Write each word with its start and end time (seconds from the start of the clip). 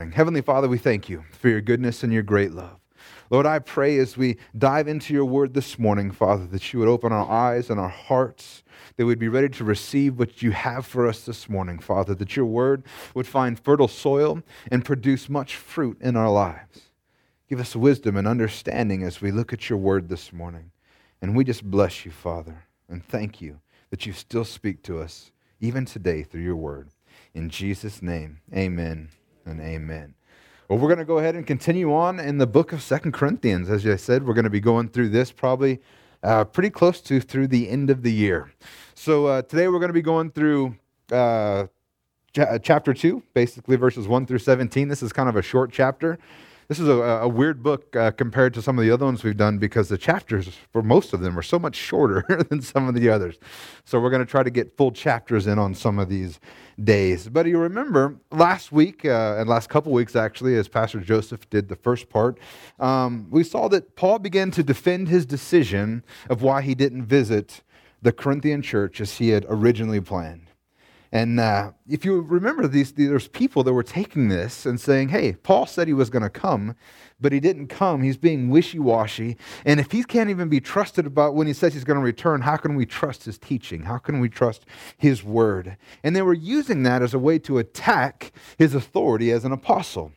Heavenly 0.00 0.42
Father, 0.42 0.68
we 0.68 0.78
thank 0.78 1.08
you 1.08 1.24
for 1.32 1.48
your 1.48 1.60
goodness 1.60 2.04
and 2.04 2.12
your 2.12 2.22
great 2.22 2.52
love. 2.52 2.78
Lord, 3.30 3.46
I 3.46 3.58
pray 3.58 3.98
as 3.98 4.16
we 4.16 4.36
dive 4.56 4.86
into 4.86 5.12
your 5.12 5.24
word 5.24 5.54
this 5.54 5.76
morning, 5.76 6.12
Father, 6.12 6.46
that 6.46 6.72
you 6.72 6.78
would 6.78 6.86
open 6.86 7.10
our 7.12 7.28
eyes 7.28 7.68
and 7.68 7.80
our 7.80 7.88
hearts, 7.88 8.62
that 8.96 9.06
we'd 9.06 9.18
be 9.18 9.26
ready 9.26 9.48
to 9.48 9.64
receive 9.64 10.16
what 10.16 10.40
you 10.40 10.52
have 10.52 10.86
for 10.86 11.08
us 11.08 11.22
this 11.26 11.48
morning, 11.48 11.80
Father, 11.80 12.14
that 12.14 12.36
your 12.36 12.44
word 12.46 12.84
would 13.12 13.26
find 13.26 13.58
fertile 13.58 13.88
soil 13.88 14.40
and 14.70 14.84
produce 14.84 15.28
much 15.28 15.56
fruit 15.56 15.98
in 16.00 16.14
our 16.14 16.30
lives. 16.30 16.82
Give 17.48 17.58
us 17.58 17.74
wisdom 17.74 18.16
and 18.16 18.28
understanding 18.28 19.02
as 19.02 19.20
we 19.20 19.32
look 19.32 19.52
at 19.52 19.68
your 19.68 19.80
word 19.80 20.08
this 20.08 20.32
morning. 20.32 20.70
And 21.20 21.34
we 21.34 21.42
just 21.42 21.68
bless 21.68 22.04
you, 22.04 22.12
Father, 22.12 22.66
and 22.88 23.04
thank 23.04 23.40
you 23.40 23.58
that 23.90 24.06
you 24.06 24.12
still 24.12 24.44
speak 24.44 24.84
to 24.84 25.00
us, 25.00 25.32
even 25.60 25.84
today, 25.84 26.22
through 26.22 26.42
your 26.42 26.54
word. 26.54 26.90
In 27.34 27.50
Jesus' 27.50 28.00
name, 28.00 28.38
amen 28.54 29.08
and 29.48 29.60
amen. 29.60 30.14
Well, 30.68 30.78
we're 30.78 30.88
going 30.88 30.98
to 30.98 31.04
go 31.04 31.18
ahead 31.18 31.34
and 31.34 31.46
continue 31.46 31.94
on 31.94 32.20
in 32.20 32.38
the 32.38 32.46
book 32.46 32.72
of 32.72 32.82
Second 32.82 33.12
Corinthians. 33.12 33.70
As 33.70 33.86
I 33.86 33.96
said, 33.96 34.26
we're 34.26 34.34
going 34.34 34.44
to 34.44 34.50
be 34.50 34.60
going 34.60 34.90
through 34.90 35.08
this 35.08 35.32
probably 35.32 35.80
uh, 36.22 36.44
pretty 36.44 36.70
close 36.70 37.00
to 37.02 37.20
through 37.20 37.48
the 37.48 37.68
end 37.68 37.88
of 37.88 38.02
the 38.02 38.12
year. 38.12 38.52
So 38.94 39.26
uh, 39.26 39.42
today 39.42 39.68
we're 39.68 39.78
going 39.78 39.88
to 39.88 39.94
be 39.94 40.02
going 40.02 40.30
through 40.30 40.76
uh, 41.10 41.66
ch- 42.36 42.62
chapter 42.62 42.92
2, 42.92 43.22
basically 43.32 43.76
verses 43.76 44.06
1 44.06 44.26
through 44.26 44.40
17. 44.40 44.88
This 44.88 45.02
is 45.02 45.12
kind 45.12 45.28
of 45.28 45.36
a 45.36 45.42
short 45.42 45.72
chapter. 45.72 46.18
This 46.68 46.80
is 46.80 46.88
a, 46.88 46.92
a 46.92 47.28
weird 47.28 47.62
book 47.62 47.96
uh, 47.96 48.10
compared 48.10 48.52
to 48.52 48.60
some 48.60 48.78
of 48.78 48.84
the 48.84 48.90
other 48.90 49.06
ones 49.06 49.24
we've 49.24 49.38
done 49.38 49.56
because 49.56 49.88
the 49.88 49.96
chapters, 49.96 50.50
for 50.70 50.82
most 50.82 51.14
of 51.14 51.20
them, 51.20 51.38
are 51.38 51.42
so 51.42 51.58
much 51.58 51.74
shorter 51.74 52.26
than 52.50 52.60
some 52.60 52.86
of 52.86 52.94
the 52.94 53.08
others. 53.08 53.38
So 53.86 53.98
we're 53.98 54.10
going 54.10 54.24
to 54.24 54.30
try 54.30 54.42
to 54.42 54.50
get 54.50 54.76
full 54.76 54.92
chapters 54.92 55.46
in 55.46 55.58
on 55.58 55.74
some 55.74 55.98
of 55.98 56.10
these 56.10 56.40
days. 56.84 57.26
But 57.30 57.46
you 57.46 57.58
remember 57.58 58.16
last 58.30 58.70
week, 58.70 59.06
uh, 59.06 59.36
and 59.38 59.48
last 59.48 59.70
couple 59.70 59.92
weeks 59.92 60.14
actually, 60.14 60.56
as 60.56 60.68
Pastor 60.68 61.00
Joseph 61.00 61.48
did 61.48 61.70
the 61.70 61.76
first 61.76 62.10
part, 62.10 62.38
um, 62.78 63.28
we 63.30 63.44
saw 63.44 63.68
that 63.68 63.96
Paul 63.96 64.18
began 64.18 64.50
to 64.50 64.62
defend 64.62 65.08
his 65.08 65.24
decision 65.24 66.04
of 66.28 66.42
why 66.42 66.60
he 66.60 66.74
didn't 66.74 67.06
visit 67.06 67.62
the 68.02 68.12
Corinthian 68.12 68.60
church 68.60 69.00
as 69.00 69.16
he 69.16 69.30
had 69.30 69.46
originally 69.48 70.02
planned. 70.02 70.47
And 71.10 71.40
uh, 71.40 71.72
if 71.88 72.04
you 72.04 72.20
remember, 72.20 72.68
these, 72.68 72.92
there's 72.92 73.28
people 73.28 73.62
that 73.64 73.72
were 73.72 73.82
taking 73.82 74.28
this 74.28 74.66
and 74.66 74.78
saying, 74.78 75.08
hey, 75.08 75.32
Paul 75.32 75.64
said 75.64 75.88
he 75.88 75.94
was 75.94 76.10
going 76.10 76.22
to 76.22 76.30
come, 76.30 76.74
but 77.18 77.32
he 77.32 77.40
didn't 77.40 77.68
come. 77.68 78.02
He's 78.02 78.18
being 78.18 78.50
wishy 78.50 78.78
washy. 78.78 79.38
And 79.64 79.80
if 79.80 79.90
he 79.90 80.04
can't 80.04 80.28
even 80.28 80.48
be 80.48 80.60
trusted 80.60 81.06
about 81.06 81.34
when 81.34 81.46
he 81.46 81.54
says 81.54 81.72
he's 81.72 81.84
going 81.84 81.98
to 81.98 82.04
return, 82.04 82.42
how 82.42 82.56
can 82.56 82.74
we 82.74 82.84
trust 82.84 83.24
his 83.24 83.38
teaching? 83.38 83.84
How 83.84 83.96
can 83.96 84.20
we 84.20 84.28
trust 84.28 84.66
his 84.98 85.24
word? 85.24 85.78
And 86.04 86.14
they 86.14 86.22
were 86.22 86.34
using 86.34 86.82
that 86.82 87.00
as 87.00 87.14
a 87.14 87.18
way 87.18 87.38
to 87.40 87.58
attack 87.58 88.32
his 88.58 88.74
authority 88.74 89.32
as 89.32 89.46
an 89.46 89.52
apostle. 89.52 90.12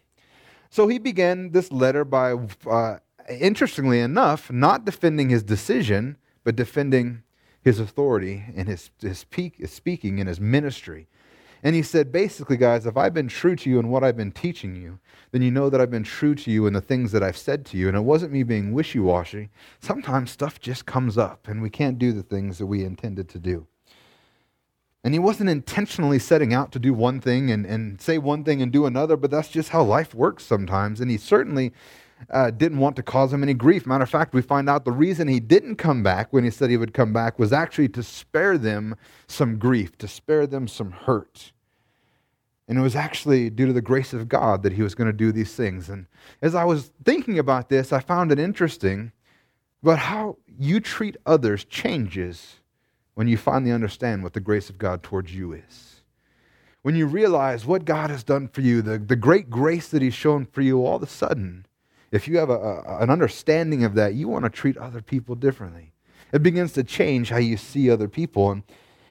So 0.69 0.87
he 0.87 0.99
began 0.99 1.51
this 1.51 1.71
letter 1.71 2.03
by, 2.03 2.35
uh, 2.69 2.97
interestingly 3.29 3.99
enough, 3.99 4.51
not 4.51 4.85
defending 4.85 5.29
his 5.29 5.43
decision, 5.43 6.17
but 6.43 6.55
defending 6.55 7.23
his 7.61 7.79
authority 7.79 8.43
and 8.55 8.67
his, 8.67 8.89
his, 8.99 9.23
peak, 9.25 9.55
his 9.57 9.71
speaking 9.71 10.19
and 10.19 10.27
his 10.27 10.39
ministry. 10.39 11.07
And 11.63 11.75
he 11.75 11.83
said, 11.83 12.11
basically, 12.11 12.57
guys, 12.57 12.87
if 12.87 12.97
I've 12.97 13.13
been 13.13 13.27
true 13.27 13.55
to 13.55 13.69
you 13.69 13.77
in 13.77 13.89
what 13.89 14.03
I've 14.03 14.17
been 14.17 14.31
teaching 14.31 14.75
you, 14.75 14.99
then 15.31 15.43
you 15.43 15.51
know 15.51 15.69
that 15.69 15.79
I've 15.79 15.91
been 15.91 16.03
true 16.03 16.33
to 16.33 16.49
you 16.49 16.65
in 16.65 16.73
the 16.73 16.81
things 16.81 17.11
that 17.11 17.21
I've 17.21 17.37
said 17.37 17.65
to 17.67 17.77
you. 17.77 17.87
And 17.87 17.95
it 17.95 18.01
wasn't 18.01 18.33
me 18.33 18.41
being 18.41 18.73
wishy 18.73 18.99
washy. 18.99 19.49
Sometimes 19.79 20.31
stuff 20.31 20.59
just 20.59 20.87
comes 20.87 21.19
up 21.19 21.47
and 21.47 21.61
we 21.61 21.69
can't 21.69 21.99
do 21.99 22.13
the 22.13 22.23
things 22.23 22.57
that 22.57 22.65
we 22.65 22.83
intended 22.83 23.29
to 23.29 23.39
do. 23.39 23.67
And 25.03 25.13
he 25.13 25.19
wasn't 25.19 25.49
intentionally 25.49 26.19
setting 26.19 26.53
out 26.53 26.71
to 26.73 26.79
do 26.79 26.93
one 26.93 27.19
thing 27.21 27.49
and, 27.49 27.65
and 27.65 27.99
say 27.99 28.17
one 28.17 28.43
thing 28.43 28.61
and 28.61 28.71
do 28.71 28.85
another, 28.85 29.17
but 29.17 29.31
that's 29.31 29.49
just 29.49 29.69
how 29.69 29.83
life 29.83 30.13
works 30.13 30.45
sometimes. 30.45 31.01
And 31.01 31.09
he 31.09 31.17
certainly 31.17 31.73
uh, 32.29 32.51
didn't 32.51 32.77
want 32.77 32.95
to 32.95 33.03
cause 33.03 33.33
him 33.33 33.43
any 33.43 33.53
grief. 33.53 33.85
Matter 33.85 34.03
of 34.03 34.09
fact, 34.09 34.33
we 34.33 34.41
find 34.41 34.69
out 34.69 34.85
the 34.85 34.91
reason 34.91 35.27
he 35.27 35.39
didn't 35.39 35.75
come 35.75 36.03
back 36.03 36.31
when 36.31 36.43
he 36.43 36.49
said 36.49 36.69
he 36.69 36.77
would 36.77 36.93
come 36.93 37.13
back 37.13 37.39
was 37.39 37.51
actually 37.51 37.89
to 37.89 38.03
spare 38.03 38.57
them 38.57 38.95
some 39.27 39.57
grief, 39.57 39.97
to 39.97 40.07
spare 40.07 40.45
them 40.47 40.67
some 40.67 40.91
hurt. 40.91 41.51
And 42.67 42.77
it 42.77 42.81
was 42.81 42.95
actually 42.95 43.49
due 43.49 43.65
to 43.65 43.73
the 43.73 43.81
grace 43.81 44.13
of 44.13 44.29
God 44.29 44.63
that 44.63 44.73
he 44.73 44.81
was 44.81 44.95
going 44.95 45.07
to 45.07 45.13
do 45.13 45.31
these 45.31 45.53
things. 45.53 45.89
And 45.89 46.05
as 46.41 46.55
I 46.55 46.63
was 46.63 46.91
thinking 47.03 47.37
about 47.37 47.69
this, 47.69 47.91
I 47.91 47.99
found 47.99 48.31
it 48.31 48.39
interesting 48.39 49.11
about 49.83 49.99
how 49.99 50.37
you 50.57 50.79
treat 50.79 51.17
others 51.25 51.65
changes 51.65 52.57
when 53.15 53.27
you 53.27 53.37
finally 53.37 53.71
understand 53.71 54.23
what 54.23 54.33
the 54.33 54.39
grace 54.39 54.69
of 54.69 54.77
God 54.77 55.03
towards 55.03 55.35
you 55.35 55.53
is. 55.53 56.01
When 56.81 56.95
you 56.95 57.05
realize 57.05 57.65
what 57.65 57.85
God 57.85 58.09
has 58.09 58.23
done 58.23 58.47
for 58.47 58.61
you, 58.61 58.81
the, 58.81 58.97
the 58.97 59.15
great 59.15 59.49
grace 59.49 59.87
that 59.89 60.01
He's 60.01 60.13
shown 60.13 60.45
for 60.45 60.61
you, 60.61 60.85
all 60.85 60.95
of 60.95 61.03
a 61.03 61.07
sudden, 61.07 61.65
if 62.11 62.27
you 62.27 62.37
have 62.37 62.49
a, 62.49 62.53
a, 62.53 62.97
an 62.99 63.09
understanding 63.09 63.83
of 63.83 63.95
that, 63.95 64.13
you 64.13 64.27
want 64.27 64.43
to 64.45 64.49
treat 64.49 64.77
other 64.77 65.01
people 65.01 65.35
differently. 65.35 65.93
It 66.33 66.43
begins 66.43 66.73
to 66.73 66.83
change 66.83 67.29
how 67.29 67.37
you 67.37 67.57
see 67.57 67.89
other 67.89 68.07
people. 68.07 68.51
And, 68.51 68.63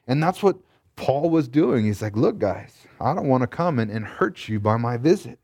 and 0.07 0.21
that's 0.21 0.41
what 0.41 0.57
Paul 0.95 1.29
was 1.29 1.47
doing. 1.47 1.85
He's 1.85 2.01
like, 2.01 2.15
look, 2.15 2.39
guys, 2.39 2.87
I 2.99 3.13
don't 3.13 3.27
want 3.27 3.41
to 3.41 3.47
come 3.47 3.79
and, 3.79 3.91
and 3.91 4.05
hurt 4.05 4.47
you 4.47 4.59
by 4.59 4.77
my 4.77 4.97
visit. 4.97 5.39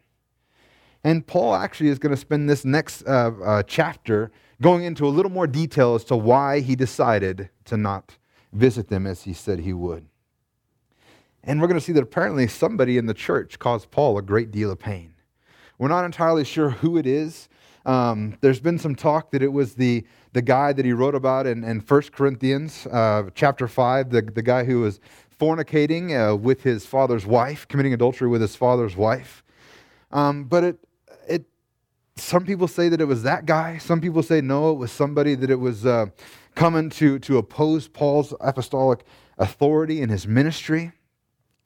And 1.03 1.25
Paul 1.25 1.55
actually 1.55 1.89
is 1.89 1.99
going 1.99 2.13
to 2.13 2.19
spend 2.19 2.49
this 2.49 2.65
next 2.65 3.03
uh, 3.07 3.31
uh, 3.43 3.63
chapter 3.63 4.31
going 4.61 4.83
into 4.83 5.05
a 5.05 5.09
little 5.09 5.31
more 5.31 5.47
detail 5.47 5.95
as 5.95 6.03
to 6.05 6.15
why 6.15 6.59
he 6.59 6.75
decided 6.75 7.49
to 7.65 7.77
not 7.77 8.17
visit 8.51 8.87
them 8.87 9.05
as 9.05 9.23
he 9.23 9.33
said 9.33 9.59
he 9.59 9.73
would. 9.73 10.07
And 11.43 11.61
we're 11.61 11.67
going 11.67 11.79
to 11.79 11.85
see 11.85 11.93
that 11.93 12.03
apparently 12.03 12.47
somebody 12.47 12.97
in 12.97 13.05
the 13.05 13.13
church 13.13 13.59
caused 13.59 13.91
Paul 13.91 14.17
a 14.17 14.21
great 14.21 14.51
deal 14.51 14.71
of 14.71 14.79
pain. 14.79 15.13
We're 15.77 15.89
not 15.89 16.05
entirely 16.05 16.43
sure 16.43 16.69
who 16.71 16.97
it 16.97 17.05
is. 17.05 17.49
Um, 17.85 18.37
there's 18.41 18.59
been 18.59 18.79
some 18.79 18.95
talk 18.95 19.31
that 19.31 19.41
it 19.41 19.53
was 19.53 19.75
the, 19.75 20.05
the 20.33 20.41
guy 20.41 20.73
that 20.73 20.83
he 20.83 20.91
wrote 20.91 21.15
about 21.15 21.47
in, 21.47 21.63
in 21.63 21.79
1 21.79 22.01
Corinthians 22.11 22.85
uh, 22.87 23.29
chapter 23.33 23.67
5, 23.67 24.09
the, 24.09 24.21
the 24.23 24.41
guy 24.41 24.63
who 24.63 24.81
was 24.81 24.99
fornicating 25.39 26.11
uh, 26.11 26.35
with 26.35 26.63
his 26.63 26.85
father's 26.85 27.25
wife, 27.25 27.67
committing 27.67 27.93
adultery 27.93 28.27
with 28.27 28.41
his 28.41 28.55
father's 28.55 28.95
wife. 28.95 29.43
Um, 30.11 30.45
but 30.45 30.63
it, 30.63 30.79
it, 31.29 31.45
some 32.15 32.43
people 32.43 32.67
say 32.67 32.89
that 32.89 32.99
it 32.99 33.05
was 33.05 33.23
that 33.23 33.45
guy. 33.45 33.77
Some 33.77 34.01
people 34.01 34.23
say 34.23 34.41
no, 34.41 34.71
it 34.71 34.77
was 34.77 34.91
somebody 34.91 35.35
that 35.35 35.49
it 35.49 35.59
was 35.59 35.85
uh, 35.85 36.07
coming 36.55 36.89
to, 36.89 37.19
to 37.19 37.37
oppose 37.37 37.87
Paul's 37.87 38.33
apostolic 38.41 39.05
authority 39.37 40.01
in 40.01 40.09
his 40.09 40.27
ministry. 40.27 40.91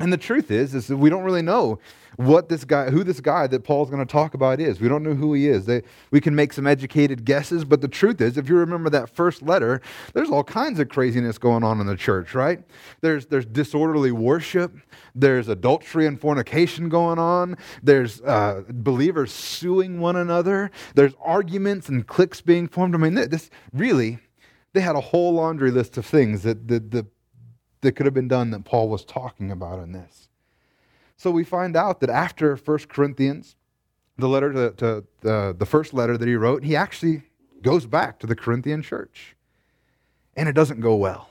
And 0.01 0.11
the 0.11 0.17
truth 0.17 0.49
is, 0.49 0.73
is 0.73 0.87
that 0.87 0.97
we 0.97 1.09
don't 1.09 1.23
really 1.23 1.41
know 1.41 1.79
what 2.17 2.49
this 2.49 2.65
guy, 2.65 2.89
who 2.89 3.03
this 3.03 3.21
guy 3.21 3.47
that 3.47 3.63
Paul's 3.63 3.89
going 3.89 4.05
to 4.05 4.11
talk 4.11 4.33
about 4.33 4.59
is. 4.59 4.81
We 4.81 4.89
don't 4.89 5.03
know 5.03 5.13
who 5.13 5.33
he 5.33 5.47
is. 5.47 5.65
They, 5.65 5.81
we 6.11 6.19
can 6.19 6.35
make 6.35 6.53
some 6.53 6.67
educated 6.67 7.23
guesses, 7.23 7.63
but 7.63 7.81
the 7.81 7.87
truth 7.87 8.19
is, 8.19 8.37
if 8.37 8.49
you 8.49 8.55
remember 8.55 8.89
that 8.89 9.09
first 9.09 9.41
letter, 9.41 9.81
there's 10.13 10.29
all 10.29 10.43
kinds 10.43 10.79
of 10.79 10.89
craziness 10.89 11.37
going 11.37 11.63
on 11.63 11.79
in 11.79 11.87
the 11.87 11.95
church, 11.95 12.33
right? 12.35 12.63
There's, 13.01 13.27
there's 13.27 13.45
disorderly 13.45 14.11
worship. 14.11 14.75
There's 15.15 15.47
adultery 15.47 16.05
and 16.05 16.19
fornication 16.19 16.89
going 16.89 17.19
on. 17.19 17.57
There's 17.81 18.21
uh, 18.21 18.63
believers 18.69 19.31
suing 19.31 19.99
one 19.99 20.15
another. 20.15 20.71
There's 20.95 21.13
arguments 21.23 21.89
and 21.89 22.05
cliques 22.05 22.41
being 22.41 22.67
formed. 22.67 22.95
I 22.95 22.97
mean, 22.97 23.15
this 23.15 23.49
really, 23.71 24.19
they 24.73 24.81
had 24.81 24.95
a 24.95 25.01
whole 25.01 25.33
laundry 25.33 25.71
list 25.71 25.97
of 25.97 26.05
things 26.05 26.43
that 26.43 26.67
the, 26.67 26.79
the 26.79 27.07
that 27.81 27.93
could 27.93 28.05
have 28.05 28.13
been 28.13 28.27
done 28.27 28.51
that 28.51 28.63
Paul 28.63 28.89
was 28.89 29.03
talking 29.03 29.51
about 29.51 29.79
in 29.79 29.91
this. 29.91 30.27
So 31.17 31.29
we 31.29 31.43
find 31.43 31.75
out 31.75 31.99
that 31.99 32.09
after 32.09 32.55
1 32.55 32.77
Corinthians, 32.89 33.55
the 34.17 34.27
letter 34.27 34.53
to, 34.53 34.71
to 34.77 35.03
the, 35.21 35.55
the 35.57 35.65
first 35.65 35.93
letter 35.93 36.17
that 36.17 36.27
he 36.27 36.35
wrote, 36.35 36.63
he 36.63 36.75
actually 36.75 37.23
goes 37.61 37.85
back 37.85 38.19
to 38.19 38.27
the 38.27 38.35
Corinthian 38.35 38.81
church. 38.81 39.35
And 40.35 40.47
it 40.47 40.53
doesn't 40.53 40.79
go 40.79 40.95
well. 40.95 41.29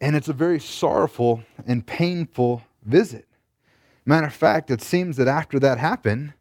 And 0.00 0.16
it's 0.16 0.28
a 0.28 0.32
very 0.32 0.58
sorrowful 0.58 1.42
and 1.66 1.86
painful 1.86 2.62
visit. 2.84 3.26
Matter 4.04 4.26
of 4.26 4.34
fact, 4.34 4.70
it 4.70 4.82
seems 4.82 5.16
that 5.16 5.28
after 5.28 5.58
that 5.60 5.78
happened, 5.78 6.32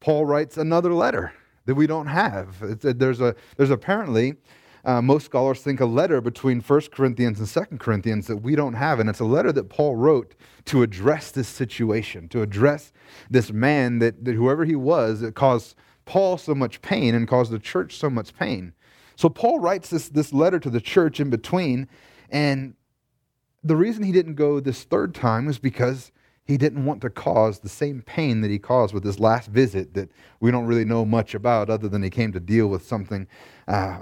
Paul 0.00 0.24
writes 0.24 0.56
another 0.56 0.94
letter 0.94 1.32
that 1.66 1.74
we 1.74 1.86
don't 1.86 2.06
have. 2.06 2.56
It's, 2.62 2.84
uh, 2.84 2.92
there's, 2.96 3.20
a, 3.20 3.34
there's 3.56 3.70
apparently 3.70 4.34
uh, 4.84 5.00
most 5.00 5.26
scholars 5.26 5.60
think 5.60 5.80
a 5.80 5.86
letter 5.86 6.20
between 6.20 6.60
1 6.60 6.80
Corinthians 6.92 7.38
and 7.38 7.48
2 7.70 7.76
Corinthians 7.78 8.26
that 8.26 8.38
we 8.38 8.56
don't 8.56 8.74
have. 8.74 8.98
And 8.98 9.08
it's 9.08 9.20
a 9.20 9.24
letter 9.24 9.52
that 9.52 9.68
Paul 9.68 9.96
wrote 9.96 10.34
to 10.66 10.82
address 10.82 11.30
this 11.30 11.48
situation, 11.48 12.28
to 12.30 12.42
address 12.42 12.92
this 13.30 13.52
man 13.52 14.00
that, 14.00 14.24
that 14.24 14.34
whoever 14.34 14.64
he 14.64 14.74
was, 14.74 15.20
that 15.20 15.34
caused 15.34 15.76
Paul 16.04 16.36
so 16.36 16.54
much 16.54 16.82
pain 16.82 17.14
and 17.14 17.28
caused 17.28 17.52
the 17.52 17.60
church 17.60 17.96
so 17.96 18.10
much 18.10 18.34
pain. 18.36 18.72
So 19.14 19.28
Paul 19.28 19.60
writes 19.60 19.90
this, 19.90 20.08
this 20.08 20.32
letter 20.32 20.58
to 20.58 20.70
the 20.70 20.80
church 20.80 21.20
in 21.20 21.30
between. 21.30 21.88
And 22.28 22.74
the 23.62 23.76
reason 23.76 24.02
he 24.02 24.12
didn't 24.12 24.34
go 24.34 24.58
this 24.58 24.82
third 24.82 25.14
time 25.14 25.46
was 25.46 25.60
because 25.60 26.10
he 26.44 26.56
didn't 26.56 26.84
want 26.84 27.00
to 27.02 27.10
cause 27.10 27.60
the 27.60 27.68
same 27.68 28.02
pain 28.02 28.40
that 28.40 28.50
he 28.50 28.58
caused 28.58 28.92
with 28.92 29.04
his 29.04 29.20
last 29.20 29.48
visit 29.48 29.94
that 29.94 30.10
we 30.40 30.50
don't 30.50 30.66
really 30.66 30.84
know 30.84 31.04
much 31.04 31.34
about 31.36 31.70
other 31.70 31.88
than 31.88 32.02
he 32.02 32.10
came 32.10 32.32
to 32.32 32.40
deal 32.40 32.66
with 32.66 32.84
something 32.84 33.28
uh, 33.68 33.98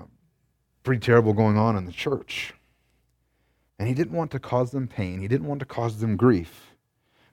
pretty 0.83 1.01
terrible 1.01 1.33
going 1.33 1.57
on 1.57 1.77
in 1.77 1.85
the 1.85 1.93
church. 1.93 2.55
And 3.79 3.89
he 3.89 3.95
didn't 3.95 4.17
want 4.17 4.31
to 4.33 4.39
cause 4.39 4.71
them 4.71 4.89
pain, 4.89 5.21
he 5.21 5.29
didn't 5.29 5.49
want 5.49 5.61
to 5.61 5.67
cause 5.67 5.99
them 5.99 6.17
grief. 6.17 6.75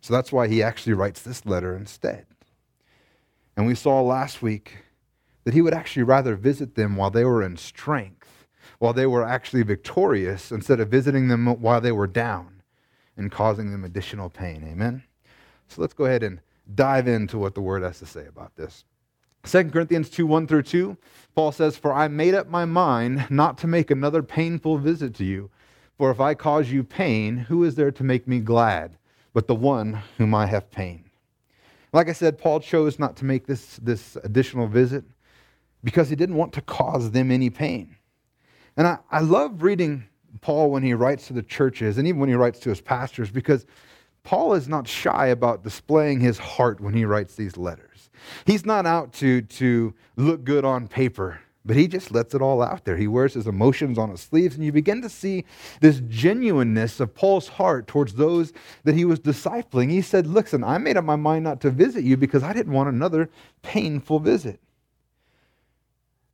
So 0.01 0.13
that's 0.13 0.31
why 0.31 0.47
he 0.47 0.63
actually 0.63 0.93
writes 0.93 1.21
this 1.21 1.45
letter 1.45 1.75
instead. 1.75 2.25
And 3.55 3.65
we 3.65 3.75
saw 3.75 4.01
last 4.01 4.41
week 4.41 4.77
that 5.43 5.53
he 5.53 5.61
would 5.61 5.73
actually 5.73 6.03
rather 6.03 6.35
visit 6.35 6.75
them 6.75 6.95
while 6.95 7.09
they 7.09 7.25
were 7.25 7.41
in 7.41 7.57
strength, 7.57 8.47
while 8.79 8.93
they 8.93 9.07
were 9.07 9.27
actually 9.27 9.63
victorious, 9.63 10.51
instead 10.51 10.79
of 10.79 10.89
visiting 10.89 11.27
them 11.27 11.47
while 11.47 11.81
they 11.81 11.91
were 11.91 12.07
down 12.07 12.61
and 13.17 13.31
causing 13.31 13.71
them 13.71 13.83
additional 13.83 14.29
pain. 14.29 14.63
Amen? 14.69 15.03
So 15.67 15.81
let's 15.81 15.93
go 15.93 16.05
ahead 16.05 16.23
and 16.23 16.39
dive 16.75 17.07
into 17.07 17.37
what 17.37 17.55
the 17.55 17.61
word 17.61 17.81
has 17.83 17.99
to 17.99 18.05
say 18.05 18.27
about 18.27 18.55
this. 18.55 18.85
2 19.43 19.69
Corinthians 19.69 20.09
2 20.09 20.25
1 20.27 20.47
through 20.47 20.63
2, 20.63 20.97
Paul 21.35 21.51
says, 21.51 21.77
For 21.77 21.93
I 21.93 22.07
made 22.07 22.33
up 22.33 22.49
my 22.49 22.65
mind 22.65 23.27
not 23.29 23.57
to 23.59 23.67
make 23.67 23.91
another 23.91 24.23
painful 24.23 24.77
visit 24.77 25.13
to 25.15 25.25
you. 25.25 25.49
For 25.97 26.11
if 26.11 26.19
I 26.19 26.33
cause 26.33 26.69
you 26.69 26.83
pain, 26.83 27.37
who 27.37 27.63
is 27.63 27.75
there 27.75 27.91
to 27.91 28.03
make 28.03 28.27
me 28.27 28.39
glad 28.39 28.97
but 29.33 29.47
the 29.47 29.55
one 29.55 30.01
whom 30.17 30.35
I 30.35 30.45
have 30.45 30.69
pain? 30.69 31.05
Like 31.93 32.09
I 32.09 32.13
said, 32.13 32.37
Paul 32.37 32.59
chose 32.59 32.99
not 32.99 33.15
to 33.17 33.25
make 33.25 33.47
this, 33.47 33.77
this 33.77 34.17
additional 34.23 34.67
visit 34.67 35.03
because 35.83 36.09
he 36.09 36.15
didn't 36.15 36.35
want 36.35 36.53
to 36.53 36.61
cause 36.61 37.11
them 37.11 37.31
any 37.31 37.49
pain. 37.49 37.95
And 38.75 38.85
I, 38.85 38.97
I 39.09 39.21
love 39.21 39.63
reading 39.63 40.07
Paul 40.41 40.69
when 40.69 40.83
he 40.83 40.93
writes 40.93 41.27
to 41.27 41.33
the 41.33 41.41
churches 41.41 41.97
and 41.97 42.07
even 42.07 42.19
when 42.19 42.29
he 42.29 42.35
writes 42.35 42.59
to 42.59 42.69
his 42.69 42.81
pastors 42.81 43.31
because 43.31 43.65
Paul 44.27 44.55
is 44.55 44.67
not 44.67 44.89
shy 44.89 45.27
about 45.27 45.63
displaying 45.63 46.19
his 46.19 46.37
heart 46.37 46.81
when 46.81 46.93
he 46.93 47.05
writes 47.05 47.35
these 47.35 47.55
letters. 47.55 48.09
He's 48.45 48.65
not 48.65 48.85
out 48.85 49.13
to, 49.13 49.41
to 49.41 49.93
look 50.17 50.43
good 50.43 50.65
on 50.65 50.89
paper, 50.89 51.39
but 51.63 51.77
he 51.77 51.87
just 51.87 52.11
lets 52.11 52.35
it 52.35 52.41
all 52.41 52.61
out 52.61 52.83
there. 52.83 52.97
He 52.97 53.07
wears 53.07 53.35
his 53.35 53.47
emotions 53.47 53.97
on 53.97 54.09
his 54.09 54.19
sleeves, 54.19 54.55
and 54.55 54.65
you 54.65 54.73
begin 54.73 55.01
to 55.01 55.07
see 55.07 55.45
this 55.79 56.01
genuineness 56.09 56.99
of 56.99 57.15
Paul's 57.15 57.47
heart 57.47 57.87
towards 57.87 58.15
those 58.15 58.51
that 58.83 58.95
he 58.95 59.05
was 59.05 59.21
discipling. 59.21 59.89
He 59.89 60.01
said, 60.01 60.27
Listen, 60.27 60.61
I 60.61 60.77
made 60.77 60.97
up 60.97 61.05
my 61.05 61.15
mind 61.15 61.45
not 61.45 61.61
to 61.61 61.69
visit 61.69 62.03
you 62.03 62.17
because 62.17 62.43
I 62.43 62.51
didn't 62.51 62.73
want 62.73 62.89
another 62.89 63.29
painful 63.61 64.19
visit. 64.19 64.59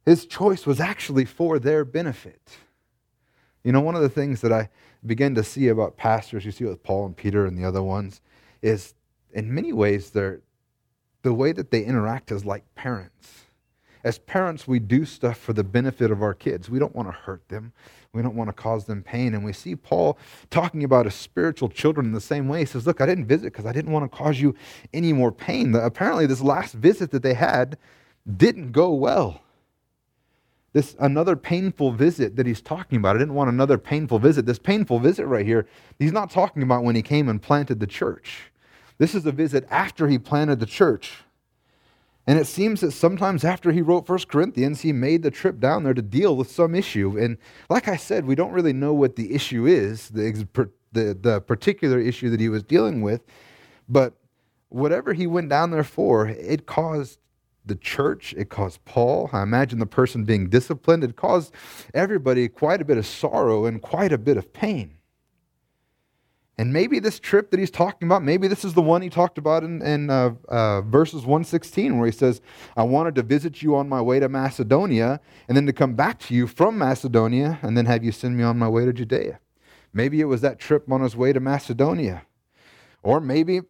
His 0.04 0.26
choice 0.26 0.66
was 0.66 0.80
actually 0.80 1.26
for 1.26 1.60
their 1.60 1.86
benefit. 1.86 2.58
You 3.64 3.72
know, 3.72 3.82
one 3.82 3.96
of 3.96 4.02
the 4.02 4.10
things 4.10 4.42
that 4.42 4.52
I 4.52 4.70
begin 5.06 5.36
to 5.36 5.44
see 5.44 5.70
about 5.70 5.98
pastors, 5.98 6.46
you 6.46 6.52
see 6.52 6.66
with 6.66 6.84
Paul 6.84 7.06
and 7.06 7.16
Peter 7.16 7.46
and 7.46 7.58
the 7.58 7.66
other 7.66 7.82
ones, 7.82 8.22
is 8.62 8.94
in 9.32 9.54
many 9.54 9.74
ways 9.74 10.12
they're 10.12 10.42
the 11.24 11.34
way 11.34 11.54
that 11.54 11.72
they 11.72 11.84
interact 11.84 12.32
is 12.32 12.46
like 12.46 12.64
parents. 12.76 13.46
As 14.04 14.20
parents, 14.20 14.68
we 14.68 14.80
do 14.80 15.06
stuff 15.06 15.38
for 15.38 15.54
the 15.54 15.64
benefit 15.64 16.12
of 16.12 16.22
our 16.22 16.34
kids. 16.34 16.70
We 16.70 16.78
don't 16.78 16.94
want 16.94 17.08
to 17.08 17.14
hurt 17.14 17.48
them. 17.48 17.72
We 18.12 18.22
don't 18.22 18.36
want 18.36 18.50
to 18.50 18.54
cause 18.54 18.84
them 18.84 19.02
pain. 19.02 19.34
And 19.34 19.46
we 19.46 19.54
see 19.54 19.78
Paul 19.78 20.18
talking 20.50 20.84
about 20.84 21.06
his 21.06 21.16
spiritual 21.16 21.70
children 21.70 22.06
in 22.08 22.12
the 22.12 22.20
same 22.20 22.50
way. 22.50 22.60
He 22.60 22.66
says, 22.66 22.86
Look, 22.86 23.00
I 23.00 23.06
didn't 23.06 23.28
visit 23.28 23.54
because 23.54 23.66
I 23.66 23.72
didn't 23.72 23.94
want 23.94 24.12
to 24.12 24.16
cause 24.18 24.42
you 24.42 24.54
any 24.94 25.14
more 25.14 25.32
pain. 25.32 25.74
Apparently, 25.74 26.26
this 26.26 26.42
last 26.42 26.74
visit 26.74 27.12
that 27.12 27.24
they 27.24 27.34
had 27.34 27.78
didn't 28.38 28.74
go 28.74 28.92
well 28.92 29.40
this 30.74 30.96
another 31.00 31.36
painful 31.36 31.92
visit 31.92 32.36
that 32.36 32.48
he's 32.48 32.62
talking 32.62 32.98
about. 32.98 33.16
I 33.16 33.20
didn't 33.20 33.36
want 33.36 33.50
another 33.50 33.78
painful 33.78 34.20
visit. 34.20 34.46
This 34.46 34.60
painful 34.60 35.00
visit 35.00 35.26
right 35.28 35.46
here, 35.46 35.68
he's 36.00 36.12
not 36.12 36.32
talking 36.32 36.64
about 36.64 36.84
when 36.84 36.96
he 36.96 37.04
came 37.04 37.30
and 37.30 37.42
planted 37.42 37.80
the 37.80 37.88
church. 37.88 38.52
This 38.98 39.16
is 39.16 39.26
a 39.26 39.32
visit 39.32 39.66
after 39.70 40.08
he 40.08 40.18
planted 40.18 40.60
the 40.60 40.66
church. 40.66 41.24
And 42.26 42.40
it 42.40 42.48
seems 42.48 42.82
that 42.82 42.92
sometimes 42.92 43.44
after 43.44 43.72
he 43.72 43.82
wrote 43.82 44.08
First 44.08 44.30
Corinthians, 44.30 44.82
he 44.82 44.94
made 44.94 45.24
the 45.24 45.32
trip 45.32 45.60
down 45.60 45.84
there 45.84 45.94
to 45.94 46.02
deal 46.02 46.36
with 46.36 46.50
some 46.50 46.74
issue. 46.74 47.18
And 47.20 47.38
like 47.70 47.88
I 47.88 47.98
said, 47.98 48.26
we 48.26 48.36
don't 48.36 48.54
really 48.54 48.74
know 48.74 48.94
what 48.94 49.16
the 49.16 49.34
issue 49.34 49.66
is, 49.66 50.10
the, 50.10 50.48
the, 50.94 51.18
the 51.20 51.42
particular 51.42 52.00
issue 52.00 52.30
that 52.30 52.40
he 52.40 52.50
was 52.50 52.64
dealing 52.64 53.02
with. 53.02 53.22
But 53.90 54.14
whatever 54.70 55.14
he 55.14 55.28
went 55.28 55.50
down 55.50 55.72
there 55.72 55.84
for, 55.84 56.28
it 56.28 56.66
caused 56.66 57.20
the 57.66 57.76
church, 57.76 58.34
it 58.38 58.50
caused 58.50 58.84
Paul. 58.86 59.30
I 59.32 59.44
imagine 59.44 59.80
the 59.80 59.86
person 59.86 60.24
being 60.24 60.50
disciplined. 60.50 61.04
It 61.04 61.16
caused 61.16 61.54
everybody 61.94 62.48
quite 62.48 62.82
a 62.82 62.86
bit 62.86 62.98
of 62.98 63.06
sorrow 63.06 63.66
and 63.66 63.82
quite 63.82 64.12
a 64.12 64.18
bit 64.18 64.38
of 64.38 64.54
pain. 64.54 64.98
And 66.58 66.72
maybe 66.72 67.00
this 67.00 67.20
trip 67.20 67.50
that 67.50 67.60
he's 67.60 67.72
talking 67.72 68.08
about, 68.08 68.24
maybe 68.24 68.48
this 68.48 68.64
is 68.64 68.76
the 68.76 68.82
one 68.82 69.02
he 69.02 69.10
talked 69.10 69.40
about 69.40 69.64
in, 69.64 69.82
in 69.82 70.10
uh, 70.12 70.36
uh, 70.48 70.82
verses 70.82 71.22
116, 71.22 71.98
where 71.98 72.06
he 72.06 72.12
says, 72.12 72.42
I 72.78 72.84
wanted 72.84 73.16
to 73.16 73.24
visit 73.24 73.64
you 73.64 73.76
on 73.76 73.90
my 73.90 74.02
way 74.02 74.20
to 74.20 74.30
Macedonia, 74.30 75.20
and 75.48 75.58
then 75.58 75.66
to 75.66 75.74
come 75.74 75.96
back 75.96 76.20
to 76.20 76.36
you 76.36 76.46
from 76.46 76.78
Macedonia, 76.78 77.58
and 77.64 77.76
then 77.76 77.88
have 77.88 78.04
you 78.04 78.12
send 78.12 78.38
me 78.38 78.44
on 78.44 78.60
my 78.60 78.68
way 78.68 78.86
to 78.86 78.94
Judea. 78.94 79.40
Maybe 79.94 80.22
it 80.22 80.26
was 80.26 80.42
that 80.42 80.60
trip 80.60 80.92
on 80.92 81.02
his 81.02 81.16
way 81.16 81.34
to 81.34 81.40
Macedonia. 81.40 82.24
Or 83.02 83.20
maybe 83.20 83.62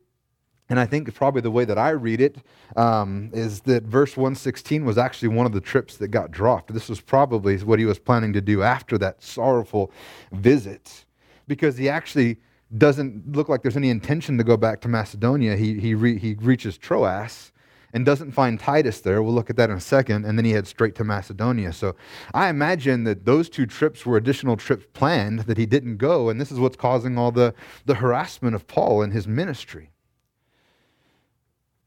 and 0.69 0.79
I 0.79 0.85
think 0.85 1.13
probably 1.13 1.41
the 1.41 1.51
way 1.51 1.65
that 1.65 1.77
I 1.77 1.89
read 1.89 2.21
it 2.21 2.37
um, 2.75 3.29
is 3.33 3.61
that 3.61 3.83
verse 3.83 4.15
116 4.15 4.85
was 4.85 4.97
actually 4.97 5.27
one 5.29 5.45
of 5.45 5.51
the 5.51 5.61
trips 5.61 5.97
that 5.97 6.07
got 6.07 6.31
dropped. 6.31 6.73
This 6.73 6.89
was 6.89 7.01
probably 7.01 7.57
what 7.57 7.79
he 7.79 7.85
was 7.85 7.99
planning 7.99 8.33
to 8.33 8.41
do 8.41 8.63
after 8.63 8.97
that 8.99 9.21
sorrowful 9.21 9.91
visit 10.31 11.05
because 11.47 11.77
he 11.77 11.89
actually 11.89 12.37
doesn't 12.77 13.35
look 13.35 13.49
like 13.49 13.61
there's 13.61 13.77
any 13.77 13.89
intention 13.89 14.37
to 14.37 14.43
go 14.43 14.57
back 14.57 14.81
to 14.81 14.87
Macedonia. 14.87 15.55
He, 15.55 15.79
he, 15.79 15.93
re, 15.93 16.17
he 16.17 16.33
reaches 16.35 16.77
Troas 16.77 17.51
and 17.93 18.05
doesn't 18.05 18.31
find 18.31 18.59
Titus 18.59 19.01
there. 19.01 19.21
We'll 19.21 19.33
look 19.33 19.49
at 19.49 19.57
that 19.57 19.69
in 19.69 19.77
a 19.77 19.81
second. 19.81 20.25
And 20.25 20.37
then 20.37 20.45
he 20.45 20.51
heads 20.51 20.69
straight 20.69 20.95
to 20.95 21.03
Macedonia. 21.03 21.71
So 21.73 21.95
I 22.33 22.49
imagine 22.49 23.03
that 23.03 23.25
those 23.25 23.49
two 23.49 23.67
trips 23.67 24.05
were 24.05 24.17
additional 24.17 24.57
trips 24.57 24.87
planned 24.93 25.41
that 25.41 25.57
he 25.57 25.67
didn't 25.67 25.97
go. 25.97 26.29
And 26.29 26.41
this 26.41 26.51
is 26.51 26.59
what's 26.59 26.75
causing 26.75 27.17
all 27.17 27.31
the, 27.31 27.53
the 27.85 27.95
harassment 27.95 28.55
of 28.55 28.65
Paul 28.65 29.03
and 29.03 29.13
his 29.13 29.27
ministry. 29.27 29.92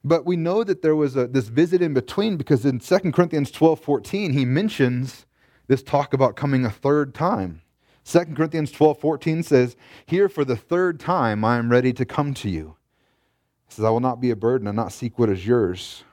But 0.07 0.25
we 0.25 0.37
know 0.37 0.63
that 0.63 0.83
there 0.83 0.95
was 0.95 1.17
a, 1.17 1.27
this 1.27 1.49
visit 1.49 1.83
in 1.83 1.93
between 1.93 2.37
because 2.37 2.65
in 2.65 2.79
2 2.79 3.11
Corinthians 3.11 3.51
12 3.51 3.81
14, 3.81 4.33
he 4.33 4.45
mentions 4.45 5.27
this 5.67 5.83
talk 5.83 6.15
about 6.15 6.37
coming 6.37 6.65
a 6.65 6.71
third 6.71 7.13
time. 7.13 7.63
2 8.05 8.21
Corinthians 8.37 8.71
12 8.71 9.01
14 9.01 9.43
says, 9.43 9.77
Here 10.07 10.29
for 10.29 10.45
the 10.45 10.55
third 10.55 11.01
time 11.01 11.45
I 11.45 11.59
am 11.59 11.73
ready 11.73 11.93
to 11.93 12.05
come 12.05 12.35
to 12.35 12.49
you. 12.49 12.77
He 13.67 13.75
says, 13.75 13.85
I 13.85 13.91
will 13.91 13.99
not 13.99 14.21
be 14.21 14.31
a 14.31 14.37
burden 14.37 14.69
and 14.69 14.77
not 14.77 14.93
seek 14.93 15.19
what 15.19 15.29
is 15.29 15.45
yours, 15.45 16.05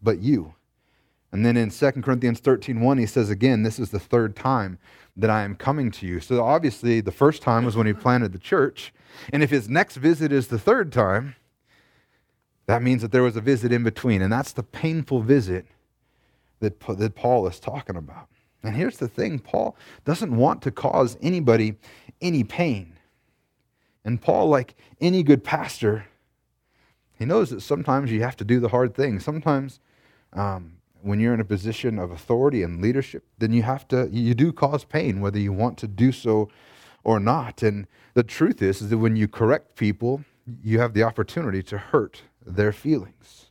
but 0.00 0.20
you. 0.20 0.54
And 1.32 1.44
then 1.44 1.56
in 1.56 1.70
2 1.70 1.90
Corinthians 1.90 2.38
13 2.38 2.80
1, 2.80 2.98
he 2.98 3.06
says 3.06 3.30
again, 3.30 3.64
This 3.64 3.80
is 3.80 3.90
the 3.90 3.98
third 3.98 4.36
time 4.36 4.78
that 5.16 5.28
I 5.28 5.42
am 5.42 5.56
coming 5.56 5.90
to 5.90 6.06
you. 6.06 6.20
So 6.20 6.44
obviously, 6.44 7.00
the 7.00 7.10
first 7.10 7.42
time 7.42 7.64
was 7.64 7.76
when 7.76 7.88
he 7.88 7.94
planted 7.94 8.32
the 8.32 8.38
church. 8.38 8.94
And 9.32 9.42
if 9.42 9.50
his 9.50 9.68
next 9.68 9.96
visit 9.96 10.30
is 10.30 10.46
the 10.46 10.58
third 10.60 10.92
time, 10.92 11.34
that 12.68 12.82
means 12.82 13.00
that 13.00 13.12
there 13.12 13.22
was 13.22 13.34
a 13.34 13.40
visit 13.40 13.72
in 13.72 13.82
between, 13.82 14.20
and 14.20 14.30
that's 14.30 14.52
the 14.52 14.62
painful 14.62 15.22
visit 15.22 15.64
that, 16.60 16.78
that 16.80 17.14
Paul 17.14 17.46
is 17.46 17.58
talking 17.58 17.96
about. 17.96 18.28
And 18.62 18.76
here's 18.76 18.98
the 18.98 19.08
thing 19.08 19.38
Paul 19.38 19.74
doesn't 20.04 20.36
want 20.36 20.60
to 20.62 20.70
cause 20.70 21.16
anybody 21.22 21.76
any 22.20 22.44
pain. 22.44 22.92
And 24.04 24.20
Paul, 24.20 24.48
like 24.48 24.74
any 25.00 25.22
good 25.22 25.44
pastor, 25.44 26.08
he 27.18 27.24
knows 27.24 27.48
that 27.50 27.62
sometimes 27.62 28.12
you 28.12 28.22
have 28.22 28.36
to 28.36 28.44
do 28.44 28.60
the 28.60 28.68
hard 28.68 28.94
thing. 28.94 29.18
Sometimes 29.18 29.80
um, 30.34 30.74
when 31.00 31.20
you're 31.20 31.32
in 31.32 31.40
a 31.40 31.46
position 31.46 31.98
of 31.98 32.10
authority 32.10 32.62
and 32.62 32.82
leadership, 32.82 33.24
then 33.38 33.50
you 33.50 33.62
have 33.62 33.88
to, 33.88 34.10
you 34.12 34.34
do 34.34 34.52
cause 34.52 34.84
pain, 34.84 35.22
whether 35.22 35.38
you 35.38 35.54
want 35.54 35.78
to 35.78 35.88
do 35.88 36.12
so 36.12 36.50
or 37.02 37.18
not. 37.18 37.62
And 37.62 37.86
the 38.12 38.22
truth 38.22 38.60
is, 38.60 38.82
is 38.82 38.90
that 38.90 38.98
when 38.98 39.16
you 39.16 39.26
correct 39.26 39.74
people, 39.74 40.22
you 40.62 40.80
have 40.80 40.92
the 40.92 41.02
opportunity 41.02 41.62
to 41.62 41.78
hurt 41.78 42.24
their 42.56 42.72
feelings. 42.72 43.46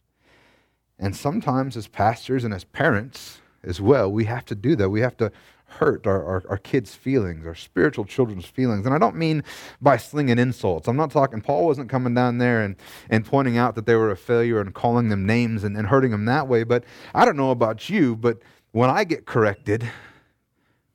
And 0.99 1.15
sometimes, 1.15 1.77
as 1.77 1.87
pastors 1.87 2.43
and 2.43 2.53
as 2.53 2.63
parents 2.63 3.39
as 3.63 3.79
well, 3.79 4.11
we 4.11 4.25
have 4.25 4.45
to 4.45 4.55
do 4.55 4.75
that. 4.75 4.89
We 4.89 5.01
have 5.01 5.17
to 5.17 5.31
hurt 5.67 6.07
our, 6.07 6.23
our, 6.23 6.43
our, 6.49 6.57
kids' 6.57 6.95
feelings, 6.95 7.45
our 7.45 7.53
spiritual 7.53 8.05
children's 8.05 8.45
feelings. 8.45 8.85
And 8.85 8.95
I 8.95 8.97
don't 8.97 9.17
mean 9.17 9.43
by 9.81 9.97
slinging 9.97 10.39
insults. 10.39 10.87
I'm 10.87 10.95
not 10.95 11.11
talking, 11.11 11.41
Paul 11.41 11.65
wasn't 11.65 11.89
coming 11.89 12.13
down 12.13 12.37
there 12.37 12.63
and, 12.63 12.77
and 13.09 13.25
pointing 13.25 13.57
out 13.57 13.75
that 13.75 13.85
they 13.85 13.95
were 13.95 14.09
a 14.09 14.17
failure 14.17 14.61
and 14.61 14.73
calling 14.73 15.09
them 15.09 15.25
names 15.25 15.63
and, 15.63 15.77
and 15.77 15.87
hurting 15.87 16.11
them 16.11 16.25
that 16.25 16.47
way. 16.47 16.63
But 16.63 16.85
I 17.13 17.25
don't 17.25 17.35
know 17.35 17.51
about 17.51 17.89
you, 17.89 18.15
but 18.15 18.39
when 18.71 18.89
I 18.89 19.03
get 19.03 19.25
corrected, 19.25 19.89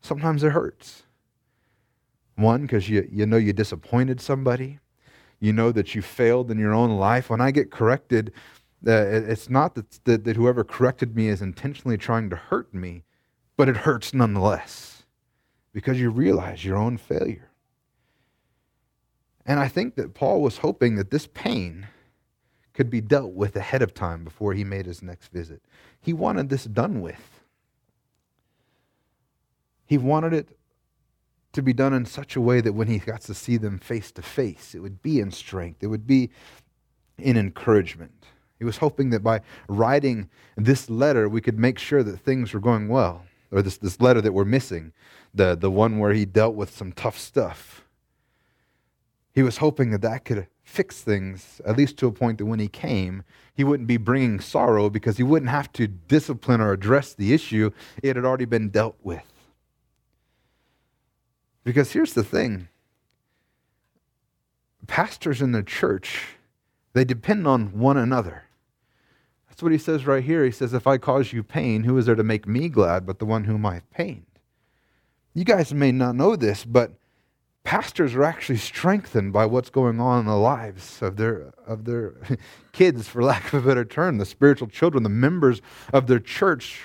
sometimes 0.00 0.42
it 0.42 0.52
hurts. 0.52 1.02
One, 2.36 2.62
because 2.62 2.88
you, 2.88 3.06
you 3.12 3.26
know 3.26 3.36
you 3.36 3.52
disappointed 3.52 4.20
somebody 4.20 4.78
you 5.42 5.52
know 5.52 5.72
that 5.72 5.92
you 5.96 6.02
failed 6.02 6.52
in 6.52 6.58
your 6.58 6.72
own 6.72 6.96
life. 6.98 7.28
When 7.28 7.40
I 7.40 7.50
get 7.50 7.72
corrected, 7.72 8.32
uh, 8.86 8.92
it's 8.92 9.50
not 9.50 9.74
that, 9.74 10.04
that, 10.04 10.22
that 10.22 10.36
whoever 10.36 10.62
corrected 10.62 11.16
me 11.16 11.26
is 11.26 11.42
intentionally 11.42 11.98
trying 11.98 12.30
to 12.30 12.36
hurt 12.36 12.72
me, 12.72 13.02
but 13.56 13.68
it 13.68 13.78
hurts 13.78 14.14
nonetheless 14.14 15.02
because 15.72 16.00
you 16.00 16.10
realize 16.10 16.64
your 16.64 16.76
own 16.76 16.96
failure. 16.96 17.50
And 19.44 19.58
I 19.58 19.66
think 19.66 19.96
that 19.96 20.14
Paul 20.14 20.42
was 20.42 20.58
hoping 20.58 20.94
that 20.94 21.10
this 21.10 21.26
pain 21.26 21.88
could 22.72 22.88
be 22.88 23.00
dealt 23.00 23.32
with 23.32 23.56
ahead 23.56 23.82
of 23.82 23.94
time 23.94 24.22
before 24.22 24.54
he 24.54 24.62
made 24.62 24.86
his 24.86 25.02
next 25.02 25.32
visit. 25.32 25.60
He 26.00 26.12
wanted 26.12 26.50
this 26.50 26.64
done 26.66 27.00
with. 27.00 27.40
He 29.84 29.98
wanted 29.98 30.34
it 30.34 30.56
to 31.52 31.62
be 31.62 31.72
done 31.72 31.92
in 31.92 32.06
such 32.06 32.36
a 32.36 32.40
way 32.40 32.60
that 32.60 32.72
when 32.72 32.88
he 32.88 32.98
got 32.98 33.20
to 33.22 33.34
see 33.34 33.56
them 33.56 33.78
face 33.78 34.10
to 34.12 34.22
face, 34.22 34.74
it 34.74 34.80
would 34.80 35.02
be 35.02 35.20
in 35.20 35.30
strength. 35.30 35.82
It 35.82 35.88
would 35.88 36.06
be 36.06 36.30
in 37.18 37.36
encouragement. 37.36 38.26
He 38.58 38.64
was 38.64 38.78
hoping 38.78 39.10
that 39.10 39.22
by 39.22 39.40
writing 39.68 40.28
this 40.56 40.88
letter, 40.88 41.28
we 41.28 41.40
could 41.40 41.58
make 41.58 41.78
sure 41.78 42.02
that 42.02 42.20
things 42.20 42.54
were 42.54 42.60
going 42.60 42.88
well. 42.88 43.24
Or 43.50 43.60
this, 43.60 43.76
this 43.76 44.00
letter 44.00 44.22
that 44.22 44.32
we're 44.32 44.46
missing, 44.46 44.92
the, 45.34 45.54
the 45.54 45.70
one 45.70 45.98
where 45.98 46.14
he 46.14 46.24
dealt 46.24 46.54
with 46.54 46.74
some 46.74 46.92
tough 46.92 47.18
stuff. 47.18 47.84
He 49.34 49.42
was 49.42 49.58
hoping 49.58 49.90
that 49.90 50.00
that 50.02 50.24
could 50.24 50.46
fix 50.62 51.02
things, 51.02 51.60
at 51.66 51.76
least 51.76 51.98
to 51.98 52.06
a 52.06 52.12
point 52.12 52.38
that 52.38 52.46
when 52.46 52.60
he 52.60 52.68
came, 52.68 53.24
he 53.54 53.64
wouldn't 53.64 53.88
be 53.88 53.98
bringing 53.98 54.40
sorrow 54.40 54.88
because 54.88 55.18
he 55.18 55.22
wouldn't 55.22 55.50
have 55.50 55.70
to 55.72 55.86
discipline 55.86 56.60
or 56.60 56.72
address 56.72 57.12
the 57.12 57.34
issue. 57.34 57.70
It 58.02 58.16
had 58.16 58.24
already 58.24 58.46
been 58.46 58.70
dealt 58.70 58.96
with. 59.02 59.31
Because 61.64 61.92
here's 61.92 62.14
the 62.14 62.24
thing 62.24 62.68
pastors 64.86 65.40
in 65.40 65.52
the 65.52 65.62
church, 65.62 66.36
they 66.92 67.04
depend 67.04 67.46
on 67.46 67.78
one 67.78 67.96
another. 67.96 68.44
That's 69.48 69.62
what 69.62 69.72
he 69.72 69.78
says 69.78 70.06
right 70.06 70.24
here. 70.24 70.44
He 70.44 70.50
says, 70.50 70.72
If 70.72 70.86
I 70.86 70.98
cause 70.98 71.32
you 71.32 71.42
pain, 71.42 71.84
who 71.84 71.96
is 71.98 72.06
there 72.06 72.14
to 72.14 72.24
make 72.24 72.46
me 72.46 72.68
glad 72.68 73.06
but 73.06 73.18
the 73.18 73.26
one 73.26 73.44
whom 73.44 73.64
I 73.66 73.74
have 73.74 73.90
pained? 73.90 74.26
You 75.34 75.44
guys 75.44 75.72
may 75.72 75.92
not 75.92 76.16
know 76.16 76.36
this, 76.36 76.64
but 76.64 76.92
pastors 77.64 78.14
are 78.14 78.24
actually 78.24 78.58
strengthened 78.58 79.32
by 79.32 79.46
what's 79.46 79.70
going 79.70 80.00
on 80.00 80.20
in 80.20 80.26
the 80.26 80.36
lives 80.36 81.00
of 81.00 81.16
their 81.16 81.52
of 81.66 81.84
their 81.84 82.14
kids 82.72 83.08
for 83.08 83.22
lack 83.22 83.52
of 83.52 83.64
a 83.64 83.68
better 83.68 83.84
term 83.84 84.18
the 84.18 84.26
spiritual 84.26 84.66
children 84.66 85.02
the 85.04 85.08
members 85.08 85.62
of 85.92 86.06
their 86.06 86.18
church 86.18 86.80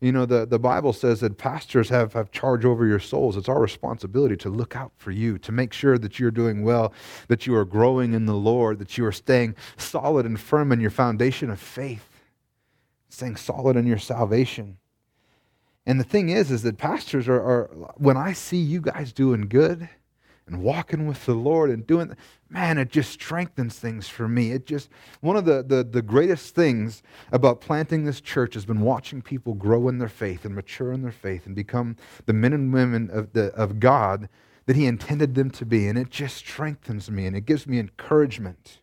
you 0.00 0.12
know 0.12 0.26
the, 0.26 0.46
the 0.46 0.58
bible 0.58 0.92
says 0.92 1.20
that 1.20 1.38
pastors 1.38 1.88
have, 1.88 2.12
have 2.12 2.30
charge 2.30 2.64
over 2.64 2.86
your 2.86 3.00
souls. 3.00 3.36
It's 3.36 3.48
our 3.48 3.60
responsibility 3.60 4.36
to 4.36 4.48
look 4.48 4.76
out 4.76 4.92
for 4.96 5.10
you 5.10 5.38
to 5.38 5.52
make 5.52 5.72
sure 5.72 5.98
that 5.98 6.18
you're 6.18 6.30
doing 6.30 6.62
well 6.62 6.92
that 7.28 7.46
you 7.46 7.54
are 7.56 7.64
growing 7.64 8.12
in 8.12 8.26
the 8.26 8.34
lord 8.34 8.78
that 8.78 8.96
you 8.96 9.04
are 9.04 9.12
staying 9.12 9.56
solid 9.76 10.26
and 10.26 10.38
firm 10.38 10.72
in 10.72 10.80
your 10.80 10.90
foundation 10.90 11.50
of 11.50 11.60
faith 11.60 12.08
staying 13.08 13.36
solid 13.36 13.76
in 13.76 13.86
your 13.86 13.98
salvation. 13.98 14.78
And 15.86 15.98
the 15.98 16.04
thing 16.04 16.28
is, 16.28 16.50
is 16.50 16.62
that 16.62 16.76
pastors 16.76 17.28
are, 17.28 17.40
are, 17.40 17.64
when 17.96 18.16
I 18.16 18.32
see 18.32 18.58
you 18.58 18.80
guys 18.80 19.12
doing 19.12 19.48
good 19.48 19.88
and 20.48 20.62
walking 20.62 21.06
with 21.06 21.24
the 21.26 21.34
Lord 21.34 21.70
and 21.70 21.86
doing, 21.86 22.16
man, 22.48 22.78
it 22.78 22.90
just 22.90 23.12
strengthens 23.12 23.78
things 23.78 24.08
for 24.08 24.28
me. 24.28 24.52
It 24.52 24.66
just, 24.66 24.88
one 25.20 25.36
of 25.36 25.44
the, 25.44 25.62
the, 25.62 25.84
the 25.84 26.02
greatest 26.02 26.54
things 26.54 27.02
about 27.30 27.60
planting 27.60 28.04
this 28.04 28.20
church 28.20 28.54
has 28.54 28.64
been 28.64 28.80
watching 28.80 29.22
people 29.22 29.54
grow 29.54 29.88
in 29.88 29.98
their 29.98 30.08
faith 30.08 30.44
and 30.44 30.54
mature 30.54 30.92
in 30.92 31.02
their 31.02 31.12
faith 31.12 31.46
and 31.46 31.54
become 31.54 31.96
the 32.26 32.32
men 32.32 32.52
and 32.52 32.72
women 32.72 33.10
of, 33.10 33.32
the, 33.32 33.54
of 33.54 33.80
God 33.80 34.28
that 34.66 34.76
He 34.76 34.86
intended 34.86 35.34
them 35.34 35.50
to 35.52 35.64
be. 35.64 35.86
And 35.86 35.98
it 35.98 36.10
just 36.10 36.36
strengthens 36.36 37.10
me 37.10 37.26
and 37.26 37.36
it 37.36 37.46
gives 37.46 37.66
me 37.66 37.78
encouragement. 37.78 38.80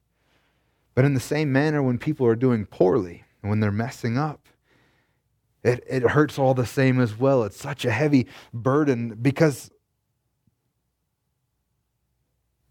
But 0.93 1.05
in 1.05 1.13
the 1.13 1.19
same 1.19 1.51
manner, 1.51 1.83
when 1.83 1.97
people 1.97 2.25
are 2.25 2.35
doing 2.35 2.65
poorly 2.65 3.25
and 3.41 3.49
when 3.49 3.59
they're 3.59 3.71
messing 3.71 4.17
up, 4.17 4.47
it, 5.63 5.83
it 5.89 6.03
hurts 6.03 6.37
all 6.37 6.53
the 6.53 6.65
same 6.65 6.99
as 7.01 7.17
well. 7.17 7.43
It's 7.43 7.59
such 7.59 7.85
a 7.85 7.91
heavy 7.91 8.27
burden 8.53 9.17
because 9.19 9.71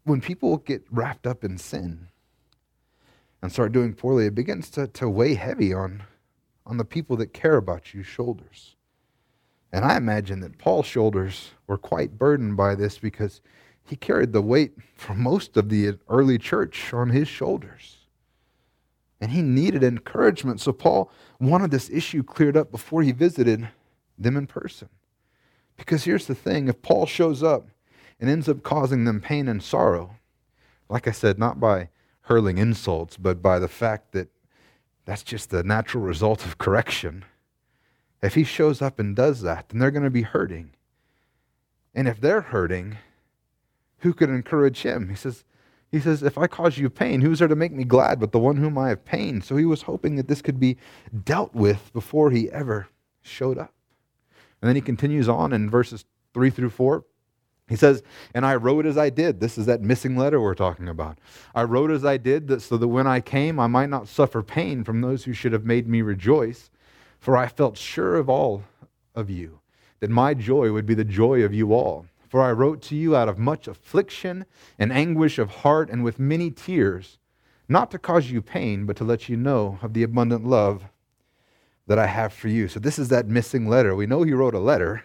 when 0.05 0.21
people 0.21 0.57
get 0.57 0.85
wrapped 0.89 1.27
up 1.27 1.43
in 1.43 1.57
sin 1.57 2.07
and 3.41 3.51
start 3.51 3.71
doing 3.71 3.93
poorly, 3.93 4.27
it 4.27 4.35
begins 4.35 4.69
to, 4.69 4.87
to 4.87 5.09
weigh 5.09 5.33
heavy 5.33 5.73
on, 5.73 6.03
on 6.65 6.77
the 6.77 6.85
people 6.85 7.17
that 7.17 7.33
care 7.33 7.57
about 7.57 7.93
you 7.93 8.03
shoulders. 8.03 8.75
And 9.73 9.83
I 9.83 9.97
imagine 9.97 10.39
that 10.39 10.57
Paul's 10.57 10.85
shoulders 10.85 11.51
were 11.67 11.77
quite 11.77 12.17
burdened 12.17 12.55
by 12.55 12.75
this 12.75 12.97
because 12.97 13.41
he 13.83 13.95
carried 13.95 14.31
the 14.31 14.41
weight 14.41 14.73
for 14.95 15.15
most 15.15 15.57
of 15.57 15.69
the 15.69 15.97
early 16.07 16.37
church 16.37 16.93
on 16.93 17.09
his 17.09 17.27
shoulders. 17.27 17.97
And 19.19 19.31
he 19.31 19.41
needed 19.41 19.83
encouragement. 19.83 20.61
So 20.61 20.71
Paul 20.71 21.11
wanted 21.39 21.71
this 21.71 21.89
issue 21.89 22.23
cleared 22.23 22.55
up 22.55 22.71
before 22.71 23.01
he 23.01 23.11
visited 23.11 23.67
them 24.17 24.37
in 24.37 24.45
person. 24.45 24.89
Because 25.77 26.03
here's 26.03 26.27
the 26.27 26.35
thing 26.35 26.67
if 26.67 26.81
Paul 26.81 27.05
shows 27.05 27.41
up 27.41 27.67
and 28.19 28.29
ends 28.29 28.47
up 28.47 28.63
causing 28.63 29.03
them 29.03 29.21
pain 29.21 29.47
and 29.47 29.61
sorrow, 29.61 30.17
like 30.89 31.07
I 31.07 31.11
said, 31.11 31.37
not 31.37 31.59
by 31.59 31.89
hurling 32.21 32.57
insults, 32.57 33.17
but 33.17 33.41
by 33.41 33.59
the 33.59 33.67
fact 33.67 34.11
that 34.13 34.29
that's 35.05 35.23
just 35.23 35.49
the 35.49 35.63
natural 35.63 36.03
result 36.03 36.45
of 36.45 36.57
correction. 36.57 37.23
If 38.21 38.35
he 38.35 38.43
shows 38.43 38.81
up 38.81 38.99
and 38.99 39.15
does 39.15 39.41
that, 39.41 39.69
then 39.69 39.79
they're 39.79 39.91
going 39.91 40.03
to 40.03 40.09
be 40.09 40.23
hurting. 40.23 40.71
And 41.93 42.07
if 42.07 42.19
they're 42.19 42.41
hurting, 42.41 42.97
who 43.99 44.13
could 44.13 44.29
encourage 44.29 44.81
him? 44.81 45.09
He 45.09 45.15
says, 45.15 45.43
he 45.91 45.99
says, 45.99 46.23
If 46.23 46.37
I 46.37 46.47
cause 46.47 46.77
you 46.77 46.89
pain, 46.89 47.21
who's 47.21 47.39
there 47.39 47.47
to 47.47 47.55
make 47.55 47.71
me 47.71 47.83
glad 47.83 48.19
but 48.19 48.31
the 48.31 48.39
one 48.39 48.57
whom 48.57 48.77
I 48.77 48.89
have 48.89 49.05
pained? 49.05 49.43
So 49.43 49.55
he 49.55 49.65
was 49.65 49.83
hoping 49.83 50.15
that 50.15 50.27
this 50.27 50.41
could 50.41 50.59
be 50.59 50.77
dealt 51.23 51.53
with 51.53 51.93
before 51.93 52.31
he 52.31 52.51
ever 52.51 52.87
showed 53.21 53.57
up. 53.57 53.73
And 54.61 54.67
then 54.67 54.75
he 54.75 54.81
continues 54.81 55.29
on 55.29 55.53
in 55.53 55.69
verses 55.69 56.05
3 56.33 56.49
through 56.49 56.71
4. 56.71 57.05
He 57.67 57.75
says, 57.75 58.03
And 58.33 58.45
I 58.45 58.55
wrote 58.55 58.85
as 58.85 58.97
I 58.97 59.09
did. 59.09 59.39
This 59.39 59.57
is 59.57 59.65
that 59.65 59.81
missing 59.81 60.15
letter 60.15 60.39
we're 60.39 60.53
talking 60.53 60.87
about. 60.87 61.17
I 61.55 61.63
wrote 61.63 61.89
as 61.89 62.05
I 62.05 62.17
did 62.17 62.47
that 62.47 62.61
so 62.61 62.77
that 62.77 62.87
when 62.87 63.07
I 63.07 63.21
came, 63.21 63.59
I 63.59 63.67
might 63.67 63.89
not 63.89 64.07
suffer 64.07 64.43
pain 64.43 64.83
from 64.83 65.01
those 65.01 65.23
who 65.23 65.33
should 65.33 65.51
have 65.51 65.65
made 65.65 65.87
me 65.87 66.01
rejoice. 66.01 66.69
For 67.19 67.35
I 67.35 67.47
felt 67.47 67.77
sure 67.77 68.17
of 68.17 68.29
all 68.29 68.63
of 69.15 69.31
you, 69.31 69.59
that 69.99 70.11
my 70.11 70.35
joy 70.35 70.71
would 70.71 70.85
be 70.85 70.93
the 70.93 71.03
joy 71.03 71.41
of 71.41 71.53
you 71.53 71.73
all. 71.73 72.05
For 72.29 72.41
I 72.41 72.51
wrote 72.51 72.81
to 72.83 72.95
you 72.95 73.15
out 73.15 73.29
of 73.29 73.39
much 73.39 73.67
affliction 73.67 74.45
and 74.77 74.91
anguish 74.91 75.39
of 75.39 75.49
heart 75.49 75.89
and 75.89 76.03
with 76.03 76.19
many 76.19 76.51
tears, 76.51 77.17
not 77.67 77.89
to 77.91 77.97
cause 77.97 78.29
you 78.29 78.41
pain, 78.41 78.85
but 78.85 78.95
to 78.97 79.03
let 79.03 79.27
you 79.27 79.37
know 79.37 79.79
of 79.81 79.93
the 79.93 80.03
abundant 80.03 80.45
love 80.45 80.83
that 81.87 81.97
I 81.97 82.07
have 82.07 82.33
for 82.33 82.47
you. 82.47 82.67
So, 82.67 82.79
this 82.79 82.99
is 82.99 83.09
that 83.09 83.27
missing 83.27 83.67
letter. 83.67 83.95
We 83.95 84.05
know 84.05 84.23
he 84.23 84.33
wrote 84.33 84.53
a 84.53 84.59
letter, 84.59 85.03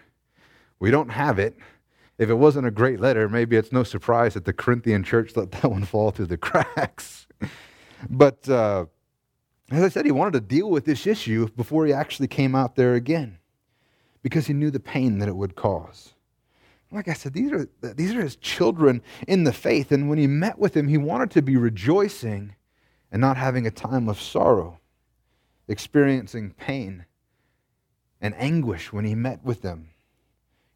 we 0.79 0.91
don't 0.91 1.09
have 1.09 1.39
it. 1.39 1.57
If 2.21 2.29
it 2.29 2.35
wasn't 2.35 2.67
a 2.67 2.71
great 2.71 2.99
letter, 2.99 3.27
maybe 3.27 3.55
it's 3.55 3.71
no 3.71 3.83
surprise 3.83 4.35
that 4.35 4.45
the 4.45 4.53
Corinthian 4.53 5.03
church 5.03 5.35
let 5.35 5.51
that 5.51 5.71
one 5.71 5.83
fall 5.83 6.11
through 6.11 6.27
the 6.27 6.37
cracks. 6.49 7.27
but 8.09 8.47
uh, 8.47 8.85
as 9.71 9.83
I 9.83 9.89
said, 9.89 10.05
he 10.05 10.11
wanted 10.11 10.33
to 10.33 10.41
deal 10.41 10.69
with 10.69 10.85
this 10.85 11.07
issue 11.07 11.49
before 11.55 11.85
he 11.85 11.93
actually 11.93 12.27
came 12.27 12.55
out 12.55 12.75
there 12.75 12.93
again 12.93 13.39
because 14.21 14.47
he 14.47 14.53
knew 14.53 14.69
the 14.69 14.79
pain 14.79 15.17
that 15.19 15.27
it 15.27 15.35
would 15.35 15.55
cause 15.55 16.13
like 16.91 17.07
I 17.07 17.13
said, 17.13 17.33
these 17.33 17.51
are, 17.51 17.67
these 17.81 18.13
are 18.13 18.21
his 18.21 18.35
children 18.35 19.01
in 19.27 19.45
the 19.45 19.53
faith. 19.53 19.91
And 19.91 20.09
when 20.09 20.17
he 20.17 20.27
met 20.27 20.59
with 20.59 20.75
him, 20.75 20.87
he 20.87 20.97
wanted 20.97 21.31
to 21.31 21.41
be 21.41 21.55
rejoicing 21.55 22.55
and 23.11 23.21
not 23.21 23.37
having 23.37 23.65
a 23.65 23.71
time 23.71 24.09
of 24.09 24.19
sorrow, 24.19 24.79
experiencing 25.67 26.51
pain 26.51 27.05
and 28.19 28.35
anguish 28.37 28.91
when 28.91 29.05
he 29.05 29.15
met 29.15 29.43
with 29.43 29.61
them. 29.61 29.90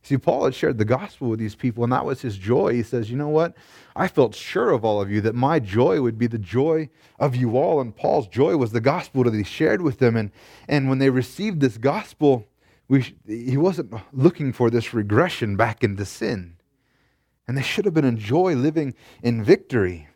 See, 0.05 0.19
Paul 0.19 0.45
had 0.45 0.53
shared 0.53 0.77
the 0.77 0.85
gospel 0.85 1.29
with 1.29 1.39
these 1.39 1.55
people, 1.55 1.83
and 1.83 1.91
that 1.91 2.05
was 2.05 2.21
his 2.21 2.37
joy. 2.37 2.73
He 2.73 2.83
says, 2.83 3.09
You 3.09 3.17
know 3.17 3.27
what? 3.27 3.55
I 3.95 4.07
felt 4.07 4.35
sure 4.35 4.69
of 4.69 4.85
all 4.85 5.01
of 5.01 5.09
you 5.09 5.19
that 5.21 5.33
my 5.33 5.57
joy 5.57 5.99
would 5.99 6.19
be 6.19 6.27
the 6.27 6.37
joy 6.37 6.91
of 7.19 7.35
you 7.35 7.57
all. 7.57 7.81
And 7.81 7.95
Paul's 7.95 8.27
joy 8.27 8.55
was 8.55 8.71
the 8.71 8.79
gospel 8.79 9.23
that 9.23 9.33
he 9.33 9.43
shared 9.43 9.81
with 9.81 9.97
them. 9.97 10.15
And, 10.15 10.29
and 10.67 10.89
when 10.89 10.99
they 10.99 11.09
received 11.09 11.59
this 11.59 11.79
gospel, 11.79 12.47
we, 12.87 13.15
he 13.25 13.57
wasn't 13.57 13.95
looking 14.13 14.53
for 14.53 14.69
this 14.69 14.93
regression 14.93 15.55
back 15.55 15.83
into 15.83 16.05
sin. 16.05 16.57
And 17.47 17.57
they 17.57 17.63
should 17.63 17.85
have 17.85 17.95
been 17.95 18.05
enjoy 18.05 18.53
living 18.53 18.93
in 19.23 19.43
victory. 19.43 20.07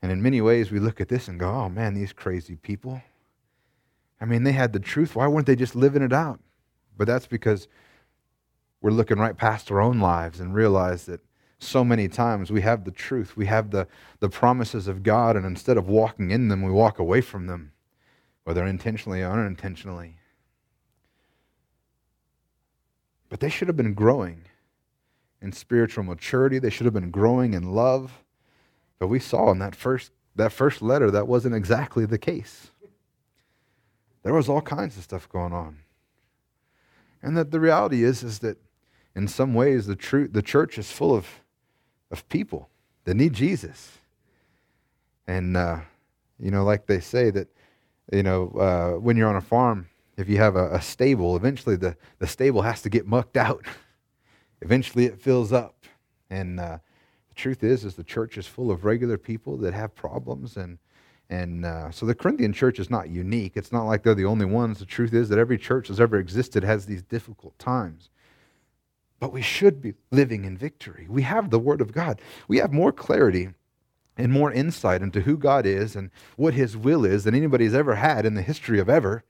And 0.00 0.10
in 0.10 0.22
many 0.22 0.40
ways, 0.40 0.70
we 0.70 0.78
look 0.78 0.98
at 0.98 1.08
this 1.08 1.28
and 1.28 1.38
go, 1.38 1.50
oh 1.50 1.68
man, 1.68 1.92
these 1.92 2.14
crazy 2.14 2.56
people. 2.56 3.02
I 4.18 4.24
mean, 4.24 4.44
they 4.44 4.52
had 4.52 4.72
the 4.72 4.80
truth. 4.80 5.14
Why 5.14 5.26
weren't 5.26 5.46
they 5.46 5.56
just 5.56 5.76
living 5.76 6.02
it 6.02 6.14
out? 6.14 6.40
But 6.96 7.06
that's 7.06 7.26
because 7.26 7.68
we're 8.84 8.90
looking 8.90 9.16
right 9.16 9.38
past 9.38 9.70
our 9.70 9.80
own 9.80 9.98
lives 9.98 10.40
and 10.40 10.54
realize 10.54 11.06
that 11.06 11.22
so 11.58 11.82
many 11.82 12.06
times 12.06 12.52
we 12.52 12.60
have 12.60 12.84
the 12.84 12.90
truth, 12.90 13.34
we 13.34 13.46
have 13.46 13.70
the, 13.70 13.88
the 14.20 14.28
promises 14.28 14.88
of 14.88 15.02
God, 15.02 15.36
and 15.36 15.46
instead 15.46 15.78
of 15.78 15.88
walking 15.88 16.30
in 16.30 16.48
them, 16.48 16.60
we 16.60 16.70
walk 16.70 16.98
away 16.98 17.22
from 17.22 17.46
them, 17.46 17.72
whether 18.42 18.62
intentionally 18.66 19.22
or 19.22 19.30
unintentionally. 19.30 20.16
But 23.30 23.40
they 23.40 23.48
should 23.48 23.68
have 23.68 23.76
been 23.78 23.94
growing 23.94 24.42
in 25.40 25.52
spiritual 25.52 26.04
maturity. 26.04 26.58
They 26.58 26.68
should 26.68 26.84
have 26.84 26.92
been 26.92 27.10
growing 27.10 27.54
in 27.54 27.72
love. 27.72 28.22
But 28.98 29.08
we 29.08 29.18
saw 29.18 29.50
in 29.50 29.60
that 29.60 29.74
first, 29.74 30.10
that 30.36 30.52
first 30.52 30.82
letter 30.82 31.10
that 31.10 31.26
wasn't 31.26 31.54
exactly 31.54 32.04
the 32.04 32.18
case. 32.18 32.70
There 34.24 34.34
was 34.34 34.50
all 34.50 34.60
kinds 34.60 34.98
of 34.98 35.04
stuff 35.04 35.26
going 35.30 35.54
on. 35.54 35.78
And 37.22 37.34
that 37.38 37.50
the 37.50 37.60
reality 37.60 38.04
is, 38.04 38.22
is 38.22 38.40
that 38.40 38.58
in 39.16 39.28
some 39.28 39.54
ways 39.54 39.86
the, 39.86 39.96
truth, 39.96 40.32
the 40.32 40.42
church 40.42 40.78
is 40.78 40.90
full 40.90 41.14
of, 41.14 41.26
of 42.10 42.28
people 42.28 42.68
that 43.04 43.14
need 43.14 43.32
Jesus. 43.32 43.98
And, 45.26 45.56
uh, 45.56 45.80
you 46.38 46.50
know, 46.50 46.64
like 46.64 46.86
they 46.86 47.00
say 47.00 47.30
that, 47.30 47.48
you 48.12 48.22
know, 48.22 48.48
uh, 48.50 49.00
when 49.00 49.16
you're 49.16 49.28
on 49.28 49.36
a 49.36 49.40
farm, 49.40 49.88
if 50.16 50.28
you 50.28 50.36
have 50.38 50.56
a, 50.56 50.74
a 50.74 50.80
stable, 50.80 51.36
eventually 51.36 51.76
the, 51.76 51.96
the 52.18 52.26
stable 52.26 52.62
has 52.62 52.82
to 52.82 52.90
get 52.90 53.06
mucked 53.06 53.36
out. 53.36 53.64
eventually 54.60 55.06
it 55.06 55.20
fills 55.20 55.52
up. 55.52 55.84
And 56.30 56.58
uh, 56.58 56.78
The 57.28 57.34
truth 57.34 57.64
is, 57.64 57.84
is 57.84 57.94
the 57.94 58.04
church 58.04 58.38
is 58.38 58.46
full 58.46 58.70
of 58.70 58.84
regular 58.84 59.18
people 59.18 59.56
that 59.58 59.74
have 59.74 59.94
problems, 59.94 60.56
and 60.56 60.78
and 61.30 61.64
uh, 61.64 61.90
so 61.90 62.04
the 62.04 62.14
Corinthian 62.14 62.52
church 62.52 62.78
is 62.78 62.90
not 62.90 63.08
unique. 63.08 63.56
It's 63.56 63.72
not 63.72 63.84
like 63.84 64.02
they're 64.02 64.14
the 64.14 64.26
only 64.26 64.44
ones. 64.44 64.78
The 64.78 64.84
truth 64.84 65.14
is 65.14 65.30
that 65.30 65.38
every 65.38 65.56
church 65.56 65.88
that's 65.88 65.98
ever 65.98 66.18
existed 66.18 66.62
has 66.62 66.84
these 66.84 67.02
difficult 67.02 67.58
times. 67.58 68.10
But 69.24 69.32
we 69.32 69.40
should 69.40 69.80
be 69.80 69.94
living 70.10 70.44
in 70.44 70.58
victory. 70.58 71.06
We 71.08 71.22
have 71.22 71.48
the 71.48 71.58
Word 71.58 71.80
of 71.80 71.92
God. 71.92 72.20
We 72.46 72.58
have 72.58 72.74
more 72.74 72.92
clarity 72.92 73.48
and 74.18 74.30
more 74.30 74.52
insight 74.52 75.00
into 75.00 75.22
who 75.22 75.38
God 75.38 75.64
is 75.64 75.96
and 75.96 76.10
what 76.36 76.52
His 76.52 76.76
will 76.76 77.06
is 77.06 77.24
than 77.24 77.34
anybody's 77.34 77.72
ever 77.72 77.94
had 77.94 78.26
in 78.26 78.34
the 78.34 78.42
history 78.42 78.78
of 78.78 78.90
ever. 78.90 79.24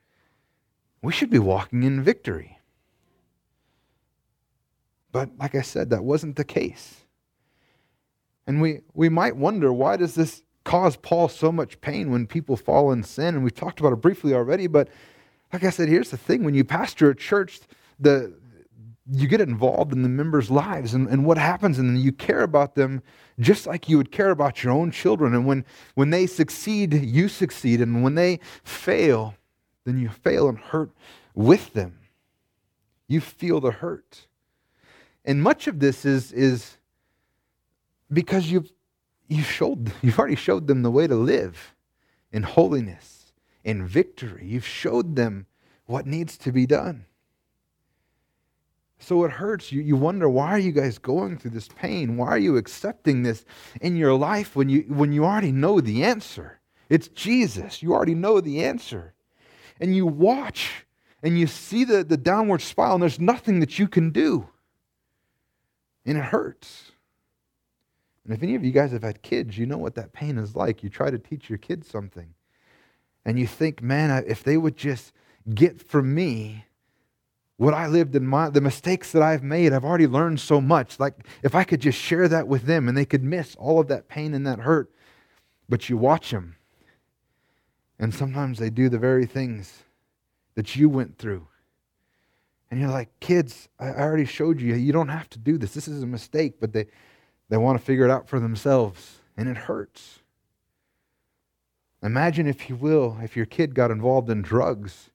We 1.00 1.12
should 1.12 1.30
be 1.30 1.38
walking 1.38 1.84
in 1.84 2.02
victory. 2.02 2.58
But 5.12 5.30
like 5.38 5.54
I 5.54 5.62
said, 5.62 5.90
that 5.90 6.02
wasn't 6.02 6.34
the 6.34 6.44
case. 6.44 7.02
And 8.48 8.60
we, 8.60 8.80
we 8.94 9.08
might 9.08 9.36
wonder 9.36 9.72
why 9.72 9.96
does 9.96 10.16
this 10.16 10.42
cause 10.64 10.96
Paul 10.96 11.28
so 11.28 11.52
much 11.52 11.80
pain 11.80 12.10
when 12.10 12.26
people 12.26 12.56
fall 12.56 12.90
in 12.90 13.04
sin? 13.04 13.36
And 13.36 13.44
we've 13.44 13.54
talked 13.54 13.78
about 13.78 13.92
it 13.92 14.00
briefly 14.00 14.34
already, 14.34 14.66
but 14.66 14.88
like 15.52 15.62
I 15.62 15.70
said, 15.70 15.88
here's 15.88 16.10
the 16.10 16.16
thing 16.16 16.42
when 16.42 16.54
you 16.54 16.64
pastor 16.64 17.10
a 17.10 17.14
church, 17.14 17.60
the 18.00 18.34
you 19.10 19.28
get 19.28 19.40
involved 19.40 19.92
in 19.92 20.02
the 20.02 20.08
members' 20.08 20.50
lives 20.50 20.94
and, 20.94 21.08
and 21.08 21.26
what 21.26 21.36
happens, 21.36 21.78
and 21.78 22.00
you 22.00 22.12
care 22.12 22.42
about 22.42 22.74
them 22.74 23.02
just 23.38 23.66
like 23.66 23.88
you 23.88 23.96
would 23.98 24.10
care 24.10 24.30
about 24.30 24.62
your 24.62 24.72
own 24.72 24.90
children. 24.90 25.34
And 25.34 25.46
when, 25.46 25.64
when 25.94 26.10
they 26.10 26.26
succeed, 26.26 26.94
you 26.94 27.28
succeed. 27.28 27.80
And 27.80 28.02
when 28.02 28.14
they 28.14 28.40
fail, 28.62 29.34
then 29.84 29.98
you 29.98 30.08
fail 30.08 30.48
and 30.48 30.58
hurt 30.58 30.90
with 31.34 31.72
them. 31.74 31.98
You 33.06 33.20
feel 33.20 33.60
the 33.60 33.72
hurt. 33.72 34.26
And 35.24 35.42
much 35.42 35.66
of 35.66 35.80
this 35.80 36.04
is, 36.04 36.32
is 36.32 36.78
because 38.12 38.50
you've, 38.50 38.70
you've, 39.28 39.46
showed, 39.46 39.92
you've 40.02 40.18
already 40.18 40.36
showed 40.36 40.66
them 40.66 40.82
the 40.82 40.90
way 40.90 41.06
to 41.06 41.14
live 41.14 41.74
in 42.32 42.42
holiness, 42.42 43.32
in 43.64 43.86
victory. 43.86 44.46
You've 44.46 44.66
showed 44.66 45.16
them 45.16 45.46
what 45.86 46.06
needs 46.06 46.38
to 46.38 46.52
be 46.52 46.66
done. 46.66 47.04
So 49.04 49.24
it 49.24 49.32
hurts. 49.32 49.70
You, 49.70 49.82
you 49.82 49.96
wonder, 49.96 50.28
why 50.30 50.48
are 50.48 50.58
you 50.58 50.72
guys 50.72 50.96
going 50.98 51.36
through 51.36 51.50
this 51.50 51.68
pain? 51.68 52.16
Why 52.16 52.28
are 52.28 52.38
you 52.38 52.56
accepting 52.56 53.22
this 53.22 53.44
in 53.82 53.96
your 53.96 54.14
life 54.14 54.56
when 54.56 54.70
you, 54.70 54.80
when 54.88 55.12
you 55.12 55.24
already 55.24 55.52
know 55.52 55.80
the 55.80 56.02
answer? 56.04 56.60
It's 56.88 57.08
Jesus. 57.08 57.82
You 57.82 57.92
already 57.92 58.14
know 58.14 58.40
the 58.40 58.64
answer. 58.64 59.12
And 59.78 59.94
you 59.94 60.06
watch 60.06 60.86
and 61.22 61.38
you 61.38 61.46
see 61.46 61.84
the, 61.84 62.04
the 62.04 62.16
downward 62.16 62.60
spiral, 62.60 62.94
and 62.94 63.02
there's 63.02 63.20
nothing 63.20 63.60
that 63.60 63.78
you 63.78 63.88
can 63.88 64.10
do. 64.10 64.48
And 66.06 66.18
it 66.18 66.24
hurts. 66.24 66.92
And 68.24 68.34
if 68.34 68.42
any 68.42 68.54
of 68.54 68.64
you 68.64 68.72
guys 68.72 68.92
have 68.92 69.02
had 69.02 69.22
kids, 69.22 69.56
you 69.56 69.66
know 69.66 69.78
what 69.78 69.94
that 69.94 70.12
pain 70.12 70.38
is 70.38 70.54
like. 70.54 70.82
You 70.82 70.90
try 70.90 71.10
to 71.10 71.18
teach 71.18 71.48
your 71.48 71.58
kids 71.58 71.88
something, 71.88 72.34
and 73.24 73.38
you 73.38 73.46
think, 73.46 73.82
man, 73.82 74.24
if 74.26 74.42
they 74.42 74.58
would 74.58 74.76
just 74.76 75.12
get 75.54 75.82
from 75.82 76.14
me 76.14 76.66
what 77.56 77.74
I 77.74 77.86
lived 77.86 78.16
in 78.16 78.26
my 78.26 78.50
the 78.50 78.60
mistakes 78.60 79.12
that 79.12 79.22
I've 79.22 79.42
made, 79.42 79.72
I've 79.72 79.84
already 79.84 80.06
learned 80.06 80.40
so 80.40 80.60
much. 80.60 80.98
Like 80.98 81.14
if 81.42 81.54
I 81.54 81.64
could 81.64 81.80
just 81.80 81.98
share 81.98 82.28
that 82.28 82.48
with 82.48 82.64
them 82.64 82.88
and 82.88 82.96
they 82.96 83.04
could 83.04 83.22
miss 83.22 83.54
all 83.56 83.78
of 83.78 83.88
that 83.88 84.08
pain 84.08 84.34
and 84.34 84.46
that 84.46 84.60
hurt. 84.60 84.90
But 85.68 85.88
you 85.88 85.96
watch 85.96 86.30
them. 86.30 86.56
And 87.98 88.12
sometimes 88.12 88.58
they 88.58 88.70
do 88.70 88.88
the 88.88 88.98
very 88.98 89.24
things 89.24 89.84
that 90.56 90.76
you 90.76 90.88
went 90.88 91.16
through. 91.16 91.46
And 92.70 92.80
you're 92.80 92.90
like, 92.90 93.08
kids, 93.20 93.68
I 93.78 93.90
already 93.90 94.24
showed 94.24 94.60
you, 94.60 94.74
you 94.74 94.92
don't 94.92 95.08
have 95.08 95.30
to 95.30 95.38
do 95.38 95.56
this. 95.56 95.74
This 95.74 95.86
is 95.86 96.02
a 96.02 96.06
mistake, 96.06 96.54
but 96.60 96.72
they, 96.72 96.86
they 97.48 97.56
want 97.56 97.78
to 97.78 97.84
figure 97.84 98.04
it 98.04 98.10
out 98.10 98.28
for 98.28 98.40
themselves. 98.40 99.20
And 99.36 99.48
it 99.48 99.56
hurts. 99.56 100.20
Imagine, 102.02 102.46
if 102.46 102.68
you 102.68 102.76
will, 102.76 103.16
if 103.22 103.36
your 103.36 103.46
kid 103.46 103.74
got 103.74 103.90
involved 103.90 104.28
in 104.28 104.42
drugs 104.42 105.10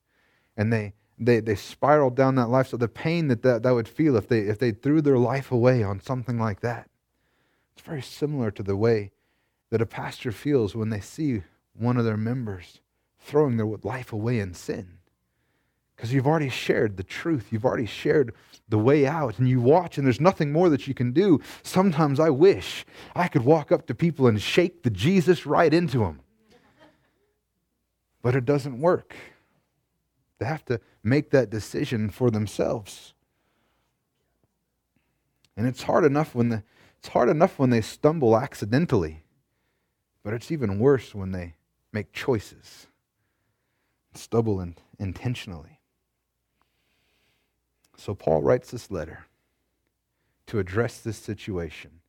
and 0.57 0.71
they 0.73 0.93
they, 1.19 1.41
they 1.41 1.55
spiraled 1.55 2.15
down 2.15 2.35
that 2.35 2.49
life. 2.49 2.67
So 2.67 2.77
the 2.77 2.87
pain 2.87 3.27
that, 3.27 3.41
that 3.43 3.63
that 3.63 3.73
would 3.73 3.87
feel 3.87 4.15
if 4.15 4.27
they, 4.27 4.39
if 4.39 4.57
they 4.57 4.71
threw 4.71 5.01
their 5.01 5.17
life 5.17 5.51
away 5.51 5.83
on 5.83 5.99
something 5.99 6.39
like 6.39 6.61
that. 6.61 6.89
It's 7.75 7.85
very 7.85 8.01
similar 8.01 8.51
to 8.51 8.63
the 8.63 8.75
way 8.75 9.11
that 9.69 9.81
a 9.81 9.85
pastor 9.85 10.31
feels 10.31 10.75
when 10.75 10.89
they 10.89 10.99
see 10.99 11.43
one 11.77 11.97
of 11.97 12.05
their 12.05 12.17
members 12.17 12.79
throwing 13.19 13.57
their 13.57 13.67
life 13.83 14.11
away 14.11 14.39
in 14.39 14.53
sin. 14.53 14.99
Because 15.95 16.13
you've 16.13 16.27
already 16.27 16.49
shared 16.49 16.95
the 16.95 17.03
truth. 17.03 17.47
You've 17.51 17.65
already 17.65 17.85
shared 17.85 18.33
the 18.69 18.77
way 18.77 19.05
out, 19.05 19.37
and 19.37 19.49
you 19.49 19.59
watch, 19.59 19.97
and 19.97 20.05
there's 20.07 20.21
nothing 20.21 20.51
more 20.51 20.69
that 20.69 20.87
you 20.87 20.93
can 20.93 21.11
do. 21.11 21.41
Sometimes 21.61 22.19
I 22.19 22.29
wish 22.29 22.85
I 23.15 23.27
could 23.27 23.43
walk 23.43 23.71
up 23.71 23.85
to 23.87 23.95
people 23.95 24.27
and 24.27 24.41
shake 24.41 24.83
the 24.83 24.89
Jesus 24.89 25.45
right 25.45 25.73
into 25.73 25.99
them. 25.99 26.21
But 28.21 28.35
it 28.35 28.45
doesn't 28.45 28.79
work. 28.79 29.15
They 30.39 30.45
have 30.45 30.65
to 30.65 30.79
make 31.03 31.29
that 31.31 31.49
decision 31.49 32.09
for 32.09 32.31
themselves. 32.31 33.13
And 35.55 35.67
it's 35.67 35.83
hard 35.83 36.05
enough 36.05 36.33
when 36.33 36.49
the, 36.49 36.63
it's 36.97 37.09
hard 37.09 37.29
enough 37.29 37.59
when 37.59 37.69
they 37.69 37.81
stumble 37.81 38.37
accidentally, 38.37 39.23
but 40.23 40.33
it's 40.33 40.51
even 40.51 40.79
worse 40.79 41.13
when 41.13 41.33
they 41.33 41.55
make 41.91 42.13
choices, 42.13 42.87
stumble 44.13 44.61
in, 44.61 44.75
intentionally. 44.97 45.79
So 47.97 48.15
Paul 48.15 48.41
writes 48.41 48.71
this 48.71 48.89
letter 48.89 49.25
to 50.47 50.59
address 50.59 51.01
this 51.01 51.17
situation 51.17 51.99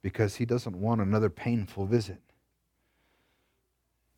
because 0.00 0.36
he 0.36 0.46
doesn't 0.46 0.80
want 0.80 1.02
another 1.02 1.28
painful 1.28 1.84
visit. 1.84 2.22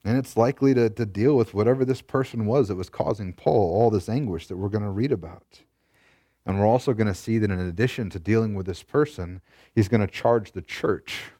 And 0.04 0.16
it's 0.16 0.36
likely 0.36 0.72
to, 0.74 0.88
to 0.88 1.06
deal 1.06 1.36
with 1.36 1.52
whatever 1.52 1.84
this 1.84 2.00
person 2.00 2.46
was 2.46 2.68
that 2.68 2.76
was 2.76 2.88
causing 2.88 3.32
Paul 3.32 3.74
all 3.74 3.90
this 3.90 4.08
anguish 4.08 4.46
that 4.46 4.56
we're 4.56 4.68
going 4.68 4.84
to 4.84 4.90
read 4.90 5.12
about. 5.12 5.60
And 6.46 6.58
we're 6.58 6.66
also 6.66 6.94
going 6.94 7.06
to 7.06 7.14
see 7.14 7.38
that 7.38 7.50
in 7.50 7.60
addition 7.60 8.08
to 8.10 8.18
dealing 8.18 8.54
with 8.54 8.66
this 8.66 8.82
person, 8.82 9.42
he's 9.74 9.88
going 9.88 10.00
to 10.00 10.06
charge 10.06 10.52
the 10.52 10.62
church 10.62 11.32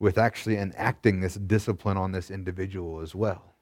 with 0.00 0.18
actually 0.18 0.56
enacting 0.56 1.20
this 1.20 1.34
discipline 1.34 1.96
on 1.96 2.10
this 2.12 2.30
individual 2.30 3.00
as 3.00 3.14
well. 3.14 3.54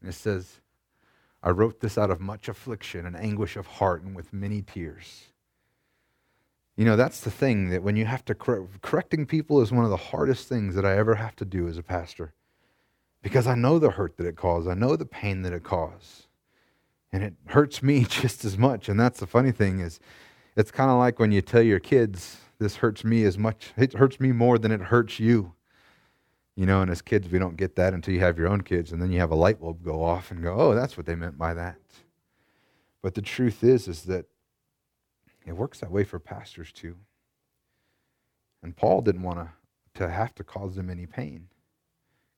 And 0.00 0.10
it 0.10 0.14
says, 0.14 0.60
I 1.42 1.50
wrote 1.50 1.80
this 1.80 1.98
out 1.98 2.10
of 2.10 2.20
much 2.20 2.48
affliction 2.48 3.06
and 3.06 3.16
anguish 3.16 3.56
of 3.56 3.66
heart 3.66 4.02
and 4.02 4.14
with 4.14 4.32
many 4.32 4.62
tears. 4.62 5.28
You 6.76 6.84
know, 6.84 6.96
that's 6.96 7.20
the 7.20 7.30
thing 7.30 7.70
that 7.70 7.82
when 7.82 7.96
you 7.96 8.04
have 8.04 8.24
to 8.26 8.34
correct, 8.34 8.82
correcting 8.82 9.24
people 9.26 9.62
is 9.62 9.72
one 9.72 9.84
of 9.84 9.90
the 9.90 9.96
hardest 9.96 10.46
things 10.48 10.74
that 10.74 10.84
I 10.84 10.96
ever 10.96 11.14
have 11.14 11.34
to 11.36 11.44
do 11.44 11.66
as 11.68 11.78
a 11.78 11.82
pastor. 11.82 12.34
Because 13.22 13.46
I 13.46 13.54
know 13.54 13.78
the 13.78 13.90
hurt 13.90 14.18
that 14.18 14.26
it 14.26 14.36
causes, 14.36 14.68
I 14.68 14.74
know 14.74 14.94
the 14.94 15.06
pain 15.06 15.42
that 15.42 15.54
it 15.54 15.64
causes. 15.64 16.28
And 17.12 17.22
it 17.22 17.34
hurts 17.46 17.82
me 17.82 18.04
just 18.08 18.44
as 18.44 18.58
much. 18.58 18.88
And 18.88 19.00
that's 19.00 19.20
the 19.20 19.26
funny 19.26 19.52
thing 19.52 19.80
is 19.80 20.00
it's 20.54 20.70
kind 20.70 20.90
of 20.90 20.98
like 20.98 21.18
when 21.18 21.32
you 21.32 21.40
tell 21.40 21.62
your 21.62 21.80
kids, 21.80 22.38
this 22.58 22.76
hurts 22.76 23.04
me 23.04 23.24
as 23.24 23.38
much, 23.38 23.72
it 23.76 23.94
hurts 23.94 24.20
me 24.20 24.32
more 24.32 24.58
than 24.58 24.70
it 24.70 24.80
hurts 24.80 25.18
you. 25.18 25.54
You 26.56 26.64
know, 26.64 26.80
and 26.80 26.90
as 26.90 27.02
kids, 27.02 27.28
we 27.28 27.38
don't 27.38 27.56
get 27.56 27.76
that 27.76 27.92
until 27.92 28.14
you 28.14 28.20
have 28.20 28.38
your 28.38 28.48
own 28.48 28.62
kids, 28.62 28.90
and 28.90 29.00
then 29.00 29.12
you 29.12 29.20
have 29.20 29.30
a 29.30 29.34
light 29.34 29.60
bulb 29.60 29.84
go 29.84 30.02
off 30.02 30.30
and 30.30 30.42
go, 30.42 30.54
oh, 30.54 30.74
that's 30.74 30.96
what 30.96 31.04
they 31.04 31.14
meant 31.14 31.36
by 31.36 31.52
that. 31.52 31.76
But 33.02 33.14
the 33.14 33.20
truth 33.20 33.62
is, 33.62 33.88
is 33.88 34.04
that 34.04 34.24
it 35.46 35.56
works 35.56 35.80
that 35.80 35.90
way 35.90 36.04
for 36.04 36.18
pastors 36.18 36.72
too. 36.72 36.96
And 38.62 38.76
Paul 38.76 39.00
didn't 39.00 39.22
want 39.22 39.38
to, 39.38 39.50
to 40.02 40.10
have 40.10 40.34
to 40.34 40.44
cause 40.44 40.74
them 40.74 40.90
any 40.90 41.06
pain 41.06 41.48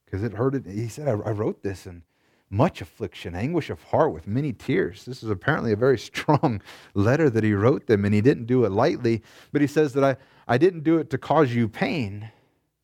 because 0.04 0.22
it 0.22 0.32
hurted. 0.32 0.66
He 0.66 0.88
said, 0.88 1.08
I, 1.08 1.12
I 1.12 1.30
wrote 1.30 1.62
this 1.62 1.86
in 1.86 2.02
much 2.50 2.80
affliction, 2.80 3.34
anguish 3.34 3.70
of 3.70 3.82
heart 3.84 4.12
with 4.12 4.26
many 4.26 4.52
tears. 4.52 5.04
This 5.04 5.22
is 5.22 5.30
apparently 5.30 5.72
a 5.72 5.76
very 5.76 5.98
strong 6.10 6.62
letter 6.94 7.30
that 7.30 7.44
he 7.44 7.52
wrote 7.52 7.86
them, 7.86 8.04
and 8.04 8.14
he 8.14 8.20
didn't 8.20 8.46
do 8.46 8.64
it 8.64 8.72
lightly. 8.72 9.22
But 9.52 9.60
he 9.60 9.66
says 9.66 9.92
that 9.94 10.04
I, 10.04 10.16
I 10.46 10.58
didn't 10.58 10.84
do 10.84 10.98
it 10.98 11.10
to 11.10 11.18
cause 11.18 11.54
you 11.54 11.68
pain, 11.68 12.30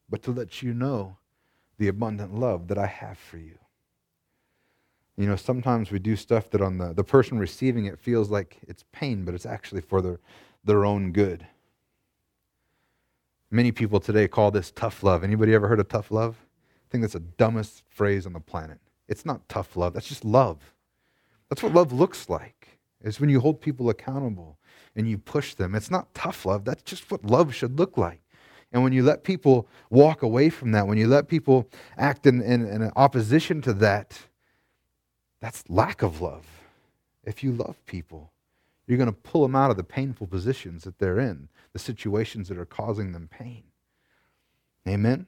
but 0.08 0.22
to 0.22 0.32
let 0.32 0.62
you 0.62 0.74
know 0.74 1.16
the 1.78 1.88
abundant 1.88 2.34
love 2.34 2.68
that 2.68 2.78
I 2.78 2.86
have 2.86 3.18
for 3.18 3.38
you. 3.38 3.58
You 5.16 5.26
know, 5.26 5.36
sometimes 5.36 5.90
we 5.90 5.98
do 6.00 6.16
stuff 6.16 6.50
that 6.50 6.60
on 6.60 6.78
the, 6.78 6.92
the 6.92 7.04
person 7.04 7.38
receiving 7.38 7.86
it 7.86 8.00
feels 8.00 8.30
like 8.30 8.58
it's 8.66 8.84
pain, 8.92 9.24
but 9.24 9.34
it's 9.34 9.46
actually 9.46 9.80
for 9.80 10.02
their, 10.02 10.18
their 10.64 10.84
own 10.84 11.12
good. 11.12 11.46
Many 13.50 13.70
people 13.70 14.00
today 14.00 14.26
call 14.26 14.50
this 14.50 14.72
tough 14.72 15.04
love. 15.04 15.22
Anybody 15.22 15.54
ever 15.54 15.68
heard 15.68 15.78
of 15.78 15.88
tough 15.88 16.10
love? 16.10 16.36
I 16.88 16.90
think 16.90 17.02
that's 17.02 17.12
the 17.12 17.20
dumbest 17.20 17.84
phrase 17.88 18.26
on 18.26 18.32
the 18.32 18.40
planet. 18.40 18.80
It's 19.08 19.24
not 19.24 19.48
tough 19.48 19.76
love, 19.76 19.94
that's 19.94 20.08
just 20.08 20.24
love. 20.24 20.74
That's 21.48 21.62
what 21.62 21.74
love 21.74 21.92
looks 21.92 22.28
like. 22.28 22.78
It's 23.00 23.20
when 23.20 23.30
you 23.30 23.38
hold 23.38 23.60
people 23.60 23.90
accountable 23.90 24.58
and 24.96 25.08
you 25.08 25.18
push 25.18 25.54
them. 25.54 25.74
It's 25.74 25.90
not 25.90 26.12
tough 26.14 26.44
love, 26.46 26.64
that's 26.64 26.82
just 26.82 27.10
what 27.10 27.24
love 27.24 27.54
should 27.54 27.78
look 27.78 27.96
like. 27.96 28.20
And 28.72 28.82
when 28.82 28.92
you 28.92 29.04
let 29.04 29.22
people 29.22 29.68
walk 29.90 30.22
away 30.22 30.50
from 30.50 30.72
that, 30.72 30.88
when 30.88 30.98
you 30.98 31.06
let 31.06 31.28
people 31.28 31.68
act 31.96 32.26
in, 32.26 32.42
in, 32.42 32.66
in 32.66 32.90
opposition 32.96 33.62
to 33.62 33.72
that, 33.74 34.18
that's 35.44 35.62
lack 35.68 36.00
of 36.00 36.22
love. 36.22 36.46
If 37.22 37.44
you 37.44 37.52
love 37.52 37.76
people, 37.84 38.32
You're 38.86 38.96
going 38.98 39.12
to 39.12 39.12
pull 39.12 39.42
them 39.42 39.54
out 39.54 39.70
of 39.70 39.76
the 39.76 39.84
painful 39.84 40.26
positions 40.26 40.84
that 40.84 40.98
they're 40.98 41.18
in, 41.18 41.48
the 41.74 41.78
situations 41.78 42.48
that 42.48 42.58
are 42.58 42.64
causing 42.64 43.12
them 43.12 43.28
pain. 43.30 43.64
Amen? 44.88 45.26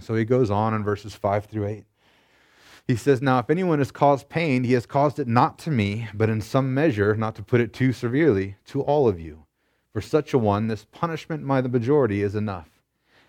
So 0.00 0.16
he 0.16 0.24
goes 0.24 0.50
on 0.50 0.74
in 0.74 0.82
verses 0.82 1.14
5 1.14 1.46
through 1.46 1.66
8. 1.66 1.84
He 2.88 2.96
says, 2.96 3.22
Now, 3.22 3.38
if 3.38 3.48
anyone 3.48 3.78
has 3.78 3.92
caused 3.92 4.28
pain, 4.28 4.64
he 4.64 4.72
has 4.72 4.86
caused 4.86 5.20
it 5.20 5.28
not 5.28 5.56
to 5.60 5.70
me, 5.70 6.08
but 6.12 6.28
in 6.28 6.40
some 6.40 6.74
measure, 6.74 7.14
not 7.14 7.36
to 7.36 7.42
put 7.42 7.60
it 7.60 7.72
too 7.72 7.92
severely, 7.92 8.56
to 8.66 8.82
all 8.82 9.08
of 9.08 9.20
you. 9.20 9.44
For 9.92 10.00
such 10.00 10.34
a 10.34 10.38
one, 10.38 10.66
this 10.66 10.84
punishment 10.90 11.46
by 11.46 11.60
the 11.60 11.68
majority 11.68 12.22
is 12.22 12.34
enough. 12.34 12.80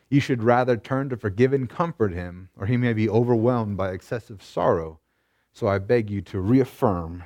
You 0.09 0.19
should 0.19 0.41
rather 0.43 0.75
turn 0.75 1.09
to 1.09 1.17
forgive 1.17 1.53
and 1.53 1.69
comfort 1.69 2.13
him, 2.13 2.49
or 2.59 2.65
he 2.65 2.77
may 2.77 2.93
be 2.93 3.07
overwhelmed 3.07 3.77
by 3.77 3.91
excessive 3.91 4.43
sorrow. 4.43 4.99
So 5.55 5.69
I 5.69 5.79
beg 5.79 6.09
you 6.09 6.21
to 6.23 6.41
reaffirm 6.41 7.23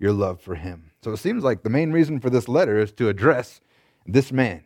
your 0.00 0.12
love 0.12 0.40
for 0.40 0.56
him. 0.56 0.90
So 1.04 1.12
it 1.12 1.18
seems 1.18 1.44
like 1.44 1.62
the 1.62 1.70
main 1.70 1.92
reason 1.92 2.18
for 2.18 2.30
this 2.30 2.48
letter 2.48 2.80
is 2.80 2.90
to 2.94 3.08
address 3.08 3.60
this 4.04 4.32
man. 4.32 4.64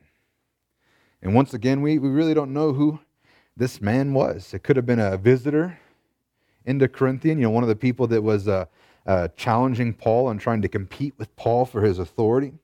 And 1.21 1.35
once 1.35 1.53
again, 1.53 1.83
we, 1.83 1.99
we 1.99 2.09
really 2.09 2.33
don't 2.33 2.55
know 2.55 2.73
who 2.73 3.01
this 3.55 3.83
man 3.83 4.15
was. 4.15 4.55
It 4.55 4.63
could 4.63 4.77
have 4.77 4.87
been 4.87 4.99
a 4.99 5.19
visitor 5.19 5.81
into 6.65 6.89
Corinthian, 6.89 7.37
you 7.37 7.45
know, 7.45 7.51
one 7.51 7.63
of 7.63 7.69
the 7.69 7.77
people 7.77 8.07
that 8.07 8.23
was 8.23 8.49
uh, 8.49 8.65
uh, 9.07 9.29
challenging 9.37 9.93
Paul 9.93 10.31
and 10.31 10.41
trying 10.41 10.63
to 10.63 10.69
compete 10.69 11.13
with 11.19 11.37
Paul 11.37 11.67
for 11.67 11.83
his 11.83 11.99
authority. 11.99 12.55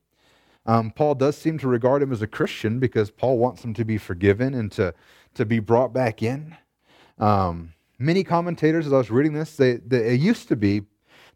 Um, 0.65 0.91
Paul 0.91 1.17
does 1.17 1.37
seem 1.37 1.59
to 1.59 1.69
regard 1.69 2.03
him 2.03 2.13
as 2.13 2.23
a 2.23 2.27
Christian 2.27 2.79
because 2.79 3.11
Paul 3.11 3.37
wants 3.37 3.63
him 3.63 3.75
to 3.75 3.85
be 3.85 3.99
forgiven 3.99 4.55
and 4.55 4.73
to, 4.73 4.95
to 5.35 5.45
be 5.45 5.59
brought 5.59 5.93
back 5.93 6.23
in. 6.23 6.57
Um, 7.19 7.75
many 7.99 8.25
commentators, 8.25 8.87
as 8.87 8.93
I 8.93 8.99
was 8.99 9.11
reading 9.11 9.33
this, 9.33 9.57
they, 9.57 9.75
they, 9.77 10.15
it 10.15 10.21
used 10.21 10.49
to 10.49 10.57
be 10.57 10.83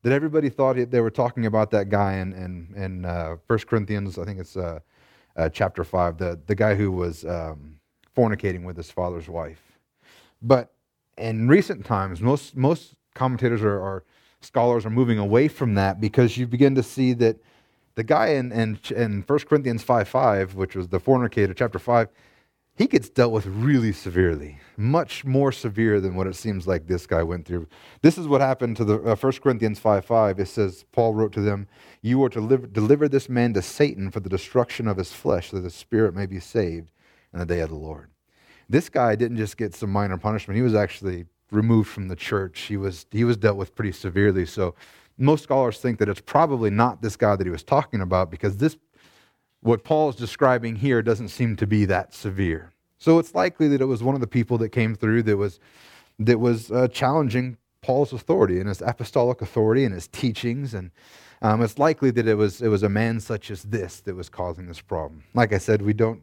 that 0.03 0.13
everybody 0.13 0.49
thought 0.49 0.77
they 0.91 1.01
were 1.01 1.11
talking 1.11 1.47
about 1.47 1.71
that 1.71 1.89
guy 1.89 2.15
in, 2.15 2.33
in, 2.33 2.75
in 2.77 3.05
uh, 3.05 3.37
1 3.47 3.59
Corinthians, 3.61 4.19
I 4.19 4.25
think 4.25 4.41
it's 4.41 4.57
uh, 4.57 4.81
uh, 5.37 5.49
chapter 5.49 5.85
5, 5.85 6.19
the, 6.19 6.41
the 6.47 6.55
guy 6.55 6.75
who 6.75 6.91
was 6.91 7.25
um, 7.25 7.77
fornicating 8.17 8.65
with 8.65 8.77
his 8.77 8.91
father's 8.91 9.29
wife. 9.29 9.61
But 10.41 10.73
in 11.17 11.47
recent 11.47 11.85
times, 11.85 12.21
most, 12.21 12.57
most 12.57 12.95
commentators 13.15 13.63
or, 13.63 14.05
scholars 14.41 14.85
are 14.85 14.91
moving 14.91 15.19
away 15.19 15.49
from 15.49 15.75
that 15.75 16.01
because 16.01 16.37
you 16.37 16.49
begin 16.49 16.75
to 16.75 16.83
see 16.83 17.13
that 17.13 17.37
the 17.95 18.03
guy 18.03 18.29
in, 18.29 18.51
in, 18.53 18.79
in 18.95 19.23
1 19.25 19.39
Corinthians 19.41 19.83
5 19.83 20.09
5, 20.09 20.55
which 20.55 20.75
was 20.75 20.89
the 20.89 20.99
fornicator, 20.99 21.55
chapter 21.55 21.79
5, 21.79 22.09
he 22.77 22.87
gets 22.87 23.11
dealt 23.11 23.33
with 23.33 23.47
really 23.47 23.93
severely, 23.93 24.59
much 24.77 25.25
more 25.25 25.53
severe 25.53 26.01
than 26.01 26.15
what 26.15 26.27
it 26.27 26.35
seems 26.35 26.67
like 26.67 26.87
this 26.87 27.07
guy 27.07 27.23
went 27.23 27.47
through. 27.47 27.69
This 28.01 28.17
is 28.17 28.27
what 28.27 28.41
happened 28.41 28.77
to 28.79 28.85
the 28.85 28.95
uh, 29.03 29.15
1 29.15 29.33
Corinthians 29.43 29.79
5 29.79 30.05
5. 30.05 30.39
It 30.39 30.49
says, 30.49 30.85
Paul 30.93 31.15
wrote 31.15 31.33
to 31.33 31.43
them, 31.43 31.69
You 32.01 32.23
are 32.25 32.31
to 32.31 32.41
live, 32.41 32.73
deliver 32.73 33.09
this 33.09 33.29
man 33.29 33.53
to 33.55 33.63
Satan 33.63 34.11
for 34.11 34.21
the 34.21 34.31
destruction 34.31 34.89
of 34.89 34.97
his 34.97 35.13
flesh, 35.13 35.51
that 35.51 35.61
the 35.61 35.71
spirit 35.71 36.15
may 36.15 36.27
be 36.27 36.41
saved 36.41 36.91
in 37.33 37.39
the 37.39 37.47
day 37.47 37.61
of 37.61 37.69
the 37.69 37.77
Lord. 37.77 38.11
This 38.69 38.89
guy 38.89 39.17
didn't 39.17 39.37
just 39.37 39.59
get 39.59 39.75
some 39.75 39.91
minor 39.91 40.17
punishment, 40.17 40.57
he 40.57 40.63
was 40.63 40.75
actually 40.75 41.27
removed 41.51 41.91
from 41.91 42.09
the 42.09 42.17
church. 42.17 42.63
He 42.63 42.79
was, 42.79 43.05
he 43.11 43.25
was 43.25 43.37
dealt 43.37 43.59
with 43.59 43.75
pretty 43.75 43.93
severely. 43.93 44.47
So 44.47 44.75
most 45.19 45.45
scholars 45.45 45.79
think 45.79 45.99
that 45.99 46.09
it's 46.09 46.23
probably 46.23 46.71
not 46.71 47.03
this 47.03 47.17
guy 47.17 47.37
that 47.37 47.47
he 47.47 47.51
was 47.51 47.63
talking 47.63 48.01
about 48.01 48.31
because 48.31 48.57
this 48.57 48.77
what 49.63 49.85
Paul 49.85 50.11
is 50.11 50.17
describing 50.17 50.77
here 50.77 51.03
doesn't 51.03 51.29
seem 51.29 51.57
to 51.57 51.67
be 51.67 51.85
that 51.87 52.13
severe. 52.15 52.73
So 52.99 53.19
it's 53.19 53.35
likely 53.35 53.69
that 53.69 53.81
it 53.81 53.87
was 53.87 54.03
one 54.03 54.15
of 54.15 54.21
the 54.21 54.27
people 54.27 54.59
that 54.59 54.69
came 54.69 54.95
through 54.95 55.23
that 55.25 55.37
was 55.37 55.59
that 56.19 56.39
was 56.39 56.71
uh, 56.71 56.89
challenging 56.89 57.57
Paul's 57.81 58.13
authority 58.13 58.61
and 58.61 58.69
his 58.69 58.83
apostolic 58.83 59.41
authority 59.41 59.85
and 59.85 59.95
his 59.95 60.07
teachings, 60.07 60.75
and 60.75 60.91
um, 61.41 61.63
it's 61.63 61.79
likely 61.79 62.11
that 62.13 62.29
it 62.29 62.35
was 62.35 62.61
it 62.61 62.69
was 62.69 62.83
a 62.83 62.89
man 62.89 63.19
such 63.19 63.51
as 63.51 63.63
this 63.65 64.01
that 64.01 64.15
was 64.15 64.29
causing 64.29 64.67
this 64.67 64.81
problem. 64.81 65.25
Like 65.35 65.53
I 65.53 65.59
said, 65.59 65.83
we 65.83 65.93
don't 65.93 66.23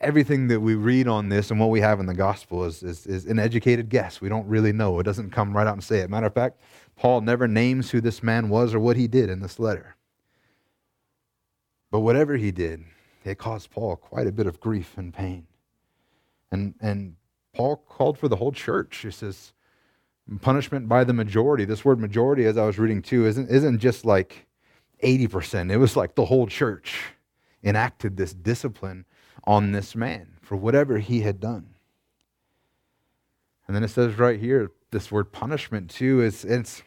everything 0.00 0.48
that 0.48 0.60
we 0.60 0.74
read 0.74 1.08
on 1.08 1.28
this 1.28 1.50
and 1.50 1.58
what 1.58 1.70
we 1.70 1.80
have 1.80 1.98
in 1.98 2.06
the 2.06 2.14
gospel 2.14 2.64
is, 2.64 2.84
is, 2.84 3.04
is, 3.06 3.26
an 3.26 3.36
educated 3.36 3.88
guess. 3.88 4.20
We 4.20 4.28
don't 4.28 4.46
really 4.46 4.72
know. 4.72 5.00
It 5.00 5.02
doesn't 5.02 5.30
come 5.30 5.56
right 5.56 5.66
out 5.66 5.72
and 5.72 5.82
say 5.82 5.98
it. 5.98 6.08
Matter 6.08 6.26
of 6.26 6.34
fact, 6.34 6.60
Paul 6.94 7.22
never 7.22 7.48
names 7.48 7.90
who 7.90 8.00
this 8.00 8.22
man 8.22 8.48
was 8.48 8.74
or 8.74 8.78
what 8.78 8.96
he 8.96 9.08
did 9.08 9.28
in 9.28 9.40
this 9.40 9.58
letter. 9.58 9.96
But 11.90 12.00
whatever 12.00 12.36
he 12.36 12.50
did, 12.50 12.84
it 13.24 13.38
caused 13.38 13.70
Paul 13.70 13.96
quite 13.96 14.26
a 14.26 14.32
bit 14.32 14.46
of 14.46 14.60
grief 14.60 14.96
and 14.96 15.12
pain. 15.12 15.46
And, 16.50 16.74
and 16.80 17.16
Paul 17.54 17.76
called 17.76 18.18
for 18.18 18.28
the 18.28 18.36
whole 18.36 18.52
church. 18.52 18.98
He 18.98 19.10
says, 19.10 19.52
punishment 20.40 20.88
by 20.88 21.04
the 21.04 21.12
majority. 21.12 21.64
This 21.64 21.84
word 21.84 21.98
majority, 21.98 22.44
as 22.44 22.58
I 22.58 22.66
was 22.66 22.78
reading 22.78 23.02
too, 23.02 23.26
isn't, 23.26 23.50
isn't 23.50 23.78
just 23.78 24.04
like 24.04 24.46
80%. 25.02 25.70
It 25.70 25.78
was 25.78 25.96
like 25.96 26.14
the 26.14 26.26
whole 26.26 26.46
church 26.46 27.12
enacted 27.62 28.16
this 28.16 28.32
discipline 28.32 29.04
on 29.44 29.72
this 29.72 29.96
man 29.96 30.34
for 30.42 30.56
whatever 30.56 30.98
he 30.98 31.20
had 31.22 31.40
done. 31.40 31.74
And 33.66 33.74
then 33.74 33.84
it 33.84 33.88
says 33.88 34.18
right 34.18 34.40
here, 34.40 34.70
this 34.90 35.12
word 35.12 35.32
punishment 35.32 35.90
too 35.90 36.22
is 36.22 36.44
it's 36.44 36.82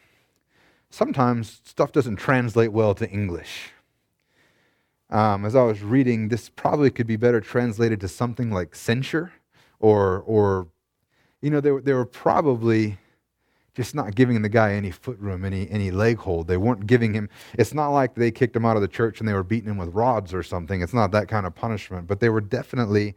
sometimes 0.90 1.60
stuff 1.64 1.92
doesn't 1.92 2.16
translate 2.16 2.72
well 2.72 2.94
to 2.94 3.08
English. 3.08 3.70
Um, 5.12 5.44
as 5.44 5.54
I 5.54 5.62
was 5.62 5.82
reading, 5.82 6.28
this 6.28 6.48
probably 6.48 6.90
could 6.90 7.06
be 7.06 7.16
better 7.16 7.40
translated 7.40 8.00
to 8.00 8.08
something 8.08 8.50
like 8.50 8.74
censure, 8.74 9.32
or 9.78 10.24
or 10.26 10.68
you 11.42 11.50
know, 11.50 11.60
they 11.60 11.72
were, 11.72 11.82
they 11.82 11.92
were 11.92 12.06
probably 12.06 12.98
just 13.74 13.94
not 13.94 14.14
giving 14.14 14.40
the 14.42 14.48
guy 14.48 14.72
any 14.72 14.90
foot 14.90 15.18
room, 15.18 15.44
any, 15.44 15.68
any 15.70 15.90
leg 15.90 16.18
hold. 16.18 16.46
They 16.46 16.56
weren't 16.56 16.86
giving 16.86 17.14
him, 17.14 17.28
it's 17.54 17.74
not 17.74 17.88
like 17.88 18.14
they 18.14 18.30
kicked 18.30 18.54
him 18.54 18.64
out 18.64 18.76
of 18.76 18.82
the 18.82 18.88
church 18.88 19.18
and 19.18 19.28
they 19.28 19.32
were 19.32 19.42
beating 19.42 19.70
him 19.70 19.78
with 19.78 19.94
rods 19.94 20.32
or 20.32 20.42
something. 20.42 20.82
It's 20.82 20.94
not 20.94 21.10
that 21.12 21.28
kind 21.28 21.46
of 21.46 21.54
punishment, 21.54 22.06
but 22.06 22.20
they 22.20 22.28
were 22.28 22.40
definitely 22.40 23.14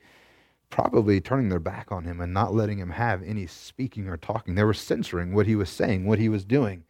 probably 0.69 1.21
turning 1.21 1.49
their 1.49 1.60
back 1.60 1.91
on 1.91 2.03
him 2.03 2.19
and 2.19 2.34
not 2.34 2.53
letting 2.53 2.79
him 2.79 2.89
have 2.89 3.21
any 3.23 3.47
speaking 3.47 4.08
or 4.08 4.17
talking. 4.17 4.55
They 4.55 4.63
were 4.63 4.73
censoring 4.73 5.34
what 5.34 5.45
he 5.45 5.55
was 5.55 5.69
saying, 5.69 6.05
what 6.05 6.19
he 6.19 6.29
was 6.29 6.43
doing. 6.45 6.84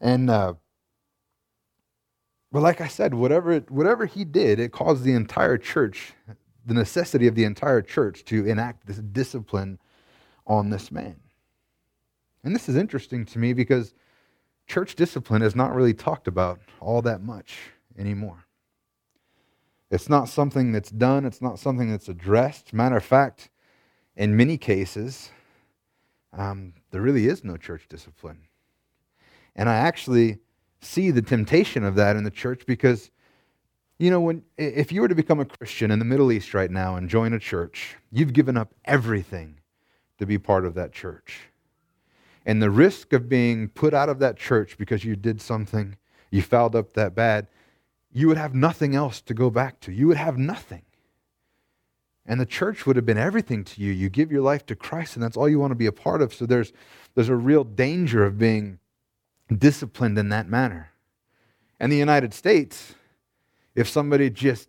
And, 0.00 0.28
uh, 0.28 0.54
but 2.52 2.60
like 2.60 2.82
I 2.82 2.86
said, 2.86 3.14
whatever, 3.14 3.60
whatever 3.70 4.04
he 4.04 4.24
did, 4.24 4.60
it 4.60 4.72
caused 4.72 5.04
the 5.04 5.14
entire 5.14 5.56
church, 5.56 6.12
the 6.66 6.74
necessity 6.74 7.26
of 7.26 7.34
the 7.34 7.44
entire 7.44 7.80
church 7.80 8.24
to 8.26 8.46
enact 8.46 8.86
this 8.86 8.98
discipline 8.98 9.78
on 10.46 10.68
this 10.68 10.92
man. 10.92 11.16
And 12.44 12.54
this 12.54 12.68
is 12.68 12.76
interesting 12.76 13.24
to 13.26 13.38
me 13.38 13.54
because 13.54 13.94
church 14.66 14.96
discipline 14.96 15.40
is 15.40 15.56
not 15.56 15.74
really 15.74 15.94
talked 15.94 16.28
about 16.28 16.60
all 16.78 17.00
that 17.02 17.22
much 17.22 17.56
anymore. 17.98 18.44
It's 19.90 20.08
not 20.08 20.28
something 20.28 20.72
that's 20.72 20.90
done, 20.90 21.24
it's 21.24 21.40
not 21.40 21.58
something 21.58 21.90
that's 21.90 22.08
addressed. 22.08 22.72
Matter 22.74 22.96
of 22.96 23.04
fact, 23.04 23.50
in 24.16 24.36
many 24.36 24.58
cases, 24.58 25.30
um, 26.32 26.74
there 26.90 27.00
really 27.00 27.26
is 27.26 27.44
no 27.44 27.56
church 27.56 27.86
discipline. 27.88 28.40
And 29.54 29.68
I 29.68 29.76
actually 29.76 30.38
see 30.82 31.10
the 31.10 31.22
temptation 31.22 31.84
of 31.84 31.94
that 31.94 32.16
in 32.16 32.24
the 32.24 32.30
church 32.30 32.64
because, 32.66 33.10
you 33.98 34.10
know, 34.10 34.20
when, 34.20 34.42
if 34.58 34.92
you 34.92 35.00
were 35.00 35.08
to 35.08 35.14
become 35.14 35.40
a 35.40 35.44
Christian 35.44 35.90
in 35.90 35.98
the 35.98 36.04
Middle 36.04 36.30
East 36.30 36.54
right 36.54 36.70
now 36.70 36.96
and 36.96 37.08
join 37.08 37.32
a 37.32 37.38
church, 37.38 37.96
you've 38.10 38.32
given 38.32 38.56
up 38.56 38.74
everything 38.84 39.60
to 40.18 40.26
be 40.26 40.38
part 40.38 40.64
of 40.64 40.74
that 40.74 40.92
church 40.92 41.52
and 42.44 42.62
the 42.62 42.70
risk 42.70 43.12
of 43.12 43.28
being 43.28 43.68
put 43.68 43.94
out 43.94 44.08
of 44.08 44.18
that 44.18 44.36
church 44.36 44.76
because 44.78 45.04
you 45.04 45.16
did 45.16 45.40
something, 45.40 45.96
you 46.30 46.42
fouled 46.42 46.74
up 46.74 46.94
that 46.94 47.14
bad, 47.14 47.46
you 48.12 48.28
would 48.28 48.36
have 48.36 48.54
nothing 48.54 48.94
else 48.94 49.20
to 49.22 49.34
go 49.34 49.50
back 49.50 49.80
to. 49.80 49.92
You 49.92 50.08
would 50.08 50.16
have 50.16 50.36
nothing. 50.36 50.82
And 52.26 52.40
the 52.40 52.46
church 52.46 52.86
would 52.86 52.96
have 52.96 53.06
been 53.06 53.18
everything 53.18 53.64
to 53.64 53.80
you. 53.80 53.92
You 53.92 54.08
give 54.08 54.30
your 54.30 54.42
life 54.42 54.64
to 54.66 54.76
Christ, 54.76 55.16
and 55.16 55.22
that's 55.22 55.36
all 55.36 55.48
you 55.48 55.58
want 55.58 55.72
to 55.72 55.76
be 55.76 55.86
a 55.86 55.92
part 55.92 56.22
of. 56.22 56.34
So 56.34 56.46
there's, 56.46 56.72
there's 57.14 57.28
a 57.28 57.36
real 57.36 57.64
danger 57.64 58.24
of 58.24 58.38
being 58.38 58.78
disciplined 59.50 60.18
in 60.18 60.28
that 60.30 60.48
manner. 60.48 60.90
And 61.80 61.90
the 61.90 61.96
United 61.96 62.32
States, 62.32 62.94
if 63.74 63.88
somebody 63.88 64.30
just, 64.30 64.68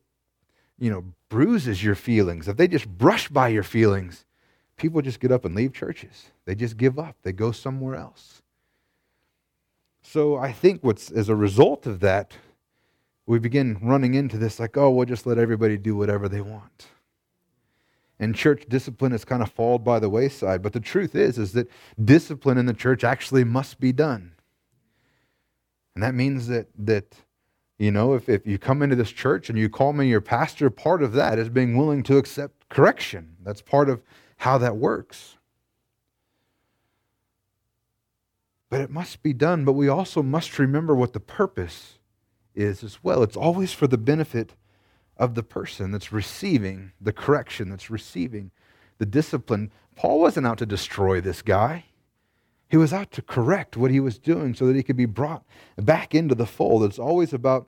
you 0.80 0.90
know, 0.90 1.06
bruises 1.30 1.84
your 1.84 1.96
feelings, 1.96 2.48
if 2.48 2.58
they 2.58 2.68
just 2.68 2.88
brush 2.88 3.30
by 3.30 3.50
your 3.50 3.64
feelings, 3.64 4.26
people 4.78 5.02
just 5.02 5.20
get 5.20 5.32
up 5.32 5.46
and 5.46 5.56
leave 5.56 5.74
churches. 5.74 6.32
They 6.46 6.56
just 6.56 6.78
give 6.78 6.98
up, 7.00 7.16
they 7.24 7.32
go 7.32 7.52
somewhere 7.52 7.96
else. 7.96 8.42
So 10.02 10.36
I 10.36 10.52
think 10.52 10.84
what's 10.84 11.10
as 11.10 11.30
a 11.30 11.36
result 11.36 11.88
of 11.88 12.02
that, 12.02 12.34
we 13.26 13.40
begin 13.40 13.78
running 13.82 14.16
into 14.16 14.38
this 14.38 14.60
like, 14.60 14.76
oh, 14.76 14.90
we'll 14.90 15.06
just 15.06 15.26
let 15.26 15.38
everybody 15.38 15.78
do 15.78 15.96
whatever 15.96 16.28
they 16.28 16.42
want. 16.42 16.88
And 18.20 18.36
church 18.36 18.66
discipline 18.70 19.12
has 19.12 19.26
kind 19.26 19.42
of 19.42 19.52
fallen 19.52 19.84
by 19.84 20.00
the 20.00 20.10
wayside. 20.10 20.62
But 20.62 20.74
the 20.74 20.80
truth 20.80 21.16
is, 21.16 21.38
is 21.38 21.54
that 21.54 21.70
discipline 22.04 22.58
in 22.58 22.66
the 22.66 22.74
church 22.74 23.04
actually 23.04 23.44
must 23.44 23.80
be 23.80 23.92
done. 23.92 24.33
And 25.96 26.04
that 26.04 26.16
means 26.16 26.48
that 26.48 26.68
that 26.78 27.16
you 27.80 27.92
know, 27.92 28.14
if, 28.14 28.30
if 28.30 28.46
you 28.46 28.58
come 28.58 28.82
into 28.82 28.96
this 28.96 29.12
church 29.12 29.50
and 29.50 29.58
you 29.58 29.68
call 29.68 29.94
me 29.94 30.08
your 30.08 30.22
pastor, 30.22 30.70
part 30.70 31.04
of 31.04 31.14
that 31.14 31.40
is 31.40 31.50
being 31.50 31.76
willing 31.76 32.04
to 32.04 32.18
accept 32.18 32.70
correction. 32.70 33.36
That's 33.44 33.62
part 33.62 33.90
of 33.90 34.02
how 34.38 34.58
that 34.60 34.78
works. 34.78 35.38
But 38.70 38.82
it 38.82 38.90
must 38.90 39.22
be 39.22 39.34
done, 39.34 39.66
but 39.66 39.74
we 39.74 39.88
also 39.88 40.24
must 40.24 40.58
remember 40.58 40.96
what 40.96 41.14
the 41.14 41.20
purpose 41.20 42.00
is 42.56 42.84
as 42.84 43.04
well. 43.04 43.22
It's 43.24 43.38
always 43.38 43.74
for 43.74 43.88
the 43.88 43.98
benefit 43.98 44.54
of 45.18 45.36
the 45.36 45.44
person 45.44 45.92
that's 45.92 46.12
receiving 46.12 46.92
the 47.00 47.14
correction, 47.14 47.70
that's 47.70 47.90
receiving 47.90 48.52
the 48.98 49.06
discipline. 49.06 49.72
Paul 49.96 50.20
wasn't 50.20 50.48
out 50.48 50.58
to 50.60 50.66
destroy 50.66 51.22
this 51.22 51.42
guy. 51.42 51.86
He 52.74 52.78
was 52.78 52.92
out 52.92 53.12
to 53.12 53.22
correct 53.22 53.78
what 53.78 53.92
he 53.92 54.00
was 54.00 54.18
doing 54.18 54.56
so 54.56 54.66
that 54.66 54.76
he 54.76 54.82
could 54.82 54.98
be 54.98 55.06
brought 55.06 55.46
back 55.78 56.16
into 56.16 56.34
the 56.34 56.48
fold. 56.48 56.84
It's 56.84 56.98
always 56.98 57.32
about 57.32 57.68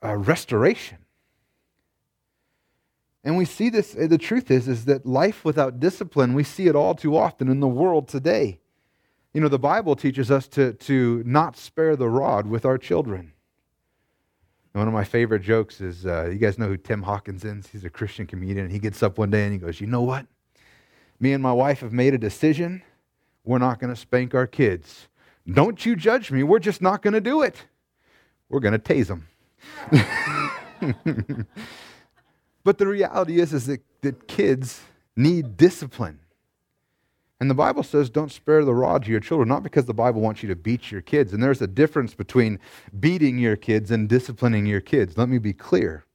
uh, 0.00 0.14
restoration. 0.14 0.98
And 3.24 3.36
we 3.36 3.44
see 3.44 3.70
this, 3.70 3.90
the 3.90 4.16
truth 4.16 4.48
is, 4.48 4.68
is 4.68 4.84
that 4.84 5.04
life 5.04 5.44
without 5.44 5.80
discipline, 5.80 6.34
we 6.34 6.44
see 6.44 6.68
it 6.68 6.76
all 6.76 6.94
too 6.94 7.16
often 7.16 7.48
in 7.48 7.58
the 7.58 7.66
world 7.66 8.06
today. 8.06 8.60
You 9.32 9.40
know, 9.40 9.48
the 9.48 9.58
Bible 9.58 9.96
teaches 9.96 10.30
us 10.30 10.46
to, 10.50 10.74
to 10.74 11.24
not 11.26 11.56
spare 11.56 11.96
the 11.96 12.08
rod 12.08 12.46
with 12.46 12.64
our 12.64 12.78
children. 12.78 13.32
One 14.70 14.86
of 14.86 14.94
my 14.94 15.02
favorite 15.02 15.42
jokes 15.42 15.80
is 15.80 16.06
uh, 16.06 16.26
you 16.26 16.38
guys 16.38 16.60
know 16.60 16.68
who 16.68 16.76
Tim 16.76 17.02
Hawkins 17.02 17.44
is? 17.44 17.66
He's 17.66 17.84
a 17.84 17.90
Christian 17.90 18.28
comedian. 18.28 18.70
He 18.70 18.78
gets 18.78 19.02
up 19.02 19.18
one 19.18 19.30
day 19.30 19.42
and 19.42 19.52
he 19.52 19.58
goes, 19.58 19.80
You 19.80 19.88
know 19.88 20.02
what? 20.02 20.28
Me 21.18 21.32
and 21.32 21.42
my 21.42 21.52
wife 21.52 21.80
have 21.80 21.92
made 21.92 22.14
a 22.14 22.18
decision. 22.18 22.80
We're 23.44 23.58
not 23.58 23.78
going 23.78 23.94
to 23.94 24.00
spank 24.00 24.34
our 24.34 24.46
kids. 24.46 25.08
Don't 25.46 25.84
you 25.84 25.96
judge 25.96 26.30
me. 26.30 26.42
We're 26.42 26.58
just 26.58 26.80
not 26.80 27.02
going 27.02 27.12
to 27.14 27.20
do 27.20 27.42
it. 27.42 27.66
We're 28.48 28.60
going 28.60 28.72
to 28.72 28.78
tase 28.78 29.08
them. 29.08 29.28
but 32.64 32.78
the 32.78 32.86
reality 32.86 33.40
is, 33.40 33.52
is 33.52 33.66
that, 33.66 33.82
that 34.00 34.26
kids 34.26 34.80
need 35.16 35.56
discipline. 35.56 36.20
And 37.40 37.50
the 37.50 37.54
Bible 37.54 37.82
says, 37.82 38.08
don't 38.08 38.32
spare 38.32 38.64
the 38.64 38.74
rod 38.74 39.04
to 39.04 39.10
your 39.10 39.20
children, 39.20 39.48
not 39.48 39.62
because 39.62 39.84
the 39.84 39.92
Bible 39.92 40.20
wants 40.22 40.42
you 40.42 40.48
to 40.48 40.56
beat 40.56 40.90
your 40.90 41.02
kids. 41.02 41.32
And 41.32 41.42
there's 41.42 41.60
a 41.60 41.66
difference 41.66 42.14
between 42.14 42.58
beating 42.98 43.38
your 43.38 43.56
kids 43.56 43.90
and 43.90 44.08
disciplining 44.08 44.66
your 44.66 44.80
kids. 44.80 45.18
Let 45.18 45.28
me 45.28 45.38
be 45.38 45.52
clear. 45.52 46.06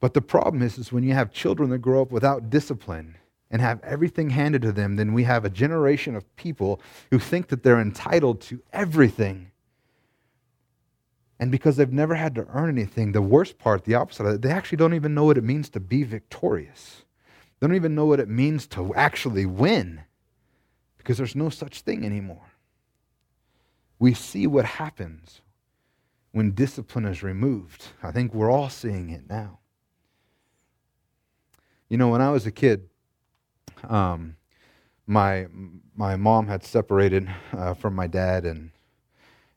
But 0.00 0.14
the 0.14 0.20
problem 0.20 0.62
is, 0.62 0.76
is 0.76 0.92
when 0.92 1.04
you 1.04 1.14
have 1.14 1.32
children 1.32 1.70
that 1.70 1.78
grow 1.78 2.02
up 2.02 2.10
without 2.10 2.50
discipline 2.50 3.16
and 3.50 3.60
have 3.60 3.82
everything 3.82 4.30
handed 4.30 4.62
to 4.62 4.72
them, 4.72 4.96
then 4.96 5.12
we 5.12 5.24
have 5.24 5.44
a 5.44 5.50
generation 5.50 6.14
of 6.14 6.36
people 6.36 6.80
who 7.10 7.18
think 7.18 7.48
that 7.48 7.62
they're 7.62 7.80
entitled 7.80 8.40
to 8.42 8.62
everything. 8.72 9.50
And 11.40 11.50
because 11.50 11.76
they've 11.76 11.90
never 11.90 12.14
had 12.14 12.34
to 12.34 12.46
earn 12.50 12.68
anything, 12.68 13.12
the 13.12 13.22
worst 13.22 13.58
part, 13.58 13.84
the 13.84 13.94
opposite 13.94 14.26
of 14.26 14.34
it, 14.34 14.42
they 14.42 14.50
actually 14.50 14.76
don't 14.76 14.94
even 14.94 15.14
know 15.14 15.24
what 15.24 15.38
it 15.38 15.44
means 15.44 15.70
to 15.70 15.80
be 15.80 16.02
victorious. 16.02 17.04
They 17.58 17.66
don't 17.66 17.76
even 17.76 17.94
know 17.94 18.04
what 18.04 18.20
it 18.20 18.28
means 18.28 18.66
to 18.68 18.94
actually 18.94 19.46
win 19.46 20.02
because 20.98 21.16
there's 21.16 21.34
no 21.34 21.48
such 21.48 21.80
thing 21.80 22.04
anymore. 22.04 22.52
We 23.98 24.12
see 24.12 24.46
what 24.46 24.64
happens 24.66 25.40
when 26.32 26.52
discipline 26.52 27.06
is 27.06 27.22
removed. 27.22 27.86
I 28.02 28.12
think 28.12 28.34
we're 28.34 28.50
all 28.50 28.68
seeing 28.68 29.08
it 29.08 29.28
now. 29.28 29.60
You 31.88 31.96
know, 31.96 32.08
when 32.08 32.20
I 32.20 32.30
was 32.30 32.46
a 32.46 32.52
kid, 32.52 32.89
um, 33.88 34.36
my 35.06 35.46
my 35.96 36.16
mom 36.16 36.46
had 36.46 36.64
separated 36.64 37.28
uh, 37.52 37.74
from 37.74 37.94
my 37.94 38.06
dad, 38.06 38.44
and 38.44 38.70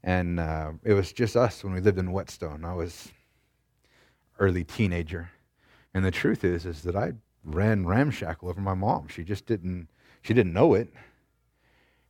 and 0.03 0.39
uh, 0.39 0.71
it 0.83 0.93
was 0.93 1.13
just 1.13 1.35
us 1.35 1.63
when 1.63 1.73
we 1.73 1.79
lived 1.79 1.97
in 1.97 2.11
Whetstone. 2.11 2.65
I 2.65 2.73
was 2.73 3.11
early 4.39 4.63
teenager, 4.63 5.31
and 5.93 6.03
the 6.03 6.11
truth 6.11 6.43
is, 6.43 6.65
is 6.65 6.81
that 6.83 6.95
I 6.95 7.13
ran 7.43 7.85
ramshackle 7.85 8.49
over 8.49 8.61
my 8.61 8.73
mom. 8.73 9.07
She 9.07 9.23
just 9.23 9.45
didn't 9.45 9.87
she 10.21 10.33
didn't 10.33 10.53
know 10.53 10.73
it. 10.73 10.91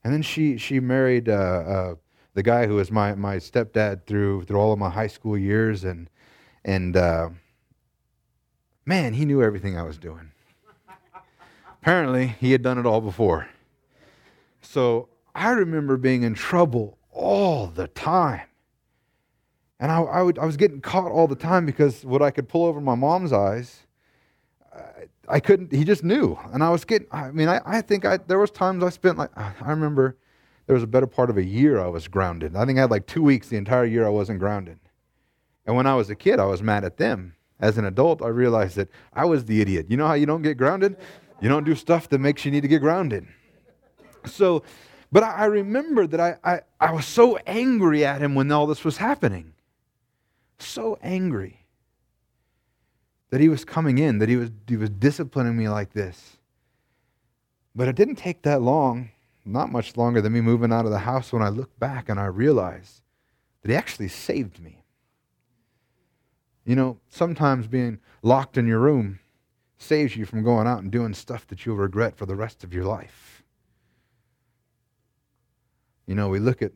And 0.03 0.13
then 0.13 0.21
she 0.21 0.57
she 0.57 0.79
married 0.79 1.29
uh, 1.29 1.33
uh, 1.33 1.95
the 2.33 2.43
guy 2.43 2.67
who 2.67 2.75
was 2.75 2.91
my 2.91 3.15
my 3.15 3.37
stepdad 3.37 4.05
through 4.05 4.43
through 4.43 4.59
all 4.59 4.73
of 4.73 4.79
my 4.79 4.89
high 4.89 5.07
school 5.07 5.37
years, 5.37 5.83
and 5.83 6.09
and 6.65 6.95
uh, 6.95 7.29
man, 8.85 9.13
he 9.13 9.25
knew 9.25 9.41
everything 9.41 9.77
I 9.77 9.83
was 9.83 9.97
doing. 9.97 10.32
Apparently, 11.83 12.27
he 12.27 12.53
had 12.53 12.61
done 12.61 12.77
it 12.77 12.85
all 12.85 13.01
before. 13.01 13.49
So 14.61 15.09
I 15.35 15.49
remember 15.49 15.97
being 15.97 16.23
in 16.23 16.33
trouble 16.33 16.97
all 17.11 17.67
the 17.67 17.87
time. 17.87 18.47
And 19.79 19.91
I, 19.91 19.99
I, 19.99 20.21
would, 20.21 20.39
I 20.39 20.45
was 20.45 20.55
getting 20.55 20.79
caught 20.79 21.11
all 21.11 21.27
the 21.27 21.35
time 21.35 21.65
because 21.65 22.05
what 22.05 22.21
I 22.21 22.31
could 22.31 22.47
pull 22.47 22.65
over 22.65 22.79
my 22.79 22.95
mom's 22.95 23.33
eyes 23.33 23.83
I 25.27 25.39
couldn't, 25.39 25.71
he 25.71 25.83
just 25.83 26.03
knew. 26.03 26.37
And 26.51 26.63
I 26.63 26.69
was 26.69 26.83
getting, 26.85 27.07
I 27.11 27.31
mean, 27.31 27.47
I, 27.47 27.61
I 27.65 27.81
think 27.81 28.05
I, 28.05 28.17
there 28.17 28.39
was 28.39 28.51
times 28.51 28.83
I 28.83 28.89
spent 28.89 29.17
like, 29.17 29.29
I 29.37 29.69
remember 29.69 30.17
there 30.67 30.73
was 30.73 30.83
a 30.83 30.87
better 30.87 31.07
part 31.07 31.29
of 31.29 31.37
a 31.37 31.43
year 31.43 31.79
I 31.79 31.87
was 31.87 32.07
grounded. 32.07 32.55
I 32.55 32.65
think 32.65 32.77
I 32.77 32.81
had 32.81 32.91
like 32.91 33.07
two 33.07 33.23
weeks 33.23 33.47
the 33.47 33.57
entire 33.57 33.85
year 33.85 34.05
I 34.05 34.09
wasn't 34.09 34.39
grounded. 34.39 34.79
And 35.65 35.75
when 35.75 35.87
I 35.87 35.95
was 35.95 36.09
a 36.09 36.15
kid, 36.15 36.39
I 36.39 36.45
was 36.45 36.61
mad 36.61 36.83
at 36.83 36.97
them. 36.97 37.35
As 37.59 37.77
an 37.77 37.85
adult, 37.85 38.21
I 38.21 38.27
realized 38.27 38.75
that 38.75 38.89
I 39.13 39.23
was 39.23 39.45
the 39.45 39.61
idiot. 39.61 39.85
You 39.89 39.95
know 39.95 40.07
how 40.07 40.15
you 40.15 40.25
don't 40.25 40.41
get 40.41 40.57
grounded? 40.57 40.97
You 41.43 41.49
don't 41.49 41.65
do 41.65 41.75
stuff 41.75 42.07
that 42.07 42.19
makes 42.19 42.45
you 42.45 42.51
need 42.51 42.61
to 42.61 42.69
get 42.69 42.79
grounded. 42.79 43.27
So, 44.25 44.63
but 45.11 45.23
I, 45.23 45.43
remember 45.43 46.07
that 46.07 46.17
I, 46.17 46.37
I, 46.41 46.61
I 46.79 46.93
was 46.93 47.05
so 47.05 47.35
angry 47.45 48.05
at 48.05 48.21
him 48.21 48.33
when 48.33 48.49
all 48.49 48.65
this 48.65 48.85
was 48.85 48.95
happening. 48.95 49.51
So 50.57 50.97
angry 51.01 51.65
that 53.29 53.41
he 53.41 53.49
was 53.49 53.65
coming 53.65 53.97
in, 53.97 54.19
that 54.19 54.29
he 54.29 54.37
was, 54.37 54.51
he 54.69 54.77
was 54.77 54.89
disciplining 54.89 55.57
me 55.57 55.67
like 55.67 55.91
this. 55.91 56.37
But 57.75 57.89
it 57.89 57.97
didn't 57.97 58.15
take 58.15 58.43
that 58.43 58.61
long, 58.61 59.09
not 59.43 59.69
much 59.69 59.97
longer 59.97 60.21
than 60.21 60.31
me 60.31 60.39
moving 60.39 60.71
out 60.71 60.85
of 60.85 60.91
the 60.91 60.99
house 60.99 61.33
when 61.33 61.41
I 61.41 61.49
look 61.49 61.77
back 61.77 62.07
and 62.07 62.21
I 62.21 62.27
realized 62.27 63.01
that 63.63 63.69
he 63.69 63.75
actually 63.75 64.07
saved 64.07 64.61
me. 64.61 64.85
You 66.63 66.77
know, 66.77 66.99
sometimes 67.09 67.67
being 67.67 67.99
locked 68.21 68.57
in 68.57 68.65
your 68.65 68.79
room 68.79 69.19
saves 69.83 70.15
you 70.15 70.25
from 70.25 70.43
going 70.43 70.67
out 70.67 70.81
and 70.81 70.91
doing 70.91 71.13
stuff 71.13 71.45
that 71.47 71.65
you'll 71.65 71.75
regret 71.75 72.15
for 72.15 72.25
the 72.25 72.35
rest 72.35 72.63
of 72.63 72.73
your 72.73 72.85
life. 72.85 73.43
You 76.05 76.15
know, 76.15 76.29
we 76.29 76.39
look 76.39 76.61
at 76.61 76.71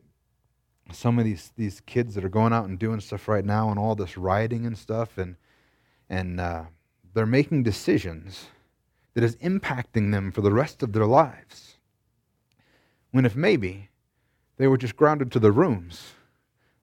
some 0.92 1.18
of 1.18 1.24
these, 1.24 1.52
these 1.56 1.80
kids 1.80 2.14
that 2.14 2.24
are 2.24 2.30
going 2.30 2.52
out 2.52 2.66
and 2.66 2.78
doing 2.78 3.00
stuff 3.00 3.28
right 3.28 3.44
now 3.44 3.70
and 3.70 3.78
all 3.78 3.94
this 3.94 4.16
rioting 4.16 4.66
and 4.66 4.76
stuff, 4.76 5.18
and 5.18 5.36
and 6.08 6.40
uh, 6.40 6.64
they're 7.12 7.26
making 7.26 7.62
decisions 7.62 8.46
that 9.14 9.24
is 9.24 9.36
impacting 9.36 10.12
them 10.12 10.32
for 10.32 10.40
the 10.40 10.52
rest 10.52 10.82
of 10.82 10.92
their 10.92 11.06
lives. 11.06 11.76
When 13.10 13.26
if 13.26 13.36
maybe 13.36 13.90
they 14.56 14.66
were 14.66 14.78
just 14.78 14.96
grounded 14.96 15.30
to 15.32 15.38
their 15.38 15.52
rooms, 15.52 16.12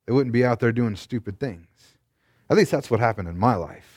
they 0.05 0.13
wouldn't 0.13 0.33
be 0.33 0.45
out 0.45 0.59
there 0.59 0.71
doing 0.71 0.95
stupid 0.95 1.39
things. 1.39 1.67
At 2.49 2.57
least 2.57 2.71
that's 2.71 2.91
what 2.91 2.99
happened 2.99 3.27
in 3.27 3.39
my 3.39 3.55
life. 3.55 3.94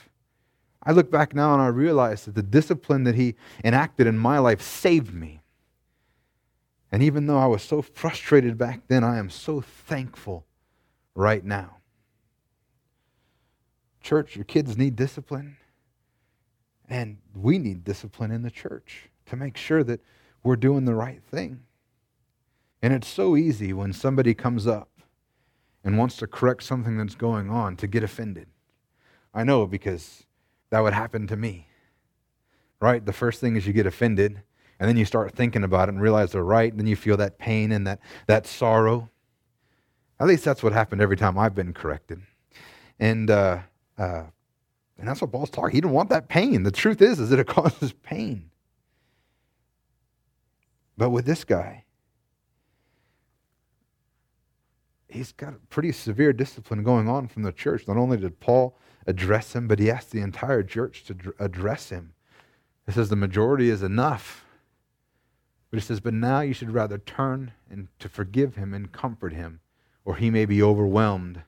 I 0.83 0.91
look 0.91 1.11
back 1.11 1.35
now 1.35 1.53
and 1.53 1.61
I 1.61 1.67
realize 1.67 2.25
that 2.25 2.35
the 2.35 2.43
discipline 2.43 3.03
that 3.03 3.15
he 3.15 3.35
enacted 3.63 4.07
in 4.07 4.17
my 4.17 4.39
life 4.39 4.61
saved 4.61 5.13
me. 5.13 5.41
And 6.91 7.03
even 7.03 7.27
though 7.27 7.37
I 7.37 7.45
was 7.45 7.61
so 7.61 7.81
frustrated 7.81 8.57
back 8.57 8.87
then, 8.87 9.03
I 9.03 9.17
am 9.17 9.29
so 9.29 9.61
thankful 9.61 10.45
right 11.15 11.43
now. 11.43 11.77
Church, 14.01 14.35
your 14.35 14.45
kids 14.45 14.77
need 14.77 14.95
discipline. 14.95 15.57
And 16.87 17.17
we 17.35 17.59
need 17.59 17.83
discipline 17.83 18.31
in 18.31 18.41
the 18.41 18.49
church 18.49 19.09
to 19.27 19.35
make 19.35 19.57
sure 19.57 19.83
that 19.83 20.01
we're 20.41 20.55
doing 20.55 20.85
the 20.85 20.95
right 20.95 21.21
thing. 21.21 21.59
And 22.81 22.93
it's 22.93 23.07
so 23.07 23.35
easy 23.35 23.73
when 23.73 23.93
somebody 23.93 24.33
comes 24.33 24.65
up 24.65 24.89
and 25.83 25.97
wants 25.97 26.17
to 26.17 26.27
correct 26.27 26.63
something 26.63 26.97
that's 26.97 27.15
going 27.15 27.49
on 27.49 27.75
to 27.77 27.87
get 27.87 28.03
offended. 28.03 28.47
I 29.33 29.43
know 29.43 29.67
because 29.67 30.25
that 30.69 30.81
would 30.81 30.93
happen 30.93 31.27
to 31.27 31.35
me. 31.35 31.67
Right? 32.79 33.05
The 33.05 33.13
first 33.13 33.41
thing 33.41 33.55
is 33.55 33.67
you 33.67 33.73
get 33.73 33.85
offended, 33.85 34.41
and 34.79 34.87
then 34.87 34.95
you 34.95 35.05
start 35.05 35.33
thinking 35.33 35.63
about 35.63 35.89
it 35.89 35.93
and 35.93 36.01
realize 36.01 36.31
they're 36.31 36.43
right, 36.43 36.71
and 36.71 36.79
then 36.79 36.87
you 36.87 36.95
feel 36.95 37.17
that 37.17 37.37
pain 37.37 37.71
and 37.71 37.85
that, 37.87 37.99
that 38.27 38.47
sorrow. 38.47 39.09
At 40.19 40.27
least 40.27 40.45
that's 40.45 40.63
what 40.63 40.73
happened 40.73 41.01
every 41.01 41.17
time 41.17 41.37
I've 41.37 41.55
been 41.55 41.73
corrected. 41.73 42.21
And 42.99 43.29
uh, 43.29 43.59
uh, 43.97 44.23
and 44.99 45.07
that's 45.07 45.21
what 45.21 45.31
Paul's 45.31 45.49
talking. 45.49 45.71
He 45.71 45.81
didn't 45.81 45.93
want 45.93 46.09
that 46.09 46.27
pain. 46.27 46.63
The 46.63 46.71
truth 46.71 47.01
is, 47.01 47.19
is 47.19 47.29
that 47.29 47.39
it 47.39 47.47
causes 47.47 47.93
pain. 47.93 48.51
But 50.97 51.11
with 51.11 51.25
this 51.25 51.45
guy, 51.45 51.85
he's 55.07 55.31
got 55.31 55.53
a 55.53 55.59
pretty 55.69 55.93
severe 55.93 56.33
discipline 56.33 56.83
going 56.83 57.07
on 57.07 57.27
from 57.29 57.43
the 57.43 57.53
church. 57.53 57.87
Not 57.87 57.95
only 57.95 58.17
did 58.17 58.39
Paul 58.41 58.77
address 59.07 59.53
him, 59.53 59.67
but 59.67 59.79
he 59.79 59.89
asked 59.89 60.11
the 60.11 60.21
entire 60.21 60.63
church 60.63 61.03
to 61.05 61.33
address 61.39 61.89
him. 61.89 62.13
He 62.85 62.91
says 62.91 63.09
the 63.09 63.15
majority 63.15 63.69
is 63.69 63.83
enough. 63.83 64.45
But 65.69 65.79
he 65.79 65.85
says, 65.85 65.99
but 65.99 66.13
now 66.13 66.41
you 66.41 66.53
should 66.53 66.73
rather 66.73 66.97
turn 66.97 67.51
and 67.69 67.87
to 67.99 68.09
forgive 68.09 68.55
him 68.55 68.73
and 68.73 68.91
comfort 68.91 69.33
him, 69.33 69.59
or 70.03 70.15
he 70.15 70.31
may 70.31 70.45
be 70.45 70.63
overwhelmed 70.63 71.43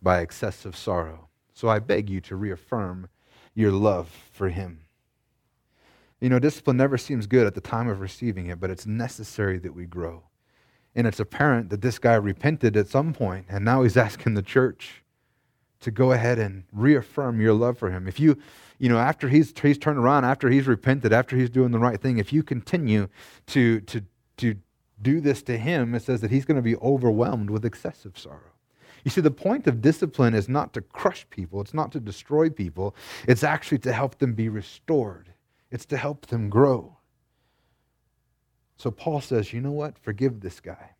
by 0.00 0.20
excessive 0.20 0.74
sorrow. 0.74 1.28
So 1.52 1.68
I 1.68 1.78
beg 1.78 2.08
you 2.08 2.20
to 2.22 2.36
reaffirm 2.36 3.08
your 3.54 3.72
love 3.72 4.08
for 4.32 4.48
him. 4.48 4.86
You 6.20 6.28
know, 6.28 6.38
discipline 6.38 6.76
never 6.76 6.96
seems 6.96 7.26
good 7.26 7.46
at 7.46 7.54
the 7.54 7.60
time 7.60 7.88
of 7.88 8.00
receiving 8.00 8.46
it, 8.46 8.60
but 8.60 8.70
it's 8.70 8.86
necessary 8.86 9.58
that 9.58 9.74
we 9.74 9.86
grow. 9.86 10.24
And 10.94 11.06
it's 11.06 11.20
apparent 11.20 11.70
that 11.70 11.82
this 11.82 11.98
guy 11.98 12.14
repented 12.14 12.76
at 12.76 12.88
some 12.88 13.12
point, 13.12 13.46
and 13.48 13.64
now 13.64 13.82
he's 13.82 13.96
asking 13.98 14.34
the 14.34 14.42
church 14.42 15.02
to 15.80 15.90
go 15.90 16.12
ahead 16.12 16.38
and 16.38 16.64
reaffirm 16.72 17.40
your 17.40 17.54
love 17.54 17.78
for 17.78 17.90
him. 17.90 18.06
If 18.06 18.20
you, 18.20 18.36
you 18.78 18.88
know, 18.88 18.98
after 18.98 19.28
he's, 19.28 19.52
he's 19.60 19.78
turned 19.78 19.98
around, 19.98 20.24
after 20.24 20.48
he's 20.50 20.66
repented, 20.66 21.12
after 21.12 21.36
he's 21.36 21.50
doing 21.50 21.70
the 21.70 21.78
right 21.78 22.00
thing, 22.00 22.18
if 22.18 22.32
you 22.32 22.42
continue 22.42 23.08
to, 23.48 23.80
to, 23.80 24.02
to 24.38 24.56
do 25.00 25.20
this 25.20 25.42
to 25.44 25.56
him, 25.56 25.94
it 25.94 26.02
says 26.02 26.20
that 26.20 26.30
he's 26.30 26.44
going 26.44 26.56
to 26.56 26.62
be 26.62 26.76
overwhelmed 26.76 27.50
with 27.50 27.64
excessive 27.64 28.18
sorrow. 28.18 28.52
You 29.04 29.10
see, 29.10 29.22
the 29.22 29.30
point 29.30 29.66
of 29.66 29.80
discipline 29.80 30.34
is 30.34 30.48
not 30.48 30.74
to 30.74 30.82
crush 30.82 31.26
people, 31.30 31.60
it's 31.62 31.72
not 31.72 31.90
to 31.92 32.00
destroy 32.00 32.50
people, 32.50 32.94
it's 33.26 33.42
actually 33.42 33.78
to 33.78 33.92
help 33.92 34.18
them 34.18 34.34
be 34.34 34.50
restored, 34.50 35.32
it's 35.70 35.86
to 35.86 35.96
help 35.96 36.26
them 36.26 36.50
grow. 36.50 36.98
So 38.76 38.90
Paul 38.90 39.20
says, 39.20 39.52
you 39.52 39.60
know 39.60 39.72
what? 39.72 39.98
Forgive 39.98 40.40
this 40.40 40.60
guy 40.60 40.90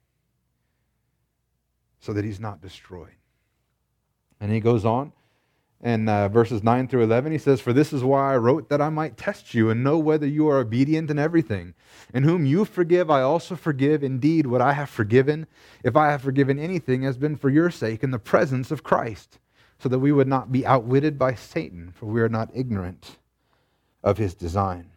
so 1.98 2.12
that 2.14 2.24
he's 2.24 2.40
not 2.40 2.62
destroyed. 2.62 3.19
And 4.40 4.50
he 4.50 4.60
goes 4.60 4.84
on 4.84 5.12
in 5.82 6.08
uh, 6.08 6.28
verses 6.28 6.62
9 6.62 6.88
through 6.88 7.04
11, 7.04 7.32
he 7.32 7.38
says, 7.38 7.60
For 7.60 7.72
this 7.72 7.92
is 7.92 8.04
why 8.04 8.34
I 8.34 8.36
wrote 8.36 8.68
that 8.68 8.82
I 8.82 8.90
might 8.90 9.16
test 9.16 9.54
you 9.54 9.70
and 9.70 9.82
know 9.82 9.98
whether 9.98 10.26
you 10.26 10.46
are 10.48 10.58
obedient 10.58 11.10
in 11.10 11.18
everything. 11.18 11.74
In 12.12 12.24
whom 12.24 12.44
you 12.44 12.66
forgive, 12.66 13.10
I 13.10 13.22
also 13.22 13.56
forgive. 13.56 14.02
Indeed, 14.02 14.46
what 14.46 14.60
I 14.60 14.74
have 14.74 14.90
forgiven, 14.90 15.46
if 15.82 15.96
I 15.96 16.10
have 16.10 16.20
forgiven 16.20 16.58
anything, 16.58 17.02
has 17.02 17.16
been 17.16 17.34
for 17.34 17.48
your 17.48 17.70
sake 17.70 18.02
in 18.02 18.10
the 18.10 18.18
presence 18.18 18.70
of 18.70 18.82
Christ, 18.82 19.38
so 19.78 19.88
that 19.88 20.00
we 20.00 20.12
would 20.12 20.28
not 20.28 20.52
be 20.52 20.66
outwitted 20.66 21.18
by 21.18 21.34
Satan, 21.34 21.92
for 21.94 22.06
we 22.06 22.20
are 22.20 22.28
not 22.28 22.50
ignorant 22.52 23.16
of 24.04 24.18
his 24.18 24.34
design. 24.34 24.90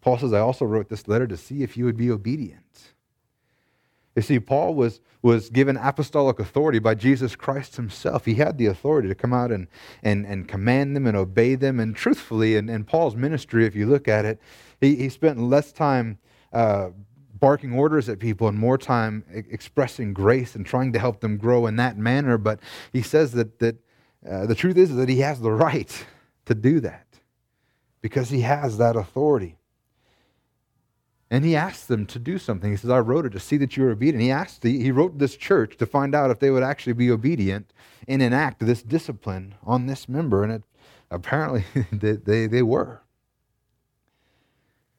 Paul 0.00 0.18
says, 0.18 0.32
I 0.32 0.38
also 0.38 0.64
wrote 0.64 0.88
this 0.88 1.08
letter 1.08 1.26
to 1.26 1.36
see 1.36 1.64
if 1.64 1.76
you 1.76 1.84
would 1.86 1.96
be 1.96 2.10
obedient. 2.10 2.92
You 4.20 4.22
see, 4.22 4.38
Paul 4.38 4.74
was, 4.74 5.00
was 5.22 5.48
given 5.48 5.78
apostolic 5.78 6.38
authority 6.38 6.78
by 6.78 6.94
Jesus 6.94 7.34
Christ 7.34 7.76
himself. 7.76 8.26
He 8.26 8.34
had 8.34 8.58
the 8.58 8.66
authority 8.66 9.08
to 9.08 9.14
come 9.14 9.32
out 9.32 9.50
and, 9.50 9.66
and, 10.02 10.26
and 10.26 10.46
command 10.46 10.94
them 10.94 11.06
and 11.06 11.16
obey 11.16 11.54
them. 11.54 11.80
And 11.80 11.96
truthfully, 11.96 12.56
in, 12.56 12.68
in 12.68 12.84
Paul's 12.84 13.16
ministry, 13.16 13.64
if 13.64 13.74
you 13.74 13.86
look 13.86 14.08
at 14.08 14.26
it, 14.26 14.38
he, 14.78 14.94
he 14.94 15.08
spent 15.08 15.38
less 15.38 15.72
time 15.72 16.18
uh, 16.52 16.90
barking 17.32 17.72
orders 17.72 18.10
at 18.10 18.18
people 18.18 18.46
and 18.46 18.58
more 18.58 18.76
time 18.76 19.24
expressing 19.30 20.12
grace 20.12 20.54
and 20.54 20.66
trying 20.66 20.92
to 20.92 20.98
help 20.98 21.20
them 21.20 21.38
grow 21.38 21.66
in 21.66 21.76
that 21.76 21.96
manner. 21.96 22.36
But 22.36 22.60
he 22.92 23.00
says 23.00 23.32
that, 23.32 23.58
that 23.60 23.76
uh, 24.30 24.44
the 24.44 24.54
truth 24.54 24.76
is 24.76 24.94
that 24.96 25.08
he 25.08 25.20
has 25.20 25.40
the 25.40 25.50
right 25.50 26.04
to 26.44 26.54
do 26.54 26.80
that 26.80 27.06
because 28.02 28.28
he 28.28 28.42
has 28.42 28.76
that 28.76 28.96
authority. 28.96 29.56
And 31.30 31.44
he 31.44 31.54
asked 31.54 31.86
them 31.86 32.06
to 32.06 32.18
do 32.18 32.38
something. 32.38 32.72
He 32.72 32.76
says, 32.76 32.90
I 32.90 32.98
wrote 32.98 33.24
it 33.24 33.30
to 33.30 33.40
see 33.40 33.56
that 33.58 33.76
you 33.76 33.84
are 33.84 33.90
obedient. 33.90 34.22
He 34.22 34.32
asked 34.32 34.62
the, 34.62 34.82
he 34.82 34.90
wrote 34.90 35.18
this 35.18 35.36
church 35.36 35.76
to 35.76 35.86
find 35.86 36.12
out 36.12 36.30
if 36.30 36.40
they 36.40 36.50
would 36.50 36.64
actually 36.64 36.94
be 36.94 37.10
obedient 37.10 37.72
and 38.08 38.20
enact 38.20 38.58
this 38.66 38.82
discipline 38.82 39.54
on 39.62 39.86
this 39.86 40.08
member. 40.08 40.42
And 40.42 40.52
it, 40.52 40.62
apparently 41.08 41.64
they, 41.92 42.12
they, 42.12 42.46
they 42.48 42.62
were. 42.62 43.02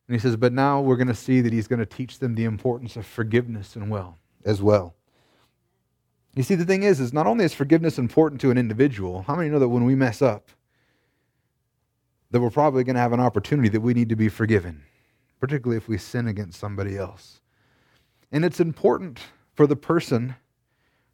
And 0.08 0.16
he 0.16 0.20
says, 0.20 0.38
but 0.38 0.54
now 0.54 0.80
we're 0.80 0.96
going 0.96 1.08
to 1.08 1.14
see 1.14 1.42
that 1.42 1.52
he's 1.52 1.68
going 1.68 1.80
to 1.80 1.86
teach 1.86 2.20
them 2.20 2.36
the 2.36 2.46
importance 2.46 2.96
of 2.96 3.06
forgiveness 3.06 3.76
and 3.76 3.90
well 3.90 4.18
as 4.46 4.62
well. 4.62 4.96
You 6.36 6.44
see, 6.44 6.56
the 6.56 6.66
thing 6.66 6.84
is, 6.84 7.02
is 7.02 7.12
not 7.12 7.28
only 7.28 7.44
is 7.44 7.54
forgiveness 7.54 7.98
important 7.98 8.40
to 8.42 8.52
an 8.52 8.58
individual, 8.58 9.24
how 9.24 9.36
many 9.36 9.50
know 9.50 9.60
that 9.60 9.68
when 9.68 9.84
we 9.84 9.96
mess 9.96 10.22
up, 10.22 10.50
that 12.32 12.40
we're 12.40 12.50
probably 12.50 12.86
going 12.86 12.96
to 12.96 13.02
have 13.02 13.12
an 13.12 13.20
opportunity 13.20 13.68
that 13.68 13.82
we 13.82 13.94
need 13.94 14.08
to 14.10 14.16
be 14.16 14.30
forgiven? 14.30 14.84
Particularly 15.42 15.76
if 15.76 15.90
we 15.90 15.98
sin 15.98 16.28
against 16.28 16.60
somebody 16.60 16.96
else. 16.96 17.42
And 18.32 18.46
it's 18.46 18.62
important 18.62 19.20
for 19.54 19.68
the 19.68 19.76
person 19.76 20.36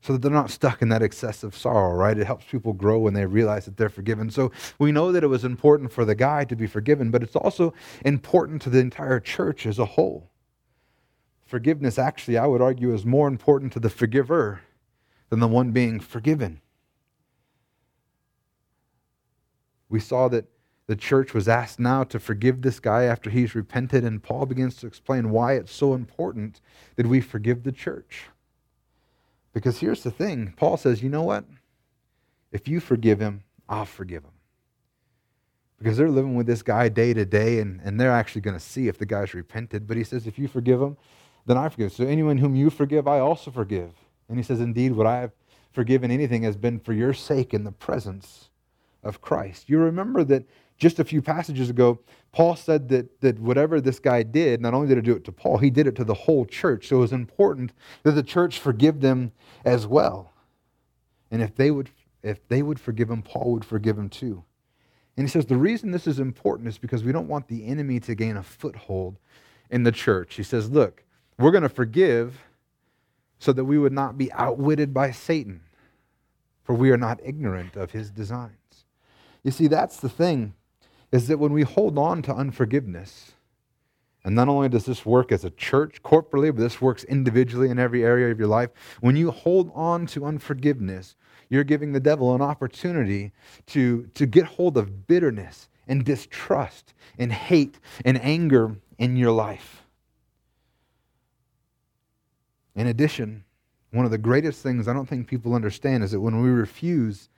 so 0.01 0.13
that 0.13 0.21
they're 0.21 0.29
not 0.29 0.51
stuck 0.51 0.81
in 0.81 0.89
that 0.89 1.01
excessive 1.01 1.55
sorrow, 1.57 1.95
right? 1.95 2.17
It 2.17 2.27
helps 2.27 2.45
people 2.45 2.73
grow 2.73 2.99
when 2.99 3.13
they 3.13 3.25
realize 3.25 3.65
that 3.65 3.77
they're 3.77 3.89
forgiven. 3.89 4.29
So 4.29 4.51
we 4.77 4.91
know 4.91 5.11
that 5.11 5.23
it 5.23 5.27
was 5.27 5.43
important 5.43 5.91
for 5.91 6.05
the 6.05 6.13
guy 6.13 6.43
to 6.43 6.55
be 6.55 6.67
forgiven, 6.67 7.09
but 7.09 7.23
it's 7.23 7.35
also 7.35 7.73
important 8.05 8.61
to 8.63 8.69
the 8.69 8.79
entire 8.79 9.19
church 9.19 9.65
as 9.65 9.79
a 9.79 9.85
whole. 9.85 10.29
Forgiveness, 11.45 11.97
actually, 11.97 12.37
I 12.37 12.45
would 12.45 12.61
argue, 12.61 12.93
is 12.93 13.05
more 13.05 13.27
important 13.27 13.73
to 13.73 13.79
the 13.79 13.89
forgiver 13.89 14.61
than 15.29 15.39
the 15.39 15.47
one 15.47 15.71
being 15.71 15.99
forgiven. 15.99 16.61
We 19.89 20.01
saw 20.01 20.27
that 20.27 20.45
the 20.87 20.95
church 20.95 21.33
was 21.33 21.49
asked 21.49 21.79
now 21.79 22.03
to 22.05 22.19
forgive 22.19 22.61
this 22.61 22.79
guy 22.79 23.03
after 23.03 23.29
he's 23.29 23.53
repented, 23.53 24.03
and 24.03 24.23
Paul 24.23 24.45
begins 24.45 24.77
to 24.77 24.87
explain 24.87 25.31
why 25.31 25.53
it's 25.53 25.73
so 25.73 25.93
important 25.93 26.61
that 26.95 27.05
we 27.05 27.19
forgive 27.19 27.63
the 27.63 27.73
church. 27.73 28.25
Because 29.53 29.79
here's 29.79 30.03
the 30.03 30.11
thing 30.11 30.53
Paul 30.55 30.77
says, 30.77 31.03
you 31.03 31.09
know 31.09 31.23
what? 31.23 31.43
If 32.51 32.67
you 32.67 32.79
forgive 32.79 33.19
him, 33.19 33.43
I'll 33.67 33.85
forgive 33.85 34.23
him. 34.23 34.31
Because 35.77 35.97
they're 35.97 36.09
living 36.09 36.35
with 36.35 36.47
this 36.47 36.63
guy 36.63 36.89
day 36.89 37.13
to 37.13 37.25
day, 37.25 37.59
and, 37.59 37.81
and 37.83 37.99
they're 37.99 38.11
actually 38.11 38.41
going 38.41 38.57
to 38.57 38.63
see 38.63 38.87
if 38.87 38.97
the 38.97 39.05
guy's 39.05 39.33
repented. 39.33 39.87
But 39.87 39.97
he 39.97 40.03
says, 40.03 40.25
if 40.25 40.39
you 40.39 40.47
forgive 40.47 40.81
him, 40.81 40.97
then 41.45 41.57
I 41.57 41.69
forgive. 41.69 41.91
So 41.91 42.05
anyone 42.05 42.37
whom 42.37 42.55
you 42.55 42.69
forgive, 42.69 43.07
I 43.07 43.19
also 43.19 43.51
forgive. 43.51 43.91
And 44.29 44.37
he 44.37 44.43
says, 44.43 44.61
indeed, 44.61 44.93
what 44.93 45.05
I 45.05 45.19
have 45.19 45.31
forgiven 45.71 46.11
anything 46.11 46.43
has 46.43 46.57
been 46.57 46.79
for 46.79 46.93
your 46.93 47.13
sake 47.13 47.53
in 47.53 47.63
the 47.63 47.71
presence 47.71 48.49
of 49.03 49.21
Christ. 49.21 49.69
You 49.69 49.77
remember 49.77 50.23
that 50.23 50.45
just 50.77 50.99
a 50.99 51.03
few 51.03 51.21
passages 51.21 51.69
ago, 51.69 51.99
Paul 52.31 52.55
said 52.55 52.89
that, 52.89 53.21
that 53.21 53.39
whatever 53.39 53.81
this 53.81 53.99
guy 53.99 54.23
did, 54.23 54.61
not 54.61 54.73
only 54.73 54.87
did 54.87 54.97
he 54.97 55.01
do 55.01 55.15
it 55.15 55.23
to 55.25 55.31
Paul, 55.31 55.57
he 55.57 55.69
did 55.69 55.87
it 55.87 55.95
to 55.95 56.03
the 56.03 56.13
whole 56.13 56.45
church. 56.45 56.87
So 56.87 56.97
it 56.97 56.99
was 56.99 57.13
important 57.13 57.73
that 58.03 58.11
the 58.11 58.23
church 58.23 58.59
forgive 58.59 59.01
them 59.01 59.31
as 59.65 59.87
well. 59.87 60.33
And 61.31 61.41
if 61.41 61.55
they 61.55 61.71
would, 61.71 61.89
if 62.21 62.47
they 62.47 62.61
would 62.61 62.79
forgive 62.79 63.09
him, 63.09 63.23
Paul 63.23 63.53
would 63.53 63.65
forgive 63.65 63.97
him 63.97 64.09
too. 64.09 64.43
And 65.15 65.25
he 65.25 65.31
says 65.31 65.47
the 65.47 65.57
reason 65.57 65.91
this 65.91 66.05
is 66.05 66.19
important 66.19 66.69
is 66.69 66.77
because 66.77 67.03
we 67.03 67.11
don't 67.11 67.27
want 67.27 67.47
the 67.47 67.65
enemy 67.65 67.99
to 68.01 68.13
gain 68.13 68.37
a 68.37 68.43
foothold 68.43 69.17
in 69.71 69.81
the 69.83 69.91
church. 69.91 70.35
He 70.35 70.43
says, 70.43 70.69
look, 70.69 71.03
we're 71.39 71.51
going 71.51 71.63
to 71.63 71.69
forgive 71.69 72.43
so 73.39 73.51
that 73.53 73.65
we 73.65 73.79
would 73.79 73.93
not 73.93 74.17
be 74.17 74.31
outwitted 74.33 74.93
by 74.93 75.11
Satan, 75.11 75.61
for 76.63 76.73
we 76.73 76.91
are 76.91 76.97
not 76.97 77.19
ignorant 77.23 77.75
of 77.75 77.91
his 77.91 78.11
designs. 78.11 78.51
You 79.43 79.51
see, 79.51 79.67
that's 79.67 79.97
the 79.97 80.09
thing 80.09 80.53
is 81.11 81.27
that 81.27 81.39
when 81.39 81.53
we 81.53 81.63
hold 81.63 81.97
on 81.97 82.21
to 82.23 82.33
unforgiveness, 82.33 83.33
and 84.23 84.35
not 84.35 84.49
only 84.49 84.67
does 84.67 84.85
this 84.85 85.05
work 85.05 85.31
as 85.31 85.45
a 85.45 85.49
church 85.51 86.03
corporately, 86.03 86.53
but 86.53 86.57
this 86.57 86.81
works 86.81 87.03
individually 87.05 87.69
in 87.69 87.79
every 87.79 88.03
area 88.03 88.29
of 88.29 88.39
your 88.39 88.49
life, 88.49 88.71
when 88.99 89.15
you 89.15 89.31
hold 89.31 89.71
on 89.73 90.05
to 90.07 90.25
unforgiveness, 90.25 91.15
you're 91.49 91.63
giving 91.63 91.93
the 91.93 91.99
devil 91.99 92.35
an 92.35 92.41
opportunity 92.41 93.31
to, 93.67 94.07
to 94.15 94.25
get 94.25 94.45
hold 94.45 94.77
of 94.77 95.07
bitterness 95.07 95.69
and 95.87 96.03
distrust 96.03 96.93
and 97.17 97.31
hate 97.31 97.79
and 98.03 98.21
anger 98.21 98.75
in 98.97 99.15
your 99.15 99.31
life. 99.31 99.83
In 102.75 102.87
addition, 102.87 103.45
one 103.91 104.05
of 104.05 104.11
the 104.11 104.17
greatest 104.17 104.61
things 104.61 104.87
I 104.87 104.93
don't 104.93 105.07
think 105.07 105.27
people 105.27 105.55
understand 105.55 106.03
is 106.03 106.11
that 106.11 106.19
when 106.19 106.41
we 106.41 106.49
refuse 106.49 107.29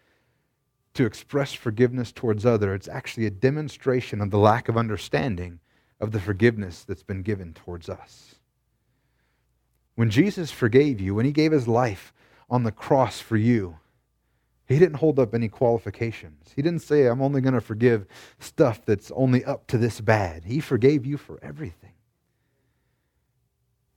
to 0.99 1.05
express 1.05 1.53
forgiveness 1.53 2.11
towards 2.11 2.45
other, 2.45 2.73
it's 2.73 2.89
actually 2.89 3.25
a 3.25 3.29
demonstration 3.31 4.19
of 4.19 4.31
the 4.31 4.37
lack 4.37 4.67
of 4.67 4.75
understanding 4.75 5.57
of 6.01 6.11
the 6.11 6.19
forgiveness 6.19 6.83
that's 6.83 7.03
been 7.03 7.21
given 7.21 7.53
towards 7.53 7.87
us. 7.87 8.35
When 9.95 10.09
Jesus 10.09 10.51
forgave 10.51 10.99
you, 10.99 11.15
when 11.15 11.23
he 11.23 11.31
gave 11.31 11.53
his 11.53 11.69
life 11.69 12.11
on 12.49 12.63
the 12.63 12.73
cross 12.73 13.21
for 13.21 13.37
you, 13.37 13.77
he 14.67 14.77
didn't 14.77 14.97
hold 14.97 15.19
up 15.19 15.33
any 15.33 15.47
qualifications. 15.47 16.51
He 16.53 16.61
didn't 16.61 16.81
say, 16.81 17.05
I'm 17.05 17.21
only 17.21 17.39
going 17.39 17.53
to 17.53 17.61
forgive 17.61 18.05
stuff 18.37 18.81
that's 18.85 19.09
only 19.11 19.45
up 19.45 19.67
to 19.67 19.77
this 19.77 20.01
bad. 20.01 20.43
He 20.43 20.59
forgave 20.59 21.05
you 21.05 21.15
for 21.15 21.39
everything. 21.41 21.93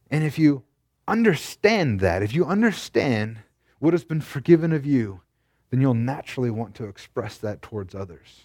And 0.08 0.22
if 0.22 0.38
you 0.38 0.62
understand 1.08 1.98
that, 1.98 2.22
if 2.22 2.32
you 2.32 2.44
understand 2.44 3.38
what 3.80 3.92
has 3.92 4.05
been 4.05 4.20
forgiven 4.20 4.72
of 4.72 4.86
you, 4.86 5.22
then 5.73 5.81
you'll 5.81 5.95
naturally 5.95 6.51
want 6.51 6.75
to 6.75 6.85
express 6.85 7.39
that 7.39 7.62
towards 7.62 7.95
others. 7.95 8.45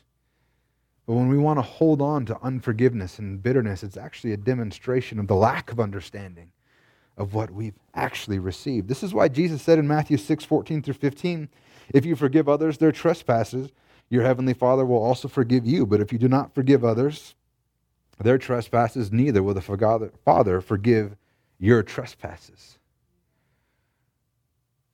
But 1.06 1.16
when 1.16 1.28
we 1.28 1.38
want 1.38 1.58
to 1.58 1.64
hold 1.64 2.02
on 2.02 2.26
to 2.28 2.42
unforgiveness 2.42 3.20
and 3.20 3.44
bitterness, 3.44 3.84
it's 3.84 3.98
actually 3.98 4.32
a 4.32 4.38
demonstration 4.38 5.20
of 5.20 5.28
the 5.28 5.36
lack 5.36 5.70
of 5.70 5.82
understanding 5.82 6.52
of 7.18 7.34
what 7.34 7.52
we've 7.52 7.78
actually 7.94 8.40
received. 8.40 8.88
This 8.88 9.04
is 9.04 9.14
why 9.14 9.28
Jesus 9.28 9.62
said 9.62 9.78
in 9.78 9.90
Matthew 9.90 10.16
6 10.16 10.46
14 10.46 10.82
through 10.82 10.94
15, 10.94 11.50
If 11.94 12.06
you 12.06 12.16
forgive 12.16 12.48
others 12.48 12.78
their 12.78 12.94
trespasses, 12.94 13.72
your 14.10 14.24
heavenly 14.24 14.54
Father 14.54 14.86
will 14.86 15.04
also 15.04 15.28
forgive 15.28 15.66
you. 15.66 15.86
But 15.86 16.00
if 16.00 16.14
you 16.14 16.18
do 16.18 16.30
not 16.30 16.56
forgive 16.56 16.86
others 16.86 17.36
their 18.22 18.38
trespasses, 18.38 19.12
neither 19.12 19.44
will 19.44 19.54
the 19.54 20.10
Father 20.24 20.62
forgive 20.62 21.18
your 21.60 21.84
trespasses. 21.84 22.78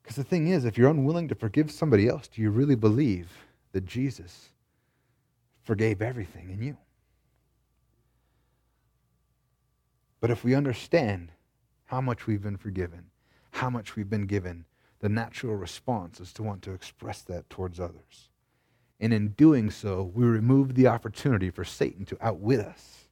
Because 0.04 0.18
the 0.18 0.24
thing 0.24 0.50
is, 0.50 0.66
if 0.66 0.78
you're 0.78 0.90
unwilling 0.90 1.30
to 1.30 1.36
forgive 1.36 1.72
somebody 1.72 2.10
else, 2.10 2.28
do 2.28 2.42
you 2.42 2.52
really 2.52 2.76
believe 2.76 3.32
that 3.72 3.86
Jesus 3.86 4.50
forgave 5.64 6.02
everything 6.02 6.50
in 6.50 6.62
you? 6.62 6.78
But 10.20 10.30
if 10.30 10.44
we 10.44 10.56
understand 10.56 11.32
how 11.86 12.02
much 12.02 12.28
we've 12.28 12.44
been 12.44 12.58
forgiven, 12.58 13.06
how 13.52 13.70
much 13.70 13.96
we've 13.96 14.10
been 14.10 14.26
given, 14.26 14.66
the 15.00 15.10
natural 15.10 15.56
response 15.56 16.20
is 16.20 16.34
to 16.34 16.44
want 16.44 16.62
to 16.64 16.74
express 16.74 17.22
that 17.24 17.50
towards 17.50 17.80
others. 17.80 18.30
And 19.00 19.14
in 19.14 19.30
doing 19.30 19.70
so, 19.70 20.12
we 20.14 20.26
remove 20.26 20.76
the 20.76 20.88
opportunity 20.88 21.50
for 21.50 21.64
Satan 21.64 22.06
to 22.06 22.18
outwit 22.22 22.60
us. 22.60 23.08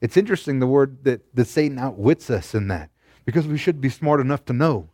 It's 0.00 0.16
interesting 0.16 0.58
the 0.58 0.66
word 0.66 1.04
that, 1.04 1.34
that 1.34 1.48
Satan 1.48 1.78
outwits 1.78 2.30
us 2.30 2.54
in 2.54 2.68
that, 2.68 2.90
because 3.24 3.46
we 3.46 3.58
should 3.58 3.80
be 3.80 3.88
smart 3.88 4.20
enough 4.20 4.44
to 4.46 4.52
know. 4.52 4.90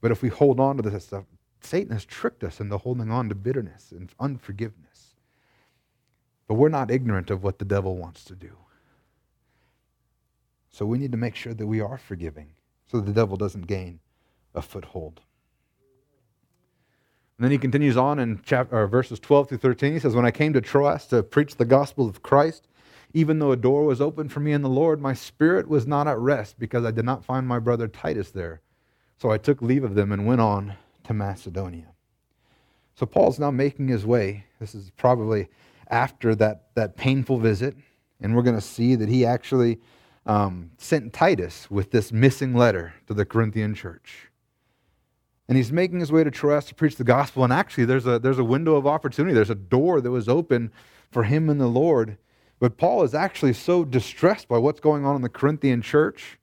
But 0.00 0.10
if 0.10 0.22
we 0.22 0.28
hold 0.28 0.60
on 0.60 0.76
to 0.76 0.82
this 0.82 1.06
stuff, 1.06 1.24
Satan 1.60 1.92
has 1.92 2.04
tricked 2.04 2.44
us 2.44 2.60
into 2.60 2.78
holding 2.78 3.10
on 3.10 3.28
to 3.28 3.34
bitterness 3.34 3.92
and 3.92 4.10
unforgiveness. 4.20 5.14
But 6.46 6.54
we're 6.54 6.68
not 6.68 6.90
ignorant 6.90 7.30
of 7.30 7.42
what 7.42 7.58
the 7.58 7.64
devil 7.64 7.96
wants 7.96 8.24
to 8.24 8.34
do. 8.34 8.56
So 10.70 10.86
we 10.86 10.98
need 10.98 11.12
to 11.12 11.18
make 11.18 11.34
sure 11.34 11.54
that 11.54 11.66
we 11.66 11.80
are 11.80 11.98
forgiving 11.98 12.50
so 12.86 13.00
the 13.00 13.12
devil 13.12 13.36
doesn't 13.36 13.66
gain 13.66 14.00
a 14.54 14.62
foothold. 14.62 15.22
And 17.38 17.44
then 17.44 17.50
he 17.50 17.58
continues 17.58 17.96
on 17.96 18.18
in 18.18 18.40
chapter, 18.44 18.86
verses 18.86 19.20
12 19.20 19.48
through 19.48 19.58
13. 19.58 19.92
He 19.92 19.98
says, 19.98 20.14
When 20.14 20.24
I 20.24 20.30
came 20.30 20.52
to 20.54 20.60
Troas 20.60 21.06
to 21.06 21.22
preach 21.22 21.56
the 21.56 21.64
gospel 21.64 22.08
of 22.08 22.22
Christ, 22.22 22.68
even 23.12 23.38
though 23.38 23.52
a 23.52 23.56
door 23.56 23.84
was 23.84 24.00
open 24.00 24.28
for 24.28 24.40
me 24.40 24.52
in 24.52 24.62
the 24.62 24.68
Lord, 24.68 25.00
my 25.00 25.14
spirit 25.14 25.68
was 25.68 25.86
not 25.86 26.06
at 26.06 26.18
rest 26.18 26.58
because 26.58 26.84
I 26.84 26.90
did 26.90 27.04
not 27.04 27.24
find 27.24 27.46
my 27.46 27.58
brother 27.58 27.88
Titus 27.88 28.30
there. 28.30 28.60
So 29.18 29.30
I 29.30 29.38
took 29.38 29.62
leave 29.62 29.84
of 29.84 29.94
them 29.94 30.12
and 30.12 30.26
went 30.26 30.40
on 30.40 30.74
to 31.04 31.14
Macedonia. 31.14 31.86
So 32.94 33.06
Paul's 33.06 33.38
now 33.38 33.50
making 33.50 33.88
his 33.88 34.06
way. 34.06 34.44
This 34.60 34.74
is 34.74 34.90
probably 34.96 35.48
after 35.88 36.34
that, 36.36 36.74
that 36.74 36.96
painful 36.96 37.38
visit. 37.38 37.76
And 38.20 38.34
we're 38.34 38.42
going 38.42 38.56
to 38.56 38.62
see 38.62 38.94
that 38.94 39.08
he 39.08 39.24
actually 39.24 39.78
um, 40.24 40.70
sent 40.78 41.12
Titus 41.12 41.70
with 41.70 41.90
this 41.90 42.12
missing 42.12 42.54
letter 42.54 42.94
to 43.06 43.14
the 43.14 43.24
Corinthian 43.24 43.74
church. 43.74 44.28
And 45.48 45.56
he's 45.56 45.70
making 45.70 46.00
his 46.00 46.10
way 46.10 46.24
to 46.24 46.30
Troas 46.30 46.64
to 46.66 46.74
preach 46.74 46.96
the 46.96 47.04
gospel. 47.04 47.44
And 47.44 47.52
actually, 47.52 47.84
there's 47.84 48.06
a, 48.06 48.18
there's 48.18 48.38
a 48.38 48.44
window 48.44 48.74
of 48.74 48.86
opportunity. 48.86 49.32
There's 49.32 49.50
a 49.50 49.54
door 49.54 50.00
that 50.00 50.10
was 50.10 50.28
open 50.28 50.72
for 51.10 51.22
him 51.22 51.48
and 51.48 51.60
the 51.60 51.68
Lord. 51.68 52.18
But 52.58 52.78
Paul 52.78 53.04
is 53.04 53.14
actually 53.14 53.52
so 53.52 53.84
distressed 53.84 54.48
by 54.48 54.58
what's 54.58 54.80
going 54.80 55.04
on 55.04 55.14
in 55.14 55.22
the 55.22 55.28
Corinthian 55.28 55.82
church 55.82 56.38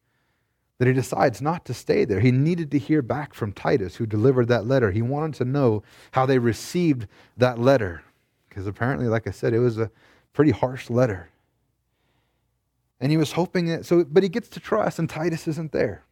that 0.83 0.89
he 0.89 0.93
decides 0.93 1.41
not 1.41 1.63
to 1.63 1.73
stay 1.73 2.03
there. 2.03 2.19
He 2.19 2.29
needed 2.29 2.69
to 2.71 2.77
hear 2.77 3.01
back 3.01 3.33
from 3.33 3.53
Titus, 3.53 3.95
who 3.95 4.05
delivered 4.05 4.49
that 4.49 4.67
letter. 4.67 4.91
He 4.91 5.01
wanted 5.01 5.33
to 5.35 5.45
know 5.45 5.81
how 6.11 6.25
they 6.25 6.39
received 6.39 7.07
that 7.37 7.57
letter. 7.57 8.03
Because 8.49 8.67
apparently, 8.67 9.07
like 9.07 9.25
I 9.25 9.31
said, 9.31 9.53
it 9.53 9.59
was 9.59 9.79
a 9.79 9.89
pretty 10.33 10.51
harsh 10.51 10.89
letter. 10.89 11.29
And 12.99 13.13
he 13.13 13.17
was 13.17 13.31
hoping 13.31 13.67
that, 13.67 13.85
so, 13.85 14.03
but 14.03 14.23
he 14.23 14.29
gets 14.29 14.49
to 14.49 14.59
Troas 14.59 14.99
and 14.99 15.09
Titus 15.09 15.47
isn't 15.47 15.71
there. 15.71 16.03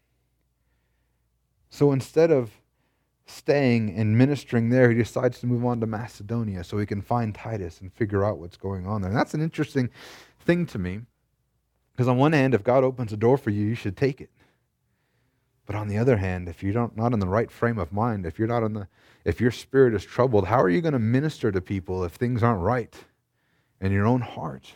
So 1.70 1.92
instead 1.92 2.32
of 2.32 2.52
staying 3.26 3.94
and 3.94 4.18
ministering 4.18 4.70
there, 4.70 4.90
he 4.90 4.96
decides 4.96 5.42
to 5.42 5.48
move 5.48 5.66
on 5.66 5.82
to 5.82 5.86
Macedonia 5.86 6.64
so 6.64 6.78
he 6.78 6.86
can 6.86 7.02
find 7.02 7.36
Titus 7.36 7.82
and 7.82 7.92
figure 7.92 8.24
out 8.24 8.38
what's 8.38 8.56
going 8.56 8.88
on 8.88 9.02
there. 9.02 9.12
And 9.12 9.20
that's 9.20 9.34
an 9.34 9.42
interesting 9.42 9.90
thing 10.40 10.66
to 10.68 10.80
me. 10.80 11.02
Because 11.92 12.08
on 12.08 12.16
one 12.16 12.32
hand, 12.32 12.54
if 12.54 12.64
God 12.64 12.86
opens 12.86 13.12
a 13.12 13.18
door 13.18 13.38
for 13.38 13.50
you, 13.50 13.66
you 13.66 13.76
should 13.76 13.98
take 13.98 14.22
it. 14.22 14.30
But 15.72 15.78
on 15.78 15.88
the 15.88 15.98
other 15.98 16.18
hand, 16.18 16.50
if 16.50 16.62
you're 16.62 16.90
not, 16.98 17.14
in 17.14 17.20
the 17.20 17.28
right 17.30 17.50
frame 17.50 17.80
of 17.80 17.94
mind, 17.94 18.26
if 18.26 18.38
you're 18.38 18.46
not 18.46 18.62
in 18.62 18.74
the 18.74 18.90
if 19.24 19.40
your 19.40 19.52
spirit 19.52 19.94
is 19.94 20.04
troubled, 20.04 20.48
how 20.48 20.62
are 20.62 20.70
you 20.70 20.82
going 20.82 20.92
to 20.92 21.00
minister 21.00 21.50
to 21.50 21.62
people 21.62 22.04
if 22.04 22.12
things 22.12 22.44
aren't 22.44 22.60
right 22.60 22.94
in 23.80 23.94
your 23.94 24.06
own 24.06 24.20
heart? 24.20 24.74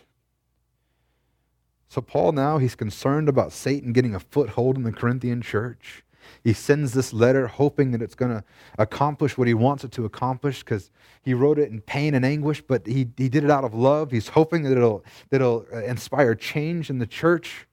So 1.90 2.00
Paul 2.00 2.32
now 2.32 2.60
he's 2.60 2.76
concerned 2.76 3.28
about 3.28 3.52
Satan 3.52 3.92
getting 3.92 4.16
a 4.16 4.22
foothold 4.22 4.78
in 4.78 4.84
the 4.84 4.94
Corinthian 4.94 5.42
church. 5.42 6.06
He 6.46 6.54
sends 6.54 6.94
this 6.94 7.12
letter 7.12 7.48
hoping 7.48 7.92
that 7.92 8.02
it's 8.02 8.16
going 8.16 8.32
to 8.32 8.46
accomplish 8.78 9.38
what 9.38 9.50
he 9.50 9.54
wants 9.54 9.84
it 9.84 9.92
to 9.92 10.06
accomplish 10.06 10.60
because 10.60 10.92
he 11.22 11.34
wrote 11.34 11.60
it 11.60 11.70
in 11.70 11.82
pain 11.82 12.16
and 12.16 12.24
anguish, 12.24 12.62
but 12.62 12.88
he, 12.88 13.10
he 13.18 13.28
did 13.28 13.44
it 13.44 13.52
out 13.52 13.66
of 13.66 13.74
love. 13.74 14.12
He's 14.12 14.30
hoping 14.30 14.64
that 14.64 14.72
it'll, 14.72 15.04
that 15.30 15.42
it'll 15.42 15.66
uh, 15.74 15.80
inspire 15.80 16.36
change 16.36 16.90
in 16.90 17.00
the 17.00 17.06
church, 17.06 17.68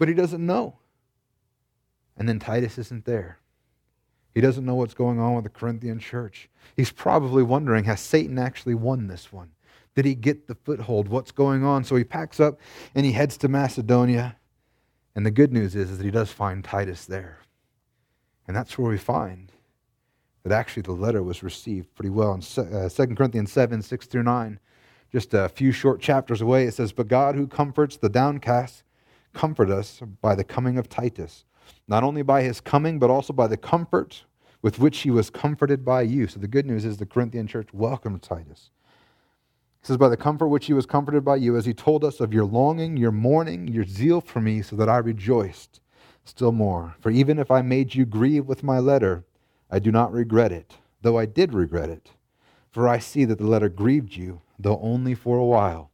but 0.00 0.08
he 0.08 0.14
doesn't 0.14 0.44
know. 0.44 0.79
And 2.20 2.28
then 2.28 2.38
Titus 2.38 2.76
isn't 2.76 3.06
there. 3.06 3.38
He 4.34 4.42
doesn't 4.42 4.66
know 4.66 4.74
what's 4.74 4.92
going 4.92 5.18
on 5.18 5.34
with 5.34 5.44
the 5.44 5.50
Corinthian 5.50 5.98
church. 5.98 6.50
He's 6.76 6.92
probably 6.92 7.42
wondering 7.42 7.84
has 7.84 8.00
Satan 8.00 8.38
actually 8.38 8.74
won 8.74 9.06
this 9.06 9.32
one? 9.32 9.52
Did 9.96 10.04
he 10.04 10.14
get 10.14 10.46
the 10.46 10.54
foothold? 10.54 11.08
What's 11.08 11.32
going 11.32 11.64
on? 11.64 11.82
So 11.82 11.96
he 11.96 12.04
packs 12.04 12.38
up 12.38 12.60
and 12.94 13.06
he 13.06 13.12
heads 13.12 13.38
to 13.38 13.48
Macedonia. 13.48 14.36
And 15.16 15.24
the 15.24 15.30
good 15.30 15.50
news 15.50 15.74
is, 15.74 15.90
is 15.90 15.96
that 15.96 16.04
he 16.04 16.10
does 16.10 16.30
find 16.30 16.62
Titus 16.62 17.06
there. 17.06 17.38
And 18.46 18.54
that's 18.54 18.76
where 18.76 18.90
we 18.90 18.98
find 18.98 19.50
that 20.42 20.52
actually 20.52 20.82
the 20.82 20.92
letter 20.92 21.22
was 21.22 21.42
received 21.42 21.94
pretty 21.94 22.10
well. 22.10 22.34
In 22.34 22.42
2 22.42 22.60
uh, 22.60 22.88
Corinthians 23.16 23.50
7 23.50 23.80
6 23.80 24.06
through 24.06 24.24
9, 24.24 24.60
just 25.10 25.32
a 25.32 25.48
few 25.48 25.72
short 25.72 26.02
chapters 26.02 26.42
away, 26.42 26.66
it 26.66 26.74
says, 26.74 26.92
But 26.92 27.08
God 27.08 27.34
who 27.34 27.46
comforts 27.46 27.96
the 27.96 28.10
downcast, 28.10 28.84
comfort 29.32 29.70
us 29.70 30.02
by 30.20 30.34
the 30.34 30.44
coming 30.44 30.76
of 30.76 30.88
Titus 30.88 31.46
not 31.88 32.04
only 32.04 32.22
by 32.22 32.42
his 32.42 32.60
coming, 32.60 32.98
but 32.98 33.10
also 33.10 33.32
by 33.32 33.46
the 33.46 33.56
comfort 33.56 34.24
with 34.62 34.78
which 34.78 34.98
he 35.00 35.10
was 35.10 35.30
comforted 35.30 35.84
by 35.84 36.02
you. 36.02 36.26
So 36.26 36.38
the 36.38 36.48
good 36.48 36.66
news 36.66 36.84
is 36.84 36.98
the 36.98 37.06
Corinthian 37.06 37.46
church 37.46 37.68
welcomed 37.72 38.22
Titus. 38.22 38.70
He 39.80 39.86
says, 39.86 39.96
By 39.96 40.08
the 40.08 40.16
comfort 40.16 40.48
which 40.48 40.66
he 40.66 40.72
was 40.72 40.86
comforted 40.86 41.24
by 41.24 41.36
you, 41.36 41.56
as 41.56 41.64
he 41.64 41.74
told 41.74 42.04
us 42.04 42.20
of 42.20 42.34
your 42.34 42.44
longing, 42.44 42.96
your 42.96 43.12
mourning, 43.12 43.68
your 43.68 43.84
zeal 43.84 44.20
for 44.20 44.40
me, 44.40 44.62
so 44.62 44.76
that 44.76 44.88
I 44.88 44.98
rejoiced 44.98 45.80
still 46.24 46.52
more. 46.52 46.94
For 47.00 47.10
even 47.10 47.38
if 47.38 47.50
I 47.50 47.62
made 47.62 47.94
you 47.94 48.04
grieve 48.04 48.46
with 48.46 48.62
my 48.62 48.78
letter, 48.78 49.24
I 49.70 49.78
do 49.78 49.90
not 49.90 50.12
regret 50.12 50.52
it, 50.52 50.74
though 51.00 51.18
I 51.18 51.26
did 51.26 51.54
regret 51.54 51.88
it. 51.88 52.10
For 52.70 52.86
I 52.86 52.98
see 52.98 53.24
that 53.24 53.38
the 53.38 53.46
letter 53.46 53.68
grieved 53.68 54.14
you, 54.14 54.42
though 54.58 54.78
only 54.80 55.14
for 55.14 55.38
a 55.38 55.44
while. 55.44 55.90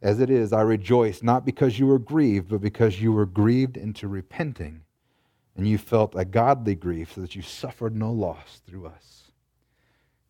As 0.00 0.20
it 0.20 0.30
is, 0.30 0.52
I 0.52 0.60
rejoice, 0.60 1.22
not 1.22 1.44
because 1.44 1.78
you 1.78 1.86
were 1.86 1.98
grieved, 1.98 2.50
but 2.50 2.60
because 2.60 3.00
you 3.00 3.10
were 3.10 3.26
grieved 3.26 3.76
into 3.76 4.06
repenting 4.06 4.82
and 5.58 5.66
you 5.66 5.76
felt 5.76 6.14
a 6.16 6.24
godly 6.24 6.76
grief 6.76 7.12
so 7.14 7.20
that 7.20 7.34
you 7.34 7.42
suffered 7.42 7.94
no 7.94 8.12
loss 8.12 8.62
through 8.64 8.86
us. 8.86 9.32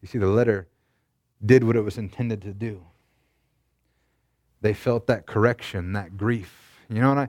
You 0.01 0.09
see, 0.09 0.19
the 0.19 0.27
letter 0.27 0.69
did 1.45 1.63
what 1.63 1.77
it 1.77 1.83
was 1.83 1.99
intended 1.99 2.41
to 2.43 2.55
do. 2.55 2.83
They 4.63 4.73
felt 4.73 5.07
that 5.07 5.27
correction, 5.27 5.93
that 5.93 6.17
grief. 6.17 6.81
You 6.89 7.03
know, 7.03 7.11
and 7.11 7.21
I, 7.21 7.29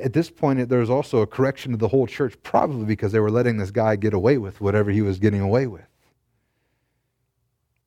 at 0.00 0.12
this 0.12 0.30
point, 0.30 0.68
there 0.68 0.78
was 0.78 0.88
also 0.88 1.18
a 1.18 1.26
correction 1.26 1.72
to 1.72 1.76
the 1.76 1.88
whole 1.88 2.06
church, 2.06 2.40
probably 2.44 2.86
because 2.86 3.10
they 3.10 3.20
were 3.20 3.32
letting 3.32 3.56
this 3.56 3.72
guy 3.72 3.96
get 3.96 4.14
away 4.14 4.38
with 4.38 4.60
whatever 4.60 4.92
he 4.92 5.02
was 5.02 5.18
getting 5.18 5.40
away 5.40 5.66
with. 5.66 5.88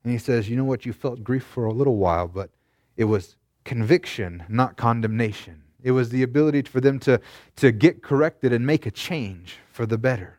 And 0.04 0.12
he 0.12 0.18
says, 0.18 0.48
You 0.50 0.56
know 0.56 0.64
what? 0.64 0.84
You 0.84 0.92
felt 0.92 1.24
grief 1.24 1.42
for 1.42 1.64
a 1.64 1.72
little 1.72 1.96
while, 1.96 2.28
but 2.28 2.50
it 2.98 3.04
was 3.04 3.36
conviction, 3.64 4.44
not 4.48 4.76
condemnation. 4.76 5.62
It 5.82 5.92
was 5.92 6.10
the 6.10 6.22
ability 6.22 6.62
for 6.62 6.80
them 6.80 6.98
to, 7.00 7.20
to 7.56 7.72
get 7.72 8.02
corrected 8.02 8.52
and 8.52 8.66
make 8.66 8.86
a 8.86 8.90
change 8.90 9.56
for 9.70 9.86
the 9.86 9.98
better. 9.98 10.38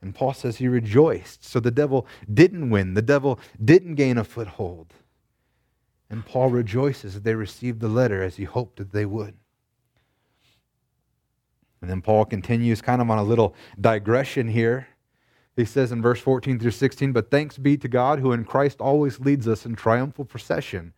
And 0.00 0.14
Paul 0.14 0.32
says 0.32 0.56
he 0.56 0.68
rejoiced. 0.68 1.44
So 1.44 1.58
the 1.58 1.70
devil 1.70 2.06
didn't 2.32 2.70
win, 2.70 2.94
the 2.94 3.02
devil 3.02 3.40
didn't 3.62 3.96
gain 3.96 4.18
a 4.18 4.24
foothold. 4.24 4.94
And 6.10 6.24
Paul 6.24 6.50
rejoices 6.50 7.14
that 7.14 7.24
they 7.24 7.34
received 7.34 7.80
the 7.80 7.88
letter 7.88 8.22
as 8.22 8.36
he 8.36 8.44
hoped 8.44 8.78
that 8.78 8.92
they 8.92 9.04
would. 9.04 9.34
And 11.80 11.90
then 11.90 12.00
Paul 12.00 12.24
continues 12.24 12.80
kind 12.80 13.02
of 13.02 13.10
on 13.10 13.18
a 13.18 13.22
little 13.22 13.54
digression 13.80 14.48
here. 14.48 14.88
He 15.54 15.64
says 15.64 15.92
in 15.92 16.00
verse 16.00 16.20
14 16.20 16.58
through 16.58 16.70
16, 16.70 17.12
But 17.12 17.30
thanks 17.30 17.58
be 17.58 17.76
to 17.76 17.88
God 17.88 18.20
who 18.20 18.32
in 18.32 18.44
Christ 18.44 18.80
always 18.80 19.20
leads 19.20 19.46
us 19.46 19.66
in 19.66 19.74
triumphal 19.74 20.24
procession 20.24 20.92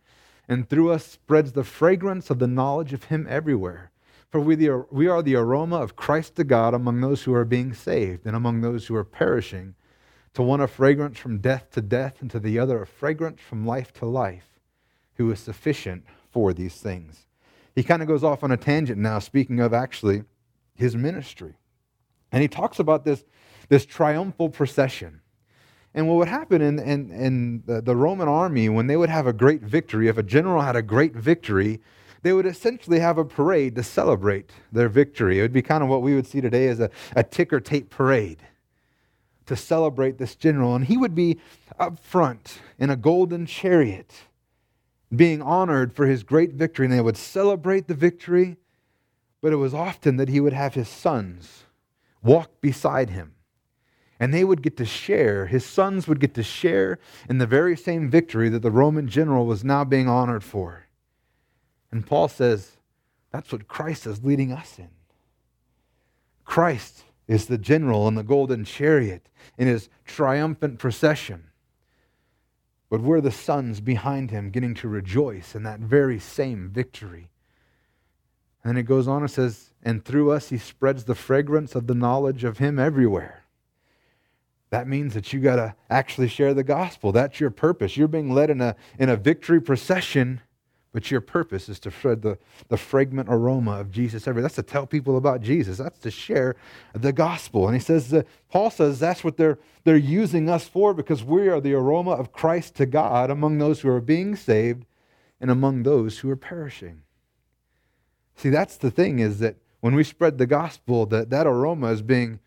and 0.47 0.67
through 0.69 0.91
us 0.91 1.05
spreads 1.05 1.51
the 1.51 1.63
fragrance 1.63 2.29
of 2.29 2.39
the 2.39 2.47
knowledge 2.47 2.93
of 2.93 3.05
Him 3.05 3.25
everywhere. 3.29 3.91
For 4.29 4.39
we, 4.39 4.55
the, 4.55 4.85
we 4.89 5.07
are 5.07 5.21
the 5.21 5.35
aroma 5.35 5.77
of 5.77 5.95
Christ 5.95 6.35
to 6.35 6.43
God 6.43 6.73
among 6.73 7.01
those 7.01 7.23
who 7.23 7.33
are 7.33 7.45
being 7.45 7.73
saved 7.73 8.25
and 8.25 8.35
among 8.35 8.61
those 8.61 8.87
who 8.87 8.95
are 8.95 9.03
perishing. 9.03 9.75
To 10.35 10.41
one 10.41 10.61
a 10.61 10.67
fragrance 10.67 11.17
from 11.17 11.39
death 11.39 11.69
to 11.71 11.81
death, 11.81 12.21
and 12.21 12.31
to 12.31 12.39
the 12.39 12.57
other 12.57 12.81
a 12.81 12.87
fragrance 12.87 13.41
from 13.41 13.65
life 13.65 13.91
to 13.95 14.05
life, 14.05 14.59
who 15.15 15.29
is 15.31 15.39
sufficient 15.39 16.05
for 16.29 16.53
these 16.53 16.75
things. 16.75 17.25
He 17.75 17.83
kind 17.83 18.01
of 18.01 18.07
goes 18.07 18.23
off 18.23 18.43
on 18.43 18.51
a 18.51 18.57
tangent 18.57 18.97
now, 18.97 19.19
speaking 19.19 19.59
of 19.59 19.73
actually 19.73 20.23
his 20.75 20.95
ministry. 20.95 21.55
And 22.31 22.41
he 22.41 22.47
talks 22.47 22.79
about 22.79 23.03
this, 23.03 23.25
this 23.69 23.85
triumphal 23.85 24.49
procession. 24.49 25.20
And 25.93 26.07
what 26.07 26.15
would 26.15 26.27
happen 26.29 26.61
in, 26.61 26.79
in, 26.79 27.11
in 27.11 27.63
the, 27.65 27.81
the 27.81 27.95
Roman 27.95 28.27
army, 28.27 28.69
when 28.69 28.87
they 28.87 28.95
would 28.95 29.09
have 29.09 29.27
a 29.27 29.33
great 29.33 29.61
victory, 29.61 30.07
if 30.07 30.17
a 30.17 30.23
general 30.23 30.61
had 30.61 30.75
a 30.75 30.81
great 30.81 31.13
victory, 31.15 31.81
they 32.21 32.33
would 32.33 32.45
essentially 32.45 32.99
have 32.99 33.17
a 33.17 33.25
parade 33.25 33.75
to 33.75 33.83
celebrate 33.83 34.51
their 34.71 34.87
victory. 34.87 35.39
It 35.39 35.41
would 35.41 35.53
be 35.53 35.61
kind 35.61 35.83
of 35.83 35.89
what 35.89 36.01
we 36.01 36.15
would 36.15 36.27
see 36.27 36.39
today 36.39 36.67
as 36.67 36.79
a, 36.79 36.89
a 37.15 37.23
ticker 37.23 37.59
tape 37.59 37.89
parade 37.89 38.41
to 39.47 39.55
celebrate 39.55 40.17
this 40.17 40.35
general. 40.35 40.75
And 40.75 40.85
he 40.85 40.97
would 40.97 41.15
be 41.15 41.39
up 41.77 41.99
front 41.99 42.59
in 42.79 42.89
a 42.89 42.95
golden 42.95 43.45
chariot, 43.45 44.13
being 45.13 45.41
honored 45.41 45.93
for 45.93 46.05
his 46.05 46.23
great 46.23 46.53
victory. 46.53 46.85
And 46.85 46.93
they 46.93 47.01
would 47.01 47.17
celebrate 47.17 47.87
the 47.87 47.95
victory, 47.95 48.55
but 49.41 49.51
it 49.51 49.57
was 49.57 49.73
often 49.73 50.15
that 50.17 50.29
he 50.29 50.39
would 50.39 50.53
have 50.53 50.75
his 50.75 50.87
sons 50.87 51.65
walk 52.23 52.61
beside 52.61 53.09
him. 53.09 53.33
And 54.21 54.31
they 54.31 54.43
would 54.43 54.61
get 54.61 54.77
to 54.77 54.85
share, 54.85 55.47
his 55.47 55.65
sons 55.65 56.07
would 56.07 56.19
get 56.19 56.35
to 56.35 56.43
share 56.43 56.99
in 57.27 57.39
the 57.39 57.47
very 57.47 57.75
same 57.75 58.07
victory 58.07 58.49
that 58.49 58.61
the 58.61 58.69
Roman 58.69 59.07
general 59.07 59.47
was 59.47 59.63
now 59.63 59.83
being 59.83 60.07
honored 60.07 60.43
for. 60.43 60.85
And 61.91 62.05
Paul 62.05 62.27
says 62.27 62.77
that's 63.31 63.51
what 63.51 63.67
Christ 63.67 64.05
is 64.05 64.23
leading 64.23 64.51
us 64.51 64.77
in. 64.77 64.89
Christ 66.45 67.03
is 67.27 67.47
the 67.47 67.57
general 67.57 68.07
in 68.07 68.13
the 68.13 68.21
golden 68.21 68.63
chariot 68.63 69.27
in 69.57 69.67
his 69.67 69.89
triumphant 70.05 70.77
procession. 70.77 71.45
But 72.91 73.01
we're 73.01 73.21
the 73.21 73.31
sons 73.31 73.81
behind 73.81 74.29
him 74.29 74.51
getting 74.51 74.75
to 74.75 74.87
rejoice 74.87 75.55
in 75.55 75.63
that 75.63 75.79
very 75.79 76.19
same 76.19 76.69
victory. 76.69 77.31
And 78.63 78.69
then 78.69 78.77
it 78.77 78.83
goes 78.83 79.07
on 79.07 79.23
and 79.23 79.31
says, 79.31 79.71
And 79.81 80.05
through 80.05 80.29
us 80.29 80.49
he 80.49 80.59
spreads 80.59 81.05
the 81.05 81.15
fragrance 81.15 81.73
of 81.73 81.87
the 81.87 81.95
knowledge 81.95 82.43
of 82.43 82.59
him 82.59 82.77
everywhere. 82.77 83.40
That 84.71 84.87
means 84.87 85.13
that 85.13 85.31
you 85.31 85.39
got 85.39 85.57
to 85.57 85.75
actually 85.89 86.27
share 86.27 86.53
the 86.53 86.63
gospel. 86.63 87.11
That's 87.11 87.39
your 87.39 87.51
purpose. 87.51 87.95
You're 87.95 88.07
being 88.07 88.33
led 88.33 88.49
in 88.49 88.61
a, 88.61 88.75
in 88.97 89.09
a 89.09 89.15
victory 89.15 89.61
procession 89.61 90.41
but 90.93 91.09
your 91.09 91.21
purpose 91.21 91.69
is 91.69 91.79
to 91.79 91.91
spread 91.91 92.21
the, 92.21 92.37
the 92.67 92.77
fragrant 92.77 93.29
aroma 93.29 93.79
of 93.79 93.91
Jesus 93.91 94.27
everywhere. 94.27 94.43
That's 94.43 94.55
to 94.55 94.63
tell 94.63 94.85
people 94.85 95.15
about 95.15 95.41
Jesus. 95.41 95.77
That's 95.77 95.99
to 95.99 96.11
share 96.11 96.55
the 96.93 97.13
gospel. 97.13 97.67
And 97.67 97.75
he 97.75 97.81
says 97.81 98.09
that 98.09 98.27
Paul 98.49 98.69
says 98.69 98.99
that's 98.99 99.23
what 99.23 99.37
they're 99.37 99.57
they're 99.83 99.95
using 99.95 100.49
us 100.49 100.67
for 100.67 100.93
because 100.93 101.23
we 101.23 101.47
are 101.47 101.61
the 101.61 101.73
aroma 101.73 102.11
of 102.11 102.33
Christ 102.33 102.75
to 102.75 102.85
God 102.85 103.31
among 103.31 103.57
those 103.57 103.79
who 103.79 103.89
are 103.89 104.01
being 104.01 104.35
saved 104.35 104.85
and 105.39 105.49
among 105.49 105.83
those 105.83 106.19
who 106.19 106.29
are 106.29 106.35
perishing. 106.35 107.03
See, 108.35 108.49
that's 108.49 108.77
the 108.77 108.91
thing 108.91 109.19
is 109.19 109.39
that 109.39 109.55
when 109.79 109.95
we 109.95 110.03
spread 110.03 110.37
the 110.37 110.45
gospel, 110.45 111.05
that, 111.07 111.29
that 111.29 111.47
aroma 111.47 111.87
is 111.87 112.01
being 112.01 112.39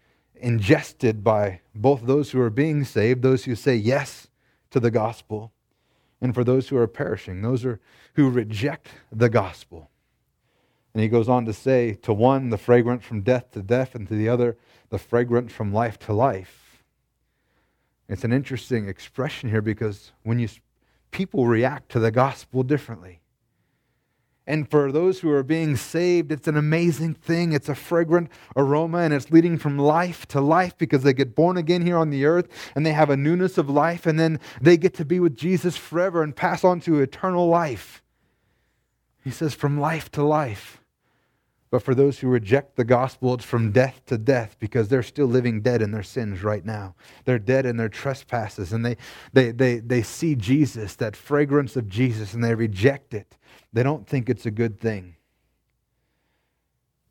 ingested 0.45 1.25
by 1.25 1.61
both 1.75 2.03
those 2.05 2.31
who 2.31 2.41
are 2.41 2.51
being 2.51 2.85
saved, 2.85 3.23
those 3.23 3.45
who 3.45 3.55
say 3.55 3.75
yes 3.75 4.29
to 4.71 4.79
the 4.79 4.91
gospel, 4.91 5.53
and 6.21 6.35
for 6.35 6.45
those 6.45 6.69
who 6.69 6.77
are 6.77 6.87
perishing, 6.87 7.41
those 7.41 7.65
are 7.65 7.81
who 8.15 8.29
reject 8.29 8.89
the 9.11 9.31
gospel. 9.31 9.91
And 10.93 11.03
he 11.03 11.09
goes 11.09 11.29
on 11.29 11.47
to 11.47 11.53
say, 11.55 11.95
to 12.03 12.13
one, 12.13 12.51
the 12.51 12.59
fragrant 12.59 13.03
from 13.03 13.23
death 13.23 13.53
to 13.53 13.63
death, 13.63 13.95
and 13.95 14.07
to 14.07 14.15
the 14.15 14.29
other, 14.29 14.59
the 14.91 14.99
fragrant 14.99 15.51
from 15.51 15.73
life 15.73 15.99
to 16.01 16.13
life. 16.13 16.85
It's 18.09 18.23
an 18.25 18.33
interesting 18.33 18.87
expression 18.87 19.49
here 19.49 19.63
because 19.63 20.13
when 20.25 20.39
you 20.39 20.49
people 21.11 21.47
react 21.47 21.91
to 21.93 22.01
the 22.01 22.11
gospel 22.11 22.63
differently. 22.63 23.21
And 24.47 24.71
for 24.71 24.93
those 24.93 25.21
who 25.21 25.31
are 25.31 25.43
being 25.43 25.75
saved, 25.75 26.31
it's 26.31 26.47
an 26.47 26.57
amazing 26.57 27.15
thing. 27.15 27.53
It's 27.53 27.69
a 27.71 27.75
fragrant 27.75 28.31
aroma, 28.55 28.99
and 28.99 29.15
it's 29.15 29.31
leading 29.31 29.57
from 29.57 29.79
life 29.79 30.27
to 30.29 30.41
life 30.41 30.77
because 30.77 31.03
they 31.03 31.15
get 31.15 31.35
born 31.35 31.57
again 31.57 31.81
here 31.81 31.97
on 31.97 32.11
the 32.11 32.27
earth 32.27 32.49
and 32.77 32.85
they 32.85 32.93
have 32.93 33.09
a 33.09 33.17
newness 33.17 33.57
of 33.57 33.71
life, 33.71 34.05
and 34.05 34.21
then 34.21 34.39
they 34.61 34.77
get 34.77 34.93
to 34.95 35.05
be 35.05 35.19
with 35.19 35.37
Jesus 35.37 35.77
forever 35.77 36.23
and 36.23 36.37
pass 36.37 36.63
on 36.63 36.81
to 36.81 37.01
eternal 37.01 37.49
life. 37.49 38.03
He 39.23 39.31
says, 39.31 39.55
from 39.55 39.81
life 39.81 40.11
to 40.13 40.23
life. 40.23 40.84
But 41.75 41.83
for 41.83 41.97
those 41.97 42.21
who 42.21 42.29
reject 42.29 42.77
the 42.77 42.85
gospel, 42.85 43.35
it's 43.35 43.45
from 43.45 43.73
death 43.73 44.01
to 44.07 44.17
death 44.17 44.55
because 44.61 44.87
they're 44.87 45.03
still 45.03 45.27
living 45.27 45.61
dead 45.61 45.83
in 45.83 45.91
their 45.91 46.05
sins 46.05 46.45
right 46.45 46.65
now. 46.65 46.95
They're 47.25 47.41
dead 47.41 47.67
in 47.67 47.79
their 47.79 47.89
trespasses 47.89 48.73
and 48.73 48.87
they, 48.87 48.97
they, 49.33 49.51
they, 49.51 49.81
they 49.81 50.03
see 50.03 50.37
Jesus, 50.37 50.95
that 50.95 51.17
fragrance 51.17 51.75
of 51.75 51.89
Jesus, 51.89 52.33
and 52.33 52.45
they 52.45 52.55
reject 52.55 53.13
it. 53.13 53.37
They 53.73 53.83
don't 53.83 54.07
think 54.07 54.31
it's 54.31 54.47
a 54.47 54.53
good 54.53 54.79
thing. 54.79 55.17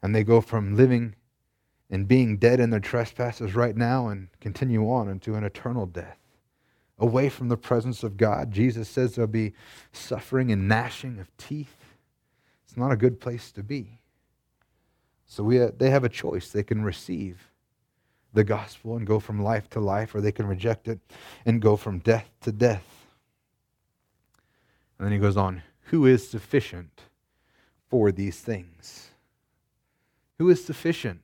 And 0.02 0.16
they 0.16 0.24
go 0.24 0.40
from 0.40 0.78
living 0.78 1.16
and 1.90 2.08
being 2.08 2.38
dead 2.38 2.62
in 2.62 2.70
their 2.70 2.80
trespasses 2.80 3.56
right 3.56 3.76
now 3.76 4.08
and 4.08 4.30
continue 4.40 4.90
on 4.90 5.10
into 5.10 5.36
an 5.36 5.44
eternal 5.44 5.88
death. 5.88 6.20
Away 7.00 7.28
from 7.28 7.50
the 7.50 7.58
presence 7.58 8.02
of 8.02 8.16
God. 8.16 8.52
Jesus 8.52 8.88
says 8.88 9.16
there'll 9.16 9.28
be 9.28 9.56
suffering 9.92 10.54
and 10.54 10.70
gnashing 10.70 11.20
of 11.20 11.36
teeth. 11.36 11.76
It's 12.64 12.78
not 12.78 12.94
a 12.94 12.96
good 12.96 13.20
place 13.20 13.52
to 13.52 13.62
be. 13.62 14.00
So 15.34 15.44
we, 15.44 15.60
uh, 15.60 15.72
they 15.76 15.90
have 15.90 16.04
a 16.04 16.10
choice. 16.10 16.52
They 16.52 16.62
can 16.62 16.84
receive 16.84 17.50
the 18.34 18.44
gospel 18.44 18.96
and 18.96 19.08
go 19.08 19.20
from 19.20 19.42
life 19.42 19.68
to 19.72 19.80
life, 19.80 20.14
or 20.14 20.22
they 20.22 20.32
can 20.32 20.46
reject 20.46 20.88
it 20.88 21.00
and 21.44 21.60
go 21.60 21.76
from 21.76 21.98
death 21.98 22.30
to 22.42 22.52
death. 22.52 22.86
And 25.00 25.08
then 25.08 25.12
he 25.12 25.18
goes 25.18 25.36
on 25.36 25.64
Who 25.86 26.06
is 26.06 26.30
sufficient 26.30 27.02
for 27.90 28.12
these 28.12 28.42
things? 28.42 29.10
Who 30.38 30.52
is 30.52 30.64
sufficient 30.64 31.22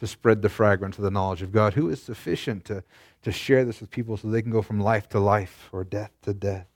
to 0.00 0.06
spread 0.06 0.42
the 0.42 0.50
fragrance 0.50 0.98
of 0.98 1.04
the 1.04 1.10
knowledge 1.10 1.40
of 1.40 1.50
God? 1.50 1.72
Who 1.72 1.88
is 1.88 2.02
sufficient 2.02 2.66
to, 2.66 2.84
to 3.22 3.32
share 3.32 3.64
this 3.64 3.80
with 3.80 3.90
people 3.90 4.18
so 4.18 4.28
they 4.28 4.42
can 4.42 4.52
go 4.52 4.60
from 4.60 4.80
life 4.80 5.08
to 5.08 5.18
life 5.18 5.70
or 5.72 5.82
death 5.82 6.12
to 6.24 6.34
death? 6.34 6.66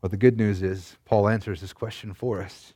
Well, 0.00 0.08
the 0.08 0.16
good 0.16 0.38
news 0.38 0.62
is 0.62 0.96
Paul 1.04 1.28
answers 1.28 1.60
this 1.60 1.74
question 1.74 2.14
for 2.14 2.40
us. 2.40 2.72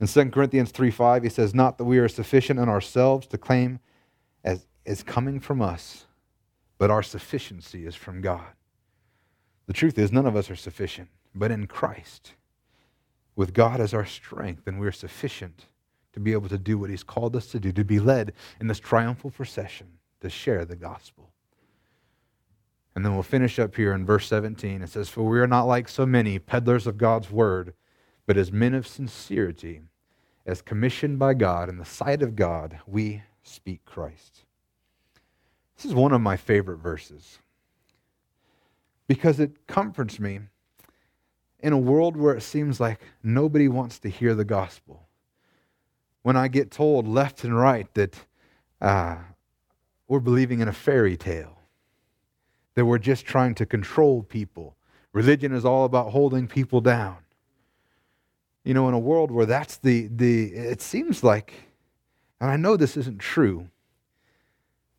In 0.00 0.06
2 0.06 0.30
Corinthians 0.30 0.70
3 0.70 0.90
5, 0.90 1.22
he 1.24 1.28
says, 1.28 1.54
Not 1.54 1.78
that 1.78 1.84
we 1.84 1.98
are 1.98 2.08
sufficient 2.08 2.60
in 2.60 2.68
ourselves 2.68 3.26
to 3.28 3.38
claim 3.38 3.80
as 4.44 4.66
is 4.84 5.02
coming 5.02 5.40
from 5.40 5.60
us, 5.60 6.06
but 6.78 6.90
our 6.90 7.02
sufficiency 7.02 7.84
is 7.84 7.94
from 7.94 8.20
God. 8.20 8.52
The 9.66 9.72
truth 9.72 9.98
is, 9.98 10.12
none 10.12 10.26
of 10.26 10.36
us 10.36 10.50
are 10.50 10.56
sufficient, 10.56 11.08
but 11.34 11.50
in 11.50 11.66
Christ, 11.66 12.34
with 13.34 13.52
God 13.52 13.80
as 13.80 13.92
our 13.92 14.06
strength, 14.06 14.64
then 14.64 14.78
we're 14.78 14.92
sufficient 14.92 15.66
to 16.12 16.20
be 16.20 16.32
able 16.32 16.48
to 16.48 16.58
do 16.58 16.78
what 16.78 16.90
He's 16.90 17.02
called 17.02 17.36
us 17.36 17.48
to 17.48 17.60
do, 17.60 17.72
to 17.72 17.84
be 17.84 17.98
led 17.98 18.32
in 18.60 18.68
this 18.68 18.80
triumphal 18.80 19.30
procession, 19.30 19.88
to 20.20 20.30
share 20.30 20.64
the 20.64 20.76
gospel. 20.76 21.30
And 22.94 23.04
then 23.04 23.14
we'll 23.14 23.22
finish 23.22 23.58
up 23.58 23.76
here 23.76 23.92
in 23.92 24.06
verse 24.06 24.26
17. 24.28 24.82
It 24.82 24.88
says, 24.88 25.08
For 25.08 25.22
we 25.22 25.38
are 25.38 25.46
not 25.46 25.64
like 25.64 25.88
so 25.88 26.06
many 26.06 26.38
peddlers 26.38 26.86
of 26.86 26.98
God's 26.98 27.30
word 27.30 27.74
but 28.28 28.36
as 28.36 28.52
men 28.52 28.74
of 28.74 28.86
sincerity, 28.86 29.80
as 30.48 30.62
commissioned 30.62 31.18
by 31.18 31.34
God 31.34 31.68
in 31.68 31.76
the 31.76 31.84
sight 31.84 32.22
of 32.22 32.34
God, 32.34 32.78
we 32.86 33.22
speak 33.42 33.84
Christ. 33.84 34.44
This 35.76 35.84
is 35.84 35.94
one 35.94 36.12
of 36.12 36.22
my 36.22 36.38
favorite 36.38 36.78
verses 36.78 37.38
because 39.06 39.38
it 39.38 39.66
comforts 39.66 40.18
me 40.18 40.40
in 41.60 41.74
a 41.74 41.78
world 41.78 42.16
where 42.16 42.34
it 42.34 42.40
seems 42.40 42.80
like 42.80 42.98
nobody 43.22 43.68
wants 43.68 43.98
to 43.98 44.08
hear 44.08 44.34
the 44.34 44.44
gospel. 44.44 45.06
When 46.22 46.36
I 46.36 46.48
get 46.48 46.70
told 46.70 47.06
left 47.06 47.44
and 47.44 47.54
right 47.54 47.92
that 47.92 48.16
uh, 48.80 49.16
we're 50.08 50.18
believing 50.18 50.60
in 50.60 50.68
a 50.68 50.72
fairy 50.72 51.18
tale, 51.18 51.58
that 52.74 52.86
we're 52.86 52.98
just 52.98 53.26
trying 53.26 53.54
to 53.56 53.66
control 53.66 54.22
people, 54.22 54.76
religion 55.12 55.52
is 55.52 55.66
all 55.66 55.84
about 55.84 56.12
holding 56.12 56.48
people 56.48 56.80
down 56.80 57.18
you 58.68 58.74
know, 58.74 58.86
in 58.86 58.92
a 58.92 58.98
world 58.98 59.30
where 59.30 59.46
that's 59.46 59.78
the, 59.78 60.10
the 60.14 60.52
it 60.52 60.82
seems 60.82 61.24
like, 61.24 61.54
and 62.38 62.50
I 62.50 62.56
know 62.56 62.76
this 62.76 62.98
isn't 62.98 63.18
true 63.18 63.70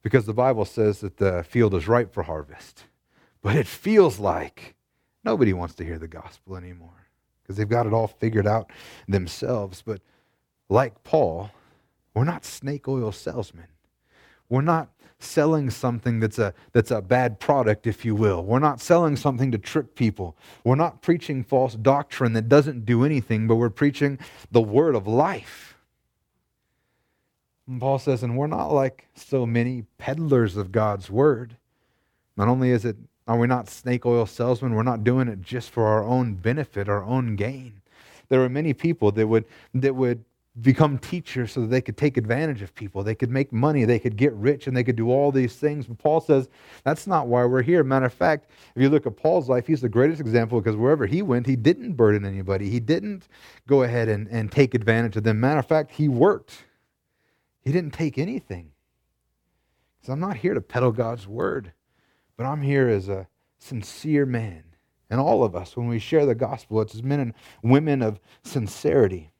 because 0.01 0.25
the 0.25 0.33
Bible 0.33 0.65
says 0.65 1.01
that 1.01 1.17
the 1.17 1.43
field 1.43 1.75
is 1.75 1.87
ripe 1.87 2.11
for 2.11 2.23
harvest, 2.23 2.85
but 3.43 3.55
it 3.55 3.67
feels 3.67 4.17
like 4.17 4.73
nobody 5.23 5.53
wants 5.53 5.75
to 5.75 5.85
hear 5.85 5.99
the 5.99 6.07
gospel 6.07 6.55
anymore 6.55 7.05
because 7.43 7.57
they've 7.57 7.69
got 7.69 7.85
it 7.85 7.93
all 7.93 8.07
figured 8.07 8.47
out 8.47 8.71
themselves. 9.07 9.83
But 9.85 10.01
like 10.67 11.03
Paul, 11.03 11.51
we're 12.15 12.23
not 12.23 12.45
snake 12.45 12.87
oil 12.87 13.11
salesmen. 13.11 13.67
We're 14.49 14.61
not 14.61 14.89
selling 15.19 15.69
something 15.69 16.19
that's 16.19 16.39
a, 16.39 16.53
that's 16.71 16.91
a 16.91 17.01
bad 17.01 17.39
product, 17.39 17.85
if 17.85 18.05
you 18.05 18.15
will. 18.15 18.43
We're 18.43 18.59
not 18.59 18.81
selling 18.81 19.15
something 19.15 19.51
to 19.51 19.57
trick 19.57 19.95
people. 19.95 20.37
We're 20.63 20.75
not 20.75 21.01
preaching 21.01 21.43
false 21.43 21.75
doctrine 21.75 22.33
that 22.33 22.47
doesn't 22.49 22.85
do 22.85 23.03
anything, 23.03 23.47
but 23.47 23.55
we're 23.55 23.69
preaching 23.69 24.17
the 24.51 24.61
word 24.61 24.95
of 24.95 25.07
life. 25.07 25.75
And 27.67 27.79
Paul 27.79 27.99
says, 27.99 28.23
and 28.23 28.37
we're 28.37 28.47
not 28.47 28.71
like 28.71 29.07
so 29.13 29.45
many 29.45 29.83
peddlers 29.97 30.57
of 30.57 30.71
God's 30.71 31.09
word. 31.09 31.57
Not 32.35 32.47
only 32.47 32.71
is 32.71 32.85
it 32.85 32.95
are 33.27 33.37
we 33.37 33.45
not 33.45 33.69
snake 33.69 34.07
oil 34.07 34.25
salesmen, 34.25 34.73
we're 34.73 34.81
not 34.81 35.03
doing 35.03 35.27
it 35.27 35.43
just 35.43 35.69
for 35.69 35.85
our 35.85 36.03
own 36.03 36.33
benefit, 36.33 36.89
our 36.89 37.03
own 37.03 37.35
gain. 37.35 37.79
There 38.27 38.43
are 38.43 38.49
many 38.49 38.73
people 38.73 39.11
that 39.11 39.27
would 39.27 39.45
that 39.75 39.93
would 39.93 40.25
become 40.61 40.97
teachers 40.97 41.51
so 41.51 41.61
that 41.61 41.67
they 41.67 41.81
could 41.81 41.97
take 41.97 42.17
advantage 42.17 42.61
of 42.61 42.73
people. 42.75 43.03
They 43.03 43.15
could 43.15 43.29
make 43.29 43.53
money, 43.53 43.85
they 43.85 43.99
could 43.99 44.15
get 44.15 44.33
rich, 44.33 44.67
and 44.67 44.75
they 44.75 44.83
could 44.83 44.95
do 44.95 45.09
all 45.09 45.31
these 45.31 45.55
things. 45.55 45.85
But 45.85 45.97
Paul 45.97 46.21
says 46.21 46.49
that's 46.83 47.07
not 47.07 47.27
why 47.27 47.45
we're 47.45 47.61
here. 47.61 47.83
Matter 47.83 48.07
of 48.07 48.13
fact, 48.13 48.49
if 48.75 48.81
you 48.81 48.89
look 48.89 49.05
at 49.05 49.15
Paul's 49.15 49.49
life, 49.49 49.67
he's 49.67 49.81
the 49.81 49.89
greatest 49.89 50.21
example 50.21 50.59
because 50.59 50.75
wherever 50.75 51.05
he 51.05 51.21
went, 51.21 51.45
he 51.45 51.55
didn't 51.55 51.93
burden 51.93 52.25
anybody. 52.25 52.69
He 52.69 52.79
didn't 52.79 53.27
go 53.67 53.83
ahead 53.83 54.09
and, 54.09 54.27
and 54.29 54.51
take 54.51 54.73
advantage 54.73 55.15
of 55.15 55.23
them. 55.23 55.39
Matter 55.39 55.59
of 55.59 55.67
fact, 55.67 55.91
he 55.91 56.07
worked. 56.07 56.65
He 57.61 57.71
didn't 57.71 57.93
take 57.93 58.17
anything. 58.17 58.71
Because 59.99 60.13
I'm 60.13 60.19
not 60.19 60.37
here 60.37 60.53
to 60.53 60.61
peddle 60.61 60.91
God's 60.91 61.27
word, 61.27 61.73
but 62.37 62.45
I'm 62.45 62.61
here 62.61 62.87
as 62.87 63.09
a 63.09 63.27
sincere 63.57 64.25
man. 64.25 64.63
And 65.09 65.19
all 65.19 65.43
of 65.43 65.55
us, 65.55 65.75
when 65.75 65.87
we 65.87 65.99
share 65.99 66.25
the 66.25 66.35
gospel, 66.35 66.81
it's 66.81 66.95
as 66.95 67.03
men 67.03 67.19
and 67.19 67.33
women 67.63 68.01
of 68.01 68.19
sincerity 68.43 69.31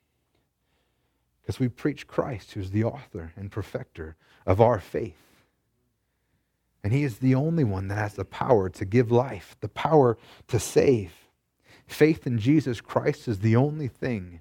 Because 1.42 1.58
we 1.58 1.68
preach 1.68 2.06
Christ, 2.06 2.52
who's 2.52 2.70
the 2.70 2.84
author 2.84 3.32
and 3.36 3.50
perfecter 3.50 4.16
of 4.46 4.60
our 4.60 4.80
faith. 4.80 5.16
And 6.82 6.92
he 6.92 7.04
is 7.04 7.18
the 7.18 7.34
only 7.34 7.64
one 7.64 7.88
that 7.88 7.96
has 7.96 8.14
the 8.14 8.24
power 8.24 8.68
to 8.70 8.84
give 8.84 9.10
life, 9.10 9.56
the 9.60 9.68
power 9.68 10.16
to 10.48 10.58
save. 10.58 11.12
Faith 11.86 12.26
in 12.26 12.38
Jesus 12.38 12.80
Christ 12.80 13.28
is 13.28 13.40
the 13.40 13.56
only 13.56 13.88
thing 13.88 14.40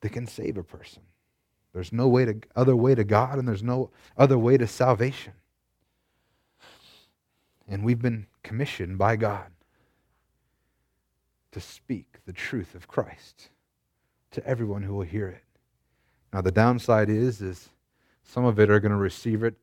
that 0.00 0.10
can 0.10 0.26
save 0.26 0.56
a 0.56 0.62
person. 0.62 1.02
There's 1.72 1.92
no 1.92 2.08
way 2.08 2.24
to, 2.24 2.40
other 2.56 2.76
way 2.76 2.94
to 2.94 3.04
God, 3.04 3.38
and 3.38 3.46
there's 3.46 3.62
no 3.62 3.90
other 4.16 4.38
way 4.38 4.56
to 4.56 4.66
salvation. 4.66 5.34
And 7.66 7.84
we've 7.84 8.00
been 8.00 8.26
commissioned 8.42 8.98
by 8.98 9.16
God 9.16 9.50
to 11.52 11.60
speak 11.60 12.18
the 12.26 12.32
truth 12.32 12.74
of 12.74 12.88
Christ 12.88 13.50
to 14.32 14.46
everyone 14.46 14.82
who 14.82 14.94
will 14.94 15.04
hear 15.04 15.28
it. 15.28 15.44
Now 16.32 16.40
the 16.40 16.52
downside 16.52 17.08
is 17.08 17.40
is 17.40 17.70
some 18.22 18.44
of 18.44 18.58
it 18.58 18.70
are 18.70 18.80
going 18.80 18.92
to 18.92 18.98
receive 18.98 19.42
it 19.42 19.54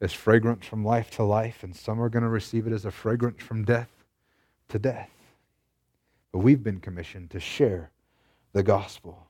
as 0.00 0.12
fragrant 0.12 0.64
from 0.64 0.84
life 0.84 1.10
to 1.10 1.22
life, 1.22 1.62
and 1.62 1.76
some 1.76 2.00
are 2.00 2.08
going 2.08 2.22
to 2.22 2.28
receive 2.28 2.66
it 2.66 2.72
as 2.72 2.86
a 2.86 2.90
fragrance 2.90 3.42
from 3.42 3.64
death 3.64 3.90
to 4.68 4.78
death. 4.78 5.10
But 6.32 6.38
we've 6.38 6.62
been 6.62 6.80
commissioned 6.80 7.30
to 7.30 7.40
share 7.40 7.90
the 8.52 8.62
gospel. 8.62 9.26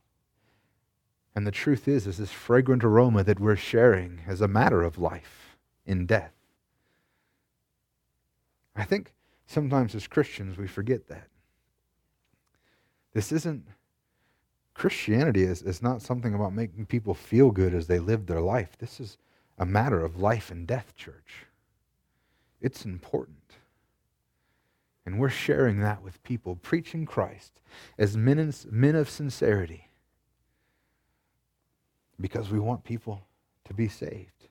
And 1.35 1.47
the 1.47 1.51
truth 1.51 1.89
is, 1.89 2.07
is 2.07 2.18
this 2.18 2.31
fragrant 2.31 2.85
aroma 2.85 3.25
that 3.25 3.41
we're 3.41 3.57
sharing 3.57 4.21
as 4.27 4.41
a 4.41 4.49
matter 4.49 4.83
of 4.83 4.99
life 4.99 5.57
in 5.87 6.07
death. 6.07 6.33
I 8.77 8.85
think 8.85 9.12
sometimes 9.47 9.95
as 9.95 10.07
Christians 10.07 10.57
we 10.57 10.66
forget 10.66 11.09
that. 11.09 11.29
This 13.12 13.33
isn't 13.33 13.66
Christianity 14.75 15.43
is, 15.43 15.62
is 15.62 15.83
not 15.83 16.03
something 16.03 16.35
about 16.35 16.55
making 16.55 16.87
people 16.87 17.14
feel 17.14 17.51
good 17.51 17.75
as 17.75 17.87
they 17.87 17.99
live 17.99 18.27
their 18.27 18.41
life. 18.41 18.79
This 18.79 19.01
is 19.01 19.18
a 19.59 19.66
matter 19.66 20.05
of 20.05 20.21
life 20.21 20.51
and 20.51 20.66
death, 20.66 20.95
church. 20.97 21.47
It's 22.61 22.85
important. 22.85 23.37
And 25.05 25.18
we're 25.18 25.29
sharing 25.29 25.81
that 25.81 26.03
with 26.03 26.23
people, 26.23 26.57
preaching 26.57 27.05
Christ 27.05 27.61
as 27.99 28.16
men, 28.16 28.53
men 28.71 28.95
of 28.95 29.11
sincerity 29.11 29.91
because 32.21 32.51
we 32.51 32.59
want 32.59 32.85
people 32.85 33.23
to 33.64 33.75
be 33.75 33.89
saved. 33.89 34.49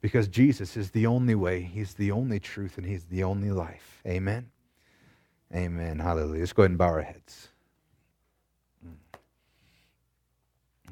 Because 0.00 0.28
Jesus 0.28 0.76
is 0.76 0.90
the 0.90 1.06
only 1.06 1.34
way, 1.34 1.62
He's 1.62 1.94
the 1.94 2.10
only 2.10 2.38
truth, 2.38 2.76
and 2.76 2.86
He's 2.86 3.04
the 3.04 3.24
only 3.24 3.50
life. 3.50 4.02
Amen. 4.06 4.50
Amen. 5.54 5.98
Hallelujah. 5.98 6.40
Let's 6.40 6.52
go 6.52 6.62
ahead 6.62 6.72
and 6.72 6.78
bow 6.78 6.88
our 6.88 7.02
heads. 7.02 7.48
Mm. 8.86 8.96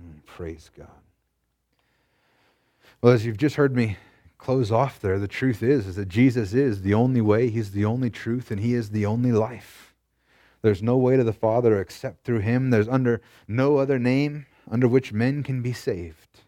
Mm, 0.02 0.24
praise 0.26 0.70
God. 0.76 0.88
Well, 3.00 3.12
as 3.12 3.24
you've 3.24 3.36
just 3.36 3.56
heard 3.56 3.74
me 3.74 3.96
close 4.38 4.72
off 4.72 5.00
there, 5.00 5.18
the 5.18 5.28
truth 5.28 5.62
is, 5.62 5.86
is 5.86 5.96
that 5.96 6.08
Jesus 6.08 6.52
is 6.52 6.82
the 6.82 6.94
only 6.94 7.20
way, 7.20 7.48
He's 7.48 7.72
the 7.72 7.84
only 7.84 8.10
truth, 8.10 8.50
and 8.50 8.60
He 8.60 8.74
is 8.74 8.90
the 8.90 9.06
only 9.06 9.32
life. 9.32 9.94
There's 10.62 10.82
no 10.82 10.96
way 10.96 11.16
to 11.16 11.24
the 11.24 11.32
Father 11.32 11.80
except 11.80 12.24
through 12.24 12.40
Him. 12.40 12.70
There's 12.70 12.88
under 12.88 13.20
no 13.48 13.78
other 13.78 13.98
name 13.98 14.46
under 14.70 14.86
which 14.86 15.12
men 15.12 15.42
can 15.42 15.62
be 15.62 15.72
saved. 15.72 16.40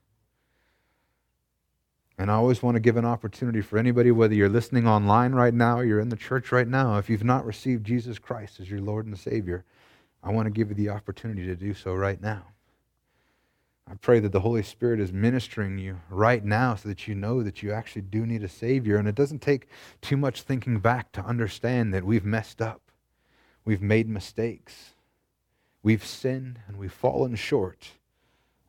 And 2.17 2.31
I 2.31 2.35
always 2.35 2.63
want 2.63 2.77
to 2.77 2.81
give 2.81 2.97
an 2.97 3.05
opportunity 3.05 3.61
for 3.61 3.77
anybody, 3.77 4.13
whether 4.13 4.35
you're 4.35 4.49
listening 4.49 4.87
online 4.87 5.33
right 5.33 5.53
now 5.53 5.81
or 5.81 5.85
you're 5.85 5.99
in 5.99 6.11
the 6.11 6.17
church 6.17 6.53
right 6.53 6.69
now, 6.69 6.97
if 6.99 7.11
you've 7.11 7.25
not 7.25 7.45
received 7.45 7.85
Jesus 7.85 8.21
Christ 8.21 8.61
as 8.61 8.71
your 8.71 8.81
Lord 8.81 9.07
and 9.07 9.19
Savior, 9.19 9.65
I 10.23 10.31
want 10.31 10.47
to 10.47 10.51
give 10.51 10.69
you 10.69 10.77
the 10.77 10.91
opportunity 10.91 11.45
to 11.47 11.57
do 11.57 11.75
so 11.75 11.93
right 11.93 12.21
now. 12.23 12.54
I 13.87 13.95
pray 13.95 14.19
that 14.21 14.33
the 14.33 14.41
Holy 14.41 14.63
Spirit 14.63 14.99
is 14.99 15.13
ministering 15.13 15.79
you 15.79 16.01
right 16.09 16.43
now 16.43 16.75
so 16.75 16.89
that 16.89 17.07
you 17.07 17.15
know 17.15 17.43
that 17.43 17.63
you 17.63 17.71
actually 17.73 18.03
do 18.03 18.25
need 18.25 18.43
a 18.43 18.49
Savior. 18.49 18.97
And 18.97 19.07
it 19.07 19.15
doesn't 19.15 19.43
take 19.43 19.69
too 20.01 20.17
much 20.17 20.43
thinking 20.43 20.79
back 20.79 21.13
to 21.13 21.25
understand 21.25 21.93
that 21.93 22.05
we've 22.05 22.25
messed 22.25 22.63
up, 22.63 22.81
we've 23.65 23.83
made 23.83 24.09
mistakes, 24.09 24.95
we've 25.83 26.05
sinned, 26.05 26.61
and 26.67 26.79
we've 26.79 26.93
fallen 26.93 27.35
short 27.35 27.93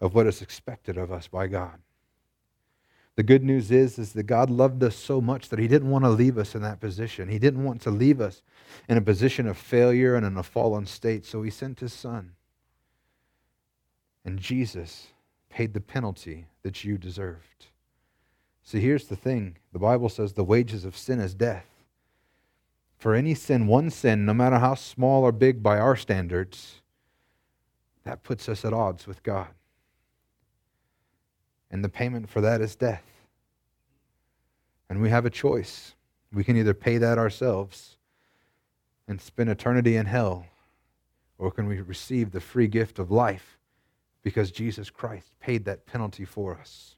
of 0.01 0.13
what 0.13 0.27
is 0.27 0.41
expected 0.41 0.97
of 0.97 1.11
us 1.11 1.27
by 1.27 1.47
God. 1.47 1.79
The 3.15 3.23
good 3.23 3.43
news 3.43 3.71
is, 3.71 3.97
is 3.97 4.11
that 4.13 4.23
God 4.23 4.49
loved 4.49 4.83
us 4.83 4.97
so 4.97 5.21
much 5.21 5.47
that 5.47 5.59
He 5.59 5.69
didn't 5.69 5.89
want 5.89 6.03
to 6.03 6.09
leave 6.09 6.37
us 6.37 6.53
in 6.53 6.61
that 6.63 6.81
position. 6.81 7.29
He 7.29 7.39
didn't 7.39 7.63
want 7.63 7.81
to 7.83 7.89
leave 7.89 8.19
us 8.19 8.41
in 8.89 8.97
a 8.97 9.01
position 9.01 9.47
of 9.47 9.57
failure 9.57 10.15
and 10.15 10.25
in 10.25 10.35
a 10.35 10.43
fallen 10.43 10.85
state, 10.85 11.25
so 11.25 11.41
He 11.41 11.49
sent 11.49 11.79
His 11.79 11.93
Son. 11.93 12.34
And 14.25 14.39
Jesus 14.39 15.07
paid 15.49 15.73
the 15.73 15.79
penalty 15.79 16.47
that 16.63 16.83
you 16.83 16.97
deserved. 16.97 17.67
See, 18.63 18.81
here's 18.81 19.05
the 19.05 19.15
thing 19.15 19.57
the 19.71 19.79
Bible 19.79 20.09
says 20.09 20.33
the 20.33 20.43
wages 20.43 20.83
of 20.83 20.97
sin 20.97 21.19
is 21.19 21.35
death. 21.35 21.67
For 22.97 23.13
any 23.13 23.35
sin, 23.35 23.67
one 23.67 23.91
sin, 23.91 24.25
no 24.25 24.33
matter 24.33 24.57
how 24.57 24.73
small 24.73 25.23
or 25.23 25.31
big 25.31 25.61
by 25.61 25.77
our 25.77 25.95
standards, 25.95 26.81
that 28.03 28.23
puts 28.23 28.49
us 28.49 28.65
at 28.65 28.73
odds 28.73 29.05
with 29.05 29.21
God. 29.21 29.49
And 31.69 31.83
the 31.83 31.89
payment 31.89 32.29
for 32.29 32.41
that 32.41 32.61
is 32.61 32.75
death. 32.75 33.03
And 34.89 35.01
we 35.01 35.09
have 35.09 35.25
a 35.25 35.29
choice. 35.29 35.93
We 36.33 36.43
can 36.43 36.57
either 36.57 36.73
pay 36.73 36.97
that 36.97 37.17
ourselves 37.17 37.97
and 39.07 39.21
spend 39.21 39.49
eternity 39.49 39.95
in 39.95 40.07
hell, 40.07 40.47
or 41.37 41.51
can 41.51 41.67
we 41.67 41.79
receive 41.81 42.31
the 42.31 42.39
free 42.39 42.67
gift 42.67 42.97
of 42.97 43.11
life 43.11 43.54
because 44.25 44.49
Jesus 44.49 44.89
Christ 44.89 45.31
paid 45.39 45.65
that 45.65 45.85
penalty 45.85 46.25
for 46.25 46.57
us? 46.57 46.95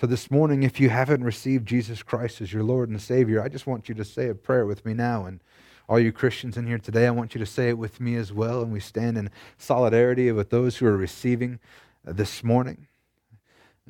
So, 0.00 0.06
this 0.06 0.30
morning, 0.30 0.62
if 0.62 0.80
you 0.80 0.88
haven't 0.88 1.22
received 1.22 1.68
Jesus 1.68 2.02
Christ 2.02 2.40
as 2.40 2.50
your 2.50 2.62
Lord 2.62 2.88
and 2.88 3.00
Savior, 3.00 3.42
I 3.42 3.48
just 3.48 3.66
want 3.66 3.90
you 3.90 3.94
to 3.96 4.04
say 4.04 4.28
a 4.30 4.34
prayer 4.34 4.64
with 4.64 4.86
me 4.86 4.94
now. 4.94 5.26
And 5.26 5.40
all 5.88 6.00
you 6.00 6.10
Christians 6.10 6.56
in 6.56 6.66
here 6.66 6.78
today, 6.78 7.06
I 7.06 7.10
want 7.10 7.34
you 7.34 7.38
to 7.40 7.46
say 7.46 7.68
it 7.68 7.76
with 7.76 8.00
me 8.00 8.16
as 8.16 8.32
well. 8.32 8.62
And 8.62 8.72
we 8.72 8.80
stand 8.80 9.18
in 9.18 9.30
solidarity 9.58 10.32
with 10.32 10.48
those 10.48 10.78
who 10.78 10.86
are 10.86 10.96
receiving 10.96 11.60
uh, 12.08 12.14
this 12.14 12.42
morning. 12.42 12.88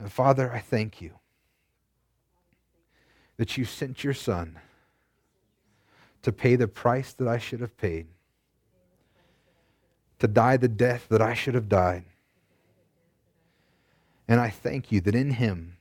Uh, 0.03 0.09
Father, 0.09 0.53
I 0.53 0.59
thank 0.59 1.01
you 1.01 1.13
that 3.37 3.57
you 3.57 3.65
sent 3.65 4.03
your 4.03 4.15
Son 4.15 4.59
to 6.23 6.33
pay 6.33 6.57
the 6.57 6.69
price 6.69 7.13
that 7.13 7.29
I 7.29 7.39
should 7.39 7.61
have 7.61 7.77
paid, 7.77 8.09
to 10.23 10.29
die 10.29 10.57
the 10.57 10.69
death 10.69 11.09
that 11.09 11.21
I 11.21 11.35
should 11.35 11.55
have 11.55 11.69
died. 11.69 12.05
And 14.29 14.41
I 14.41 14.51
thank 14.51 14.93
you 14.93 15.01
that 15.01 15.17
in 15.17 15.33
him, 15.33 15.79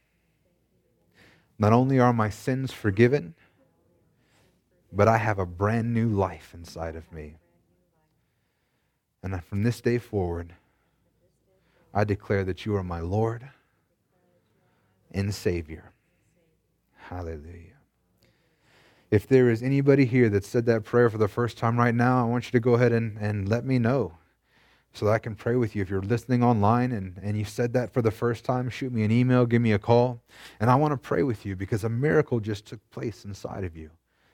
not 1.59 1.73
only 1.73 1.99
are 1.99 2.11
my 2.11 2.31
sins 2.31 2.71
forgiven, 2.71 3.35
but 4.91 5.07
I 5.07 5.19
have 5.19 5.37
a 5.37 5.45
brand 5.45 5.93
new 5.93 6.09
life 6.09 6.55
inside 6.55 6.95
of 6.95 7.11
me. 7.13 7.35
And 9.21 9.43
from 9.43 9.61
this 9.61 9.79
day 9.79 9.99
forward, 9.99 10.55
I 11.93 12.03
declare 12.03 12.43
that 12.43 12.65
you 12.65 12.75
are 12.75 12.83
my 12.83 12.99
Lord 12.99 13.47
and 15.11 15.35
Savior. 15.35 15.91
Hallelujah. 16.97 17.77
If 19.11 19.27
there 19.27 19.51
is 19.51 19.61
anybody 19.61 20.05
here 20.05 20.29
that 20.29 20.45
said 20.45 20.65
that 20.65 20.83
prayer 20.83 21.11
for 21.11 21.19
the 21.19 21.27
first 21.27 21.59
time 21.59 21.77
right 21.77 21.93
now, 21.93 22.25
I 22.25 22.27
want 22.27 22.45
you 22.45 22.51
to 22.53 22.59
go 22.59 22.73
ahead 22.73 22.91
and, 22.91 23.19
and 23.19 23.47
let 23.47 23.65
me 23.65 23.77
know 23.77 24.13
so 24.93 25.05
that 25.05 25.11
I 25.11 25.19
can 25.19 25.35
pray 25.35 25.55
with 25.55 25.75
you. 25.75 25.81
If 25.81 25.89
you're 25.89 26.01
listening 26.01 26.43
online 26.43 26.91
and, 26.91 27.19
and 27.23 27.37
you 27.37 27.45
said 27.45 27.73
that 27.73 27.93
for 27.93 28.01
the 28.01 28.11
first 28.11 28.43
time, 28.43 28.69
shoot 28.69 28.91
me 28.91 29.03
an 29.03 29.11
email, 29.11 29.45
give 29.45 29.61
me 29.61 29.71
a 29.71 29.79
call, 29.79 30.21
and 30.59 30.69
I 30.69 30.75
want 30.75 30.91
to 30.91 30.97
pray 30.97 31.23
with 31.23 31.45
you 31.45 31.55
because 31.55 31.83
a 31.83 31.89
miracle 31.89 32.39
just 32.39 32.65
took 32.65 32.79
place 32.89 33.25
inside 33.25 33.63
of 33.63 33.75
you. 33.75 33.91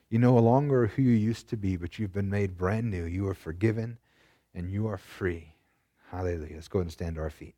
You 0.09 0.19
no 0.19 0.35
longer 0.37 0.87
who 0.87 1.01
you 1.01 1.11
used 1.11 1.49
to 1.49 1.57
be, 1.57 1.75
but 1.75 1.99
you've 1.99 2.13
been 2.13 2.29
made 2.29 2.57
brand 2.57 2.89
new. 2.89 3.03
You 3.03 3.27
are 3.27 3.33
forgiven 3.33 3.97
and 4.55 4.71
you 4.71 4.87
are 4.87 4.97
free. 4.97 5.53
Hallelujah. 6.11 6.55
Let's 6.55 6.69
go 6.69 6.79
ahead 6.79 6.85
and 6.85 6.91
stand 6.93 7.15
to 7.15 7.21
our 7.21 7.29
feet. 7.29 7.55